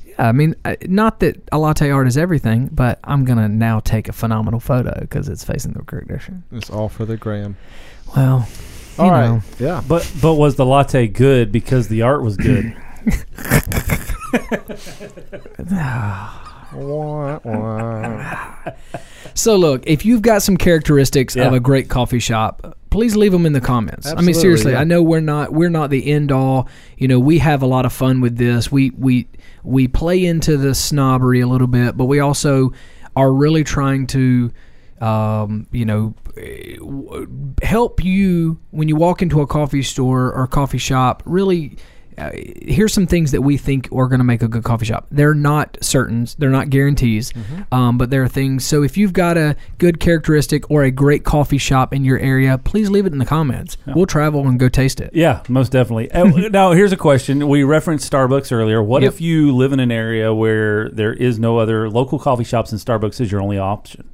yeah, 0.06 0.28
I 0.28 0.32
mean, 0.32 0.56
I- 0.66 0.78
not 0.88 1.20
that 1.22 1.42
a 1.52 1.58
latte 1.60 1.90
art 1.90 2.08
is 2.08 2.18
everything, 2.18 2.70
but 2.72 3.00
I'm 3.04 3.26
gonna 3.26 3.48
now 3.50 3.80
take 3.80 4.10
a 4.10 4.14
phenomenal 4.14 4.60
photo 4.60 4.98
because 5.02 5.30
it's 5.30 5.44
facing 5.44 5.74
the 5.74 5.82
correct 5.84 6.08
direction. 6.08 6.44
It's 6.52 6.70
all 6.70 6.90
for 6.90 7.06
the 7.06 7.18
gram. 7.18 7.56
Well, 8.16 8.48
you 8.98 9.04
All 9.06 9.12
right. 9.12 9.28
know, 9.28 9.42
Yeah. 9.60 9.82
But 9.88 10.10
but 10.22 10.34
was 10.36 10.56
the 10.56 10.66
latte 10.66 11.08
good 11.08 11.52
because 11.52 11.88
the 11.88 12.02
art 12.02 12.22
was 12.24 12.36
good? 12.38 12.76
Wah, 16.80 17.40
wah. 17.44 18.56
So 19.34 19.56
look, 19.56 19.84
if 19.88 20.06
you've 20.06 20.22
got 20.22 20.42
some 20.42 20.58
characteristics 20.58 21.36
of 21.36 21.52
Yeah. 21.52 21.56
a 21.58 21.60
great 21.60 21.90
coffee 21.90 22.20
shop, 22.20 22.78
please 22.92 23.16
leave 23.16 23.32
them 23.32 23.48
in 23.48 23.54
the 23.54 23.62
comments. 23.62 24.14
I 24.16 24.22
mean, 24.22 24.36
seriously, 24.36 24.74
yeah. 24.74 24.82
I 24.82 24.84
know 24.84 25.02
we're 25.02 25.20
not 25.20 25.52
we're 25.52 25.70
not 25.70 25.90
the 25.90 26.12
end 26.12 26.32
all. 26.32 26.70
You 26.98 27.08
know, 27.08 27.20
we 27.20 27.40
have 27.40 27.64
a 27.64 27.66
lot 27.66 27.88
of 27.88 27.92
fun 27.92 28.22
with 28.22 28.38
this. 28.38 28.72
We 28.72 28.92
we 28.92 29.28
we 29.64 29.88
play 29.88 30.24
into 30.24 30.58
the 30.58 30.76
snobbery 30.76 31.42
a 31.42 31.48
little 31.48 31.68
bit, 31.68 31.98
but 31.98 32.06
we 32.06 32.20
also 32.20 32.74
are 33.16 33.34
really 33.34 33.64
trying 33.64 34.06
to 34.08 34.52
um, 35.02 35.68
you 35.72 35.84
know, 35.84 36.14
eh, 36.38 36.78
help 37.64 38.04
you 38.06 38.60
when 38.70 38.88
you 38.88 38.96
walk 38.96 39.24
into 39.24 39.42
a 39.42 39.48
coffee 39.48 39.82
store 39.82 40.32
or 40.32 40.46
coffee 40.48 40.78
shop. 40.78 41.24
Really, 41.26 41.78
uh, 42.18 42.32
here's 42.34 42.94
some 42.94 43.08
things 43.08 43.32
that 43.32 43.42
we 43.42 43.58
think 43.58 43.88
are 43.92 44.08
going 44.08 44.20
to 44.20 44.24
make 44.24 44.42
a 44.42 44.48
good 44.48 44.64
coffee 44.64 44.86
shop. 44.86 45.08
They're 45.12 45.34
not 45.34 45.78
certains, 45.82 46.36
they're 46.36 46.50
not 46.50 46.70
guarantees, 46.70 47.34
um, 47.72 47.98
but 47.98 48.10
there 48.10 48.24
are 48.24 48.28
things. 48.28 48.66
So 48.66 48.84
if 48.84 48.98
you've 48.98 49.14
got 49.14 49.38
a 49.38 49.56
good 49.78 50.00
characteristic 50.00 50.70
or 50.70 50.84
a 50.84 50.92
great 50.92 51.24
coffee 51.24 51.58
shop 51.58 51.94
in 51.94 52.04
your 52.06 52.20
area, 52.20 52.58
please 52.58 52.90
leave 52.90 53.06
it 53.06 53.14
in 53.14 53.20
the 53.20 53.26
comments. 53.26 53.78
We'll 53.88 54.06
travel 54.06 54.48
and 54.48 54.60
go 54.60 54.70
taste 54.70 55.00
it. 55.02 55.12
Yeah, 55.14 55.42
most 55.50 55.72
definitely. 55.72 56.12
Uh, 56.12 56.26
now, 56.50 56.72
here's 56.72 56.92
a 56.92 56.98
question. 56.98 57.48
We 57.48 57.64
referenced 57.64 58.12
Starbucks 58.12 58.52
earlier. 58.52 58.82
What 58.84 59.02
Yep. 59.04 59.14
if 59.14 59.22
you 59.22 59.56
live 59.56 59.74
in 59.74 59.80
an 59.80 59.92
area 59.92 60.34
where 60.34 60.90
there 60.90 61.14
is 61.14 61.40
no 61.40 61.58
other 61.58 61.90
local 61.90 62.20
coffee 62.20 62.44
shops 62.44 62.72
and 62.72 62.80
Starbucks 62.82 63.20
is 63.22 63.32
your 63.32 63.42
only 63.42 63.58
option? 63.58 64.08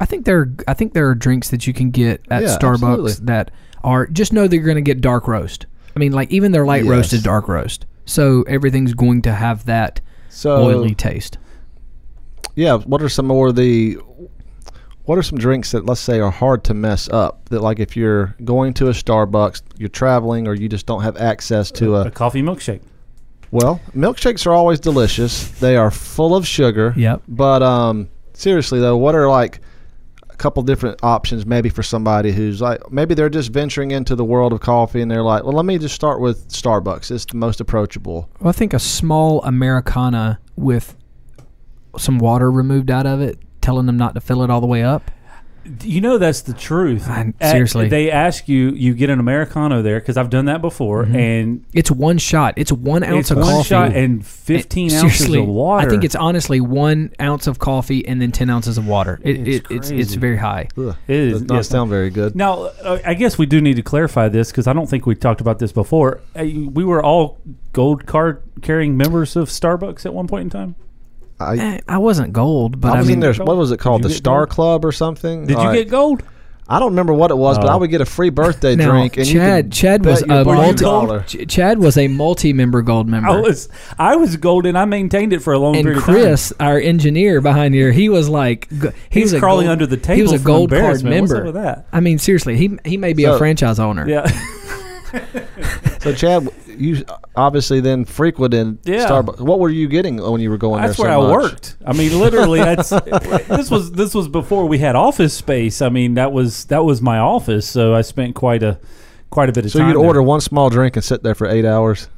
I 0.00 0.04
think 0.04 0.24
there, 0.24 0.52
I 0.66 0.74
think 0.74 0.94
there 0.94 1.08
are 1.08 1.14
drinks 1.14 1.50
that 1.50 1.66
you 1.66 1.72
can 1.72 1.90
get 1.90 2.22
at 2.30 2.42
Yeah, 2.42 2.48
Starbucks 2.58 2.74
absolutely. 2.74 3.12
that 3.26 3.50
are 3.84 4.06
just 4.06 4.32
know 4.32 4.46
that 4.48 4.54
you're 4.56 4.64
going 4.64 4.76
to 4.76 4.80
get 4.82 5.00
dark 5.00 5.28
roast. 5.28 5.66
I 5.94 5.98
mean, 5.98 6.12
like 6.12 6.30
even 6.30 6.52
their 6.52 6.64
light 6.66 6.84
Yes. 6.84 6.90
roast 6.90 7.12
is 7.12 7.22
dark 7.22 7.48
roast, 7.48 7.86
so 8.04 8.42
everything's 8.42 8.94
going 8.94 9.22
to 9.22 9.32
have 9.32 9.64
that 9.66 10.00
So 10.28 10.56
oily 10.62 10.94
taste. 10.94 11.38
yeah, 12.54 12.76
what 12.78 13.02
are 13.02 13.08
some 13.08 13.26
more 13.26 13.48
of 13.48 13.56
the 13.56 13.98
what 15.04 15.18
are 15.18 15.22
some 15.22 15.36
drinks 15.38 15.72
that 15.72 15.84
let's 15.84 16.00
say 16.00 16.20
are 16.20 16.30
hard 16.30 16.62
to 16.64 16.74
mess 16.74 17.08
up? 17.08 17.48
That 17.48 17.60
like 17.60 17.80
if 17.80 17.96
you're 17.96 18.36
going 18.44 18.72
to 18.74 18.86
a 18.88 18.92
Starbucks, 18.92 19.62
you're 19.78 19.88
traveling, 19.88 20.46
or 20.46 20.54
you 20.54 20.68
just 20.68 20.86
don't 20.86 21.02
have 21.02 21.16
access 21.16 21.70
to 21.72 21.96
A 21.96 22.06
a 22.06 22.10
coffee 22.10 22.42
milkshake. 22.42 22.80
well, 23.50 23.80
milkshakes 23.96 24.46
are 24.46 24.52
always 24.52 24.78
delicious. 24.80 25.48
They 25.60 25.76
are 25.76 25.90
full 25.90 26.36
of 26.36 26.46
sugar. 26.46 26.94
Yep. 26.96 27.22
But 27.28 27.62
um, 27.62 28.08
seriously 28.32 28.78
though, 28.80 28.96
what 28.96 29.14
are 29.16 29.28
like 29.28 29.56
a 29.56 29.60
couple 30.42 30.60
different 30.64 30.98
options 31.04 31.46
maybe 31.46 31.68
for 31.68 31.84
somebody 31.84 32.32
who's 32.32 32.60
like 32.60 32.90
maybe 32.90 33.14
they're 33.14 33.30
just 33.30 33.50
venturing 33.50 33.92
into 33.92 34.16
the 34.16 34.24
world 34.24 34.52
of 34.52 34.60
coffee 34.60 35.00
and 35.00 35.08
they're 35.08 35.22
like, 35.22 35.44
well, 35.44 35.52
let 35.52 35.64
me 35.64 35.78
just 35.78 35.94
start 35.94 36.20
with 36.20 36.48
Starbucks. 36.48 37.12
It's 37.12 37.24
the 37.26 37.36
most 37.36 37.60
approachable. 37.60 38.28
Well, 38.40 38.48
I 38.48 38.52
think 38.52 38.74
a 38.74 38.80
small 38.80 39.40
Americano 39.44 40.38
with 40.56 40.96
some 41.96 42.18
water 42.18 42.50
removed 42.50 42.90
out 42.90 43.06
of 43.06 43.20
it, 43.20 43.38
telling 43.60 43.86
them 43.86 43.96
not 43.96 44.14
to 44.14 44.20
fill 44.20 44.42
it 44.42 44.50
all 44.50 44.60
the 44.60 44.66
way 44.66 44.82
up. 44.82 45.12
You 45.82 46.00
know 46.00 46.18
that's 46.18 46.40
the 46.42 46.52
truth. 46.52 47.08
I- 47.08 47.32
At- 47.40 47.50
seriously. 47.52 47.88
they 47.88 48.10
ask 48.10 48.48
you. 48.48 48.70
You 48.70 48.94
get 48.94 49.10
an 49.10 49.20
americano 49.20 49.80
there 49.82 50.00
because 50.00 50.16
I've 50.16 50.30
done 50.30 50.46
that 50.46 50.60
before, 50.60 51.02
and 51.04 51.64
It's 51.72 51.90
one 51.90 52.18
shot. 52.18 52.54
It's 52.56 52.72
one 52.72 53.04
ounce 53.04 53.20
it's 53.20 53.30
of 53.30 53.38
one 53.38 53.46
coffee. 53.46 53.68
shot 53.68 53.92
and 53.94 54.26
fifteen 54.26 54.88
It- 54.88 54.94
ounces 54.94 55.32
of 55.34 55.46
water. 55.46 55.86
I 55.86 55.90
think 55.90 56.04
it's 56.04 56.14
honestly 56.16 56.60
one 56.60 57.10
ounce 57.20 57.46
of 57.46 57.58
coffee 57.58 58.06
and 58.06 58.20
then 58.20 58.32
ten 58.32 58.50
ounces 58.50 58.76
of 58.78 58.86
water. 58.86 59.20
It, 59.22 59.46
It's 59.48 59.70
it, 59.70 59.74
it's 59.76 59.90
it's 59.90 60.14
very 60.14 60.36
high. 60.36 60.68
Ugh, 60.76 60.96
It 61.06 61.16
is, 61.16 61.32
does 61.40 61.48
not 61.48 61.54
yes. 61.56 61.68
sound 61.68 61.90
very 61.90 62.10
good. 62.10 62.34
Now, 62.34 62.64
uh, 62.82 62.98
I 63.06 63.14
guess 63.14 63.38
we 63.38 63.46
do 63.46 63.60
need 63.60 63.76
to 63.76 63.82
clarify 63.82 64.28
this 64.28 64.50
because 64.50 64.66
I 64.66 64.72
don't 64.72 64.88
think 64.88 65.06
we 65.06 65.14
talked 65.14 65.40
about 65.40 65.58
this 65.60 65.70
before. 65.72 66.20
Uh, 66.34 66.42
we 66.44 66.84
were 66.84 67.02
all 67.02 67.38
gold 67.72 68.06
card 68.06 68.42
carrying 68.62 68.96
members 68.96 69.36
of 69.36 69.48
Starbucks 69.48 70.04
at 70.06 70.12
one 70.12 70.26
point 70.26 70.42
in 70.44 70.50
time. 70.50 70.74
I, 71.42 71.56
Eh, 71.56 71.80
I 71.88 71.98
wasn't 71.98 72.32
gold, 72.32 72.80
but 72.80 72.92
I 72.92 72.96
I, 72.96 72.98
was 72.98 73.06
mean, 73.08 73.14
in 73.14 73.20
there. 73.20 73.34
What 73.34 73.56
was 73.56 73.70
it 73.72 73.78
called? 73.78 74.02
The 74.02 74.10
Star 74.10 74.40
gold? 74.46 74.50
Club 74.50 74.84
or 74.84 74.92
something? 74.92 75.46
Did 75.46 75.58
you 75.58 75.72
get 75.72 75.88
gold? 75.90 76.22
I 76.68 76.78
don't 76.78 76.90
remember 76.92 77.12
what 77.12 77.30
it 77.30 77.36
was, 77.36 77.58
but 77.58 77.66
Oh. 77.66 77.72
I 77.72 77.76
would 77.76 77.90
get 77.90 78.00
a 78.00 78.06
free 78.06 78.30
birthday 78.30 78.76
now, 78.76 78.92
drink. 78.92 79.16
And 79.18 79.26
Chad 79.26 79.34
you 79.56 79.62
could 79.64 79.72
Chad 79.72 80.04
was 80.06 80.22
a 80.22 80.44
multi 80.44 81.44
Ch- 81.44 81.48
Chad 81.48 81.78
was 81.80 81.98
a 81.98 82.08
multi 82.08 82.52
member 82.52 82.80
gold 82.82 83.08
member. 83.08 83.28
I 83.28 83.40
was 83.40 83.68
I 83.98 84.16
was 84.16 84.36
gold 84.38 84.64
and 84.64 84.78
I 84.78 84.84
maintained 84.86 85.32
it 85.32 85.40
for 85.40 85.52
a 85.52 85.58
long 85.58 85.74
and 85.74 85.84
period 85.84 85.98
of 85.98 86.04
Chris, 86.04 86.52
our 86.60 86.78
engineer 86.78 87.40
behind 87.40 87.74
here, 87.74 87.90
he 87.92 88.08
was 88.08 88.28
like, 88.28 88.70
he 88.70 88.88
He's 89.10 89.32
was 89.32 89.40
crawling 89.40 89.66
gold- 89.66 89.72
under 89.72 89.86
the 89.86 89.96
table. 89.98 90.16
He 90.16 90.22
was 90.22 90.32
a 90.32 90.38
gold 90.38 90.70
card 90.70 90.78
embarrassment. 90.80 91.20
What's 91.22 91.32
member. 91.32 91.48
up 91.48 91.54
with 91.54 91.62
that? 91.62 91.86
I 91.92 92.00
mean, 92.00 92.18
seriously, 92.18 92.56
he 92.56 92.78
he 92.86 92.96
may 92.96 93.12
be 93.12 93.24
a 93.24 93.36
franchise 93.36 93.78
owner. 93.80 94.08
Yeah, 94.08 94.30
So 96.02 96.12
Chad, 96.14 96.48
you 96.66 97.04
obviously 97.36 97.80
then 97.80 98.04
frequented 98.04 98.78
Yeah. 98.84 99.06
Starbucks. 99.08 99.40
What 99.40 99.60
were 99.60 99.68
you 99.70 99.86
getting 99.88 100.16
when 100.18 100.40
you 100.40 100.50
were 100.50 100.58
going 100.58 100.80
there? 100.80 100.88
that's 100.88 100.98
there? 101.00 101.08
where 101.10 101.18
so 101.18 101.32
I 101.32 101.36
much? 101.42 101.52
worked. 101.52 101.76
I 101.86 101.92
mean, 101.92 102.18
literally, 102.18 102.58
that's 102.60 102.90
this 102.90 103.70
was 103.70 103.92
this 103.92 104.14
was 104.14 104.26
before 104.28 104.66
we 104.66 104.78
had 104.78 104.96
office 104.96 105.32
space. 105.34 105.80
I 105.80 105.88
mean, 105.90 106.14
that 106.14 106.32
was 106.32 106.64
that 106.66 106.84
was 106.84 107.00
my 107.00 107.18
office. 107.18 107.68
So 107.68 107.94
I 107.94 108.00
spent 108.02 108.34
quite 108.34 108.62
a 108.62 108.78
quite 109.30 109.48
a 109.48 109.52
bit 109.52 109.64
of 109.64 109.70
So 109.70 109.78
time. 109.78 109.86
So 109.86 109.88
you'd 109.92 110.00
there. 110.00 110.06
order 110.08 110.22
one 110.22 110.40
small 110.40 110.70
drink 110.70 110.96
and 110.96 111.04
sit 111.04 111.22
there 111.22 111.34
for 111.36 111.46
eight 111.46 111.64
hours. 111.64 112.08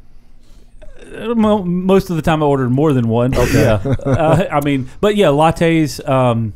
Uh, 1.15 1.35
most 1.35 2.11
of 2.11 2.17
the 2.17 2.23
time 2.23 2.43
I 2.43 2.47
ordered 2.47 2.71
more 2.71 2.93
than 2.93 3.09
one. 3.09 3.35
Okay. 3.37 3.61
Yeah. 3.63 3.75
uh, 4.05 4.49
I 4.51 4.61
mean, 4.65 4.89
but 5.01 5.15
yeah, 5.17 5.27
lattes. 5.27 6.07
Um, 6.09 6.55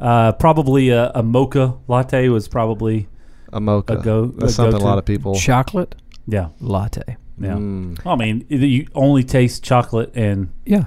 uh, 0.00 0.32
probably 0.32 0.88
a, 0.88 1.10
a 1.14 1.22
mocha 1.22 1.74
latte 1.86 2.28
was 2.28 2.48
probably 2.48 3.06
A 3.52 3.60
mocha. 3.60 3.98
A 3.98 4.02
go- 4.02 4.26
That's 4.26 4.52
a 4.52 4.54
something 4.56 4.72
go-to. 4.72 4.84
a 4.84 4.86
lot 4.86 4.98
of 4.98 5.04
people. 5.04 5.34
Chocolate 5.36 5.94
yeah 6.26 6.48
latte. 6.60 7.16
yeah. 7.38 7.54
Mm. 7.54 8.06
I 8.06 8.16
mean, 8.16 8.46
you 8.48 8.86
only 8.94 9.24
taste 9.24 9.62
chocolate 9.62 10.12
and 10.14 10.52
Yeah. 10.64 10.84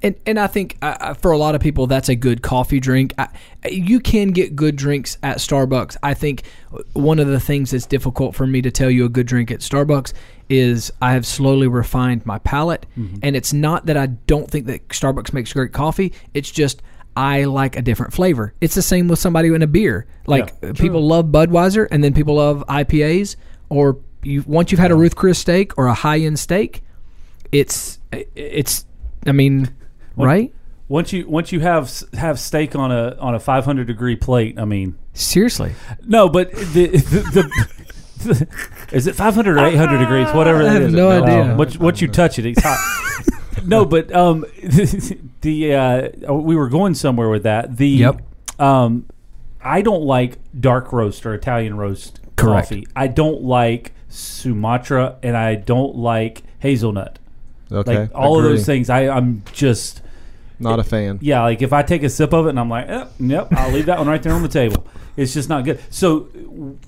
And, 0.00 0.14
and 0.26 0.38
I 0.38 0.46
think 0.46 0.78
uh, 0.80 1.14
for 1.14 1.32
a 1.32 1.38
lot 1.38 1.56
of 1.56 1.60
people 1.60 1.88
that's 1.88 2.08
a 2.08 2.14
good 2.14 2.40
coffee 2.40 2.78
drink. 2.78 3.14
I, 3.18 3.28
you 3.68 3.98
can 3.98 4.28
get 4.30 4.54
good 4.54 4.76
drinks 4.76 5.18
at 5.24 5.38
Starbucks. 5.38 5.96
I 6.04 6.14
think 6.14 6.44
one 6.92 7.18
of 7.18 7.26
the 7.26 7.40
things 7.40 7.72
that's 7.72 7.86
difficult 7.86 8.36
for 8.36 8.46
me 8.46 8.62
to 8.62 8.70
tell 8.70 8.90
you 8.90 9.04
a 9.06 9.08
good 9.08 9.26
drink 9.26 9.50
at 9.50 9.58
Starbucks 9.58 10.12
is 10.48 10.92
I 11.02 11.14
have 11.14 11.26
slowly 11.26 11.66
refined 11.66 12.24
my 12.24 12.38
palate, 12.38 12.86
and 13.22 13.34
it's 13.36 13.52
not 13.52 13.86
that 13.86 13.96
I 13.96 14.06
don't 14.06 14.48
think 14.48 14.66
that 14.66 14.86
Starbucks 14.88 15.32
makes 15.32 15.52
great 15.52 15.72
coffee. 15.72 16.12
It's 16.32 16.50
just 16.50 16.80
I 17.16 17.44
like 17.44 17.76
a 17.76 17.82
different 17.82 18.12
flavor. 18.12 18.54
It's 18.60 18.76
the 18.76 18.82
same 18.82 19.08
with 19.08 19.18
somebody 19.18 19.48
in 19.52 19.62
a 19.62 19.66
beer. 19.66 20.06
Like 20.26 20.54
Yeah, 20.62 20.72
people 20.74 21.04
love 21.04 21.26
Budweiser, 21.26 21.88
and 21.90 22.04
then 22.04 22.14
people 22.14 22.36
love 22.36 22.62
IPAs. 22.68 23.34
Or 23.68 23.98
you 24.28 24.44
once 24.46 24.70
you've 24.70 24.80
had 24.80 24.90
a 24.90 24.94
Ruth 24.96 25.16
Chris 25.16 25.38
steak 25.38 25.76
or 25.78 25.86
a 25.86 25.94
high 25.94 26.18
end 26.20 26.38
steak, 26.38 26.82
it's 27.52 27.98
it's. 28.12 28.84
I 29.26 29.32
mean, 29.32 29.74
right? 30.16 30.52
Once 30.88 31.12
you 31.12 31.28
once 31.28 31.52
you 31.52 31.60
have 31.60 31.92
have 32.14 32.38
steak 32.38 32.74
on 32.76 32.90
a 32.92 33.16
on 33.18 33.34
a 33.34 33.40
500 33.40 33.86
degree 33.86 34.16
plate, 34.16 34.58
I 34.58 34.64
mean, 34.64 34.96
Seriously, 35.12 35.74
no, 36.06 36.28
but 36.28 36.50
the 36.52 36.86
the, 36.86 37.50
the, 38.24 38.48
is 38.92 39.06
it 39.06 39.14
500 39.14 39.58
or 39.58 39.64
800 39.66 39.98
degrees, 39.98 40.28
whatever 40.32 40.60
I 40.60 40.64
that 40.64 40.72
have 40.72 40.82
is. 40.82 40.92
no 40.94 41.10
idea. 41.10 41.54
Once, 41.56 41.78
once 41.78 42.00
you 42.00 42.08
touch 42.08 42.38
it, 42.38 42.46
it's 42.46 42.62
hot. 42.62 42.78
no, 43.66 43.84
but 43.84 44.10
um, 44.14 44.44
the 45.42 45.74
uh, 45.74 46.32
we 46.32 46.56
were 46.56 46.68
going 46.68 46.94
somewhere 46.94 47.28
with 47.28 47.42
that. 47.42 47.76
The 47.76 47.88
Yep. 47.88 48.22
um, 48.60 49.06
I 49.60 49.82
don't 49.82 50.04
like 50.04 50.38
dark 50.58 50.92
roast 50.92 51.26
or 51.26 51.34
Italian 51.34 51.76
roast 51.76 52.20
Correct. 52.36 52.68
coffee. 52.68 52.86
I 52.96 53.08
don't 53.08 53.42
like 53.42 53.92
Sumatra, 54.08 55.16
and 55.22 55.36
I 55.36 55.54
don't 55.54 55.96
like 55.96 56.42
hazelnut. 56.58 57.18
Okay. 57.70 58.00
Like 58.00 58.10
all 58.14 58.38
of 58.38 58.44
those 58.44 58.64
things, 58.64 58.88
I 58.90 59.08
I'm 59.08 59.42
just 59.52 60.00
Not 60.58 60.78
a 60.78 60.84
fan. 60.84 61.18
yeah. 61.20 61.42
Like 61.42 61.60
if 61.62 61.72
I 61.72 61.82
take 61.82 62.02
a 62.02 62.08
sip 62.08 62.32
of 62.32 62.46
it 62.46 62.50
and 62.50 62.60
I'm 62.60 62.70
like, 62.70 62.88
eh, 62.88 63.06
yep, 63.20 63.48
I'll 63.52 63.70
leave 63.72 63.86
that 63.86 63.98
one 63.98 64.08
right 64.08 64.22
there 64.22 64.32
on 64.32 64.42
the 64.42 64.48
table. 64.48 64.86
It's 65.16 65.34
just 65.34 65.48
not 65.48 65.64
good. 65.64 65.80
So 65.90 66.28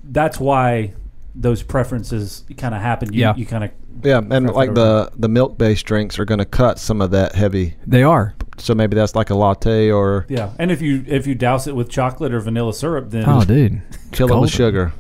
that's 0.05 0.39
why 0.41 0.95
those 1.35 1.63
preferences 1.63 2.45
kind 2.57 2.75
of 2.75 2.81
happen. 2.81 3.13
You, 3.13 3.21
Yeah. 3.21 3.35
you 3.37 3.45
kind 3.47 3.65
of 3.65 3.71
Yeah, 4.03 4.19
and 4.19 4.51
like 4.53 4.73
the 4.75 5.11
the 5.17 5.29
milk 5.29 5.59
based 5.59 5.85
drinks 5.85 6.19
are 6.19 6.25
going 6.25 6.39
to 6.39 6.45
cut 6.47 6.79
some 6.79 7.03
of 7.03 7.11
that 7.11 7.35
heavy. 7.35 7.75
they 7.87 8.03
are. 8.03 8.35
So 8.57 8.75
maybe 8.75 8.95
that's 8.95 9.15
like 9.15 9.31
a 9.31 9.35
latte 9.35 9.91
or 9.91 10.27
yeah. 10.29 10.51
And 10.59 10.71
if 10.71 10.81
you 10.81 11.05
if 11.07 11.27
you 11.27 11.35
douse 11.35 11.67
it 11.67 11.77
with 11.77 11.91
chocolate 11.91 12.33
or 12.33 12.41
vanilla 12.41 12.73
syrup, 12.73 13.11
then 13.11 13.25
Oh, 13.29 13.45
dude. 13.45 13.83
kill 14.13 14.27
it 14.27 14.31
Golden. 14.31 14.41
with 14.43 14.51
sugar. 14.53 14.93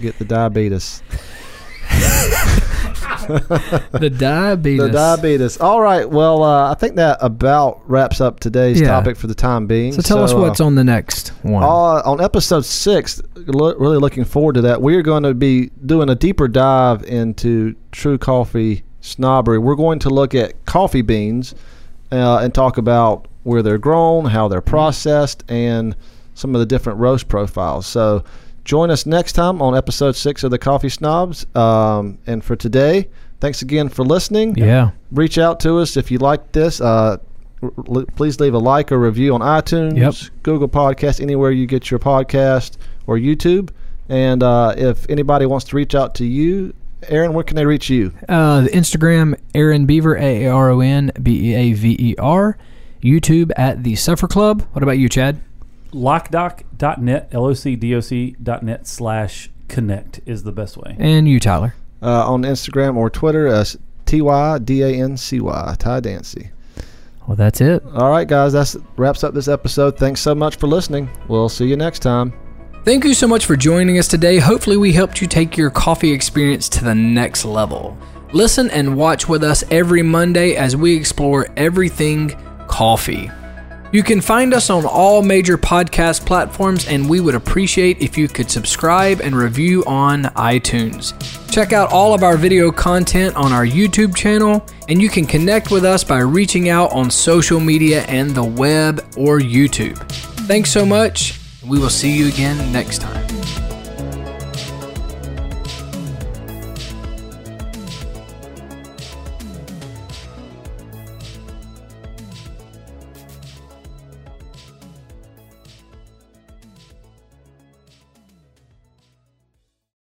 Get 0.00 0.18
the 0.18 0.24
diabetes. 0.24 1.02
The 3.28 4.10
diabetes. 4.16 4.80
The 4.80 4.90
diabetes. 4.90 5.60
All 5.60 5.80
right. 5.82 6.08
Well, 6.08 6.42
uh, 6.42 6.70
I 6.70 6.74
think 6.74 6.96
that 6.96 7.18
about 7.20 7.82
wraps 7.88 8.20
up 8.22 8.40
today's 8.40 8.80
Yeah. 8.80 8.88
topic 8.88 9.16
for 9.18 9.26
the 9.26 9.34
time 9.34 9.66
being. 9.66 9.92
So 9.92 10.00
tell 10.00 10.22
us 10.24 10.32
uh, 10.32 10.38
what's 10.38 10.60
on 10.60 10.76
the 10.76 10.84
next 10.84 11.28
one. 11.42 11.62
Uh, 11.62 11.66
on 11.66 12.20
episode 12.22 12.64
six, 12.64 13.20
lo- 13.36 13.74
really 13.76 13.98
looking 13.98 14.24
forward 14.24 14.54
to 14.54 14.62
that. 14.62 14.80
We're 14.80 15.02
going 15.02 15.24
to 15.24 15.34
be 15.34 15.70
doing 15.84 16.08
a 16.08 16.14
deeper 16.14 16.48
dive 16.48 17.02
into 17.04 17.74
true 17.92 18.16
coffee 18.16 18.82
snobbery. 19.00 19.58
We're 19.58 19.74
going 19.76 19.98
to 20.00 20.10
look 20.10 20.34
at 20.34 20.64
coffee 20.64 21.02
beans 21.02 21.54
uh, 22.10 22.38
and 22.38 22.54
talk 22.54 22.78
about 22.78 23.28
where 23.42 23.62
they're 23.62 23.78
grown, 23.78 24.24
how 24.26 24.48
they're 24.48 24.60
processed, 24.62 25.44
and 25.50 25.94
some 26.34 26.54
of 26.54 26.60
the 26.60 26.66
different 26.66 26.98
roast 26.98 27.28
profiles. 27.28 27.86
So 27.86 28.24
join 28.68 28.90
us 28.90 29.06
next 29.06 29.32
time 29.32 29.62
on 29.62 29.74
episode 29.74 30.14
six 30.14 30.44
of 30.44 30.50
the 30.50 30.58
Coffee 30.58 30.90
Snobs. 30.90 31.46
Um, 31.56 32.18
and 32.26 32.44
for 32.44 32.54
today, 32.54 33.08
thanks 33.40 33.62
again 33.62 33.88
for 33.88 34.04
listening 34.04 34.56
yeah. 34.58 34.90
reach 35.10 35.38
out 35.38 35.58
to 35.60 35.78
us 35.78 35.96
if 35.96 36.10
you 36.10 36.18
like 36.18 36.52
this. 36.52 36.78
Uh, 36.78 37.16
r- 37.62 37.70
please 38.14 38.38
leave 38.40 38.52
a 38.52 38.58
like 38.58 38.92
or 38.92 38.98
review 38.98 39.34
on 39.34 39.40
iTunes, 39.40 39.96
Yep. 39.96 40.14
Google 40.42 40.68
Podcast, 40.68 41.18
anywhere 41.22 41.50
you 41.50 41.66
get 41.66 41.90
your 41.90 41.98
podcast, 41.98 42.76
or 43.06 43.16
YouTube. 43.16 43.70
And 44.10 44.42
uh, 44.42 44.74
if 44.76 45.08
anybody 45.08 45.46
wants 45.46 45.64
to 45.68 45.76
reach 45.76 45.94
out 45.94 46.14
to 46.16 46.26
you, 46.26 46.74
Aaron, 47.08 47.32
where 47.32 47.44
can 47.44 47.56
they 47.56 47.64
reach 47.64 47.88
you? 47.88 48.12
Uh, 48.28 48.62
the 48.62 48.70
Instagram, 48.70 49.38
Aaron 49.54 49.86
Beaver, 49.86 50.16
A 50.18 50.44
A 50.44 50.52
R 50.52 50.68
O 50.70 50.80
N 50.80 51.10
B 51.22 51.52
E 51.52 51.54
A 51.54 51.72
V 51.72 51.96
E 51.98 52.14
R. 52.18 52.58
YouTube 53.02 53.50
at 53.56 53.84
the 53.84 53.94
Suffer 53.94 54.26
Club. 54.26 54.66
What 54.72 54.82
about 54.82 54.98
you, 54.98 55.08
Chad? 55.08 55.40
lockdoc.net, 55.92 57.30
locdoc.net 57.30 58.86
slash 58.86 59.50
connect 59.68 60.20
is 60.26 60.42
the 60.42 60.52
best 60.52 60.76
way. 60.76 60.96
And 60.98 61.28
you, 61.28 61.40
Tyler. 61.40 61.74
Uh, 62.00 62.32
on 62.32 62.42
Instagram 62.42 62.96
or 62.96 63.10
Twitter, 63.10 63.46
as 63.48 63.76
T 64.06 64.22
Y 64.22 64.58
D 64.58 64.82
A 64.82 64.88
N 64.88 65.16
C 65.16 65.40
Y, 65.40 65.76
Ty 65.78 66.00
Dancy. 66.00 66.50
Well, 67.26 67.36
that's 67.36 67.60
it. 67.60 67.84
All 67.92 68.10
right, 68.10 68.26
guys, 68.26 68.54
that 68.54 68.74
wraps 68.96 69.22
up 69.22 69.34
this 69.34 69.48
episode. 69.48 69.98
Thanks 69.98 70.20
so 70.20 70.34
much 70.34 70.56
for 70.56 70.66
listening. 70.66 71.10
We'll 71.28 71.50
see 71.50 71.66
you 71.66 71.76
next 71.76 71.98
time. 71.98 72.32
Thank 72.84 73.04
you 73.04 73.12
so 73.12 73.28
much 73.28 73.44
for 73.44 73.54
joining 73.54 73.98
us 73.98 74.08
today. 74.08 74.38
Hopefully, 74.38 74.78
we 74.78 74.92
helped 74.92 75.20
you 75.20 75.26
take 75.26 75.56
your 75.56 75.68
coffee 75.68 76.12
experience 76.12 76.70
to 76.70 76.84
the 76.84 76.94
next 76.94 77.44
level. 77.44 77.98
Listen 78.32 78.70
and 78.70 78.96
watch 78.96 79.28
with 79.28 79.42
us 79.42 79.62
every 79.70 80.02
Monday 80.02 80.54
as 80.54 80.74
we 80.76 80.96
explore 80.96 81.48
everything 81.56 82.30
coffee. 82.66 83.30
You 83.90 84.02
can 84.02 84.20
find 84.20 84.52
us 84.52 84.68
on 84.68 84.84
all 84.84 85.22
major 85.22 85.56
podcast 85.56 86.26
platforms, 86.26 86.86
and 86.86 87.08
we 87.08 87.20
would 87.20 87.34
appreciate 87.34 88.02
if 88.02 88.18
you 88.18 88.28
could 88.28 88.50
subscribe 88.50 89.20
and 89.22 89.34
review 89.34 89.82
on 89.86 90.24
iTunes. 90.24 91.14
Check 91.50 91.72
out 91.72 91.90
all 91.90 92.12
of 92.12 92.22
our 92.22 92.36
video 92.36 92.70
content 92.70 93.34
on 93.36 93.50
our 93.50 93.64
YouTube 93.64 94.14
channel, 94.14 94.66
and 94.88 95.00
you 95.00 95.08
can 95.08 95.24
connect 95.24 95.70
with 95.70 95.86
us 95.86 96.04
by 96.04 96.18
reaching 96.18 96.68
out 96.68 96.92
on 96.92 97.10
social 97.10 97.60
media 97.60 98.02
and 98.02 98.30
the 98.32 98.44
web 98.44 98.98
or 99.16 99.38
YouTube. 99.38 99.96
Thanks 100.46 100.70
so 100.70 100.84
much. 100.84 101.40
We 101.64 101.78
will 101.78 101.88
see 101.88 102.12
you 102.12 102.28
again 102.28 102.70
next 102.70 103.00
time. 103.00 103.37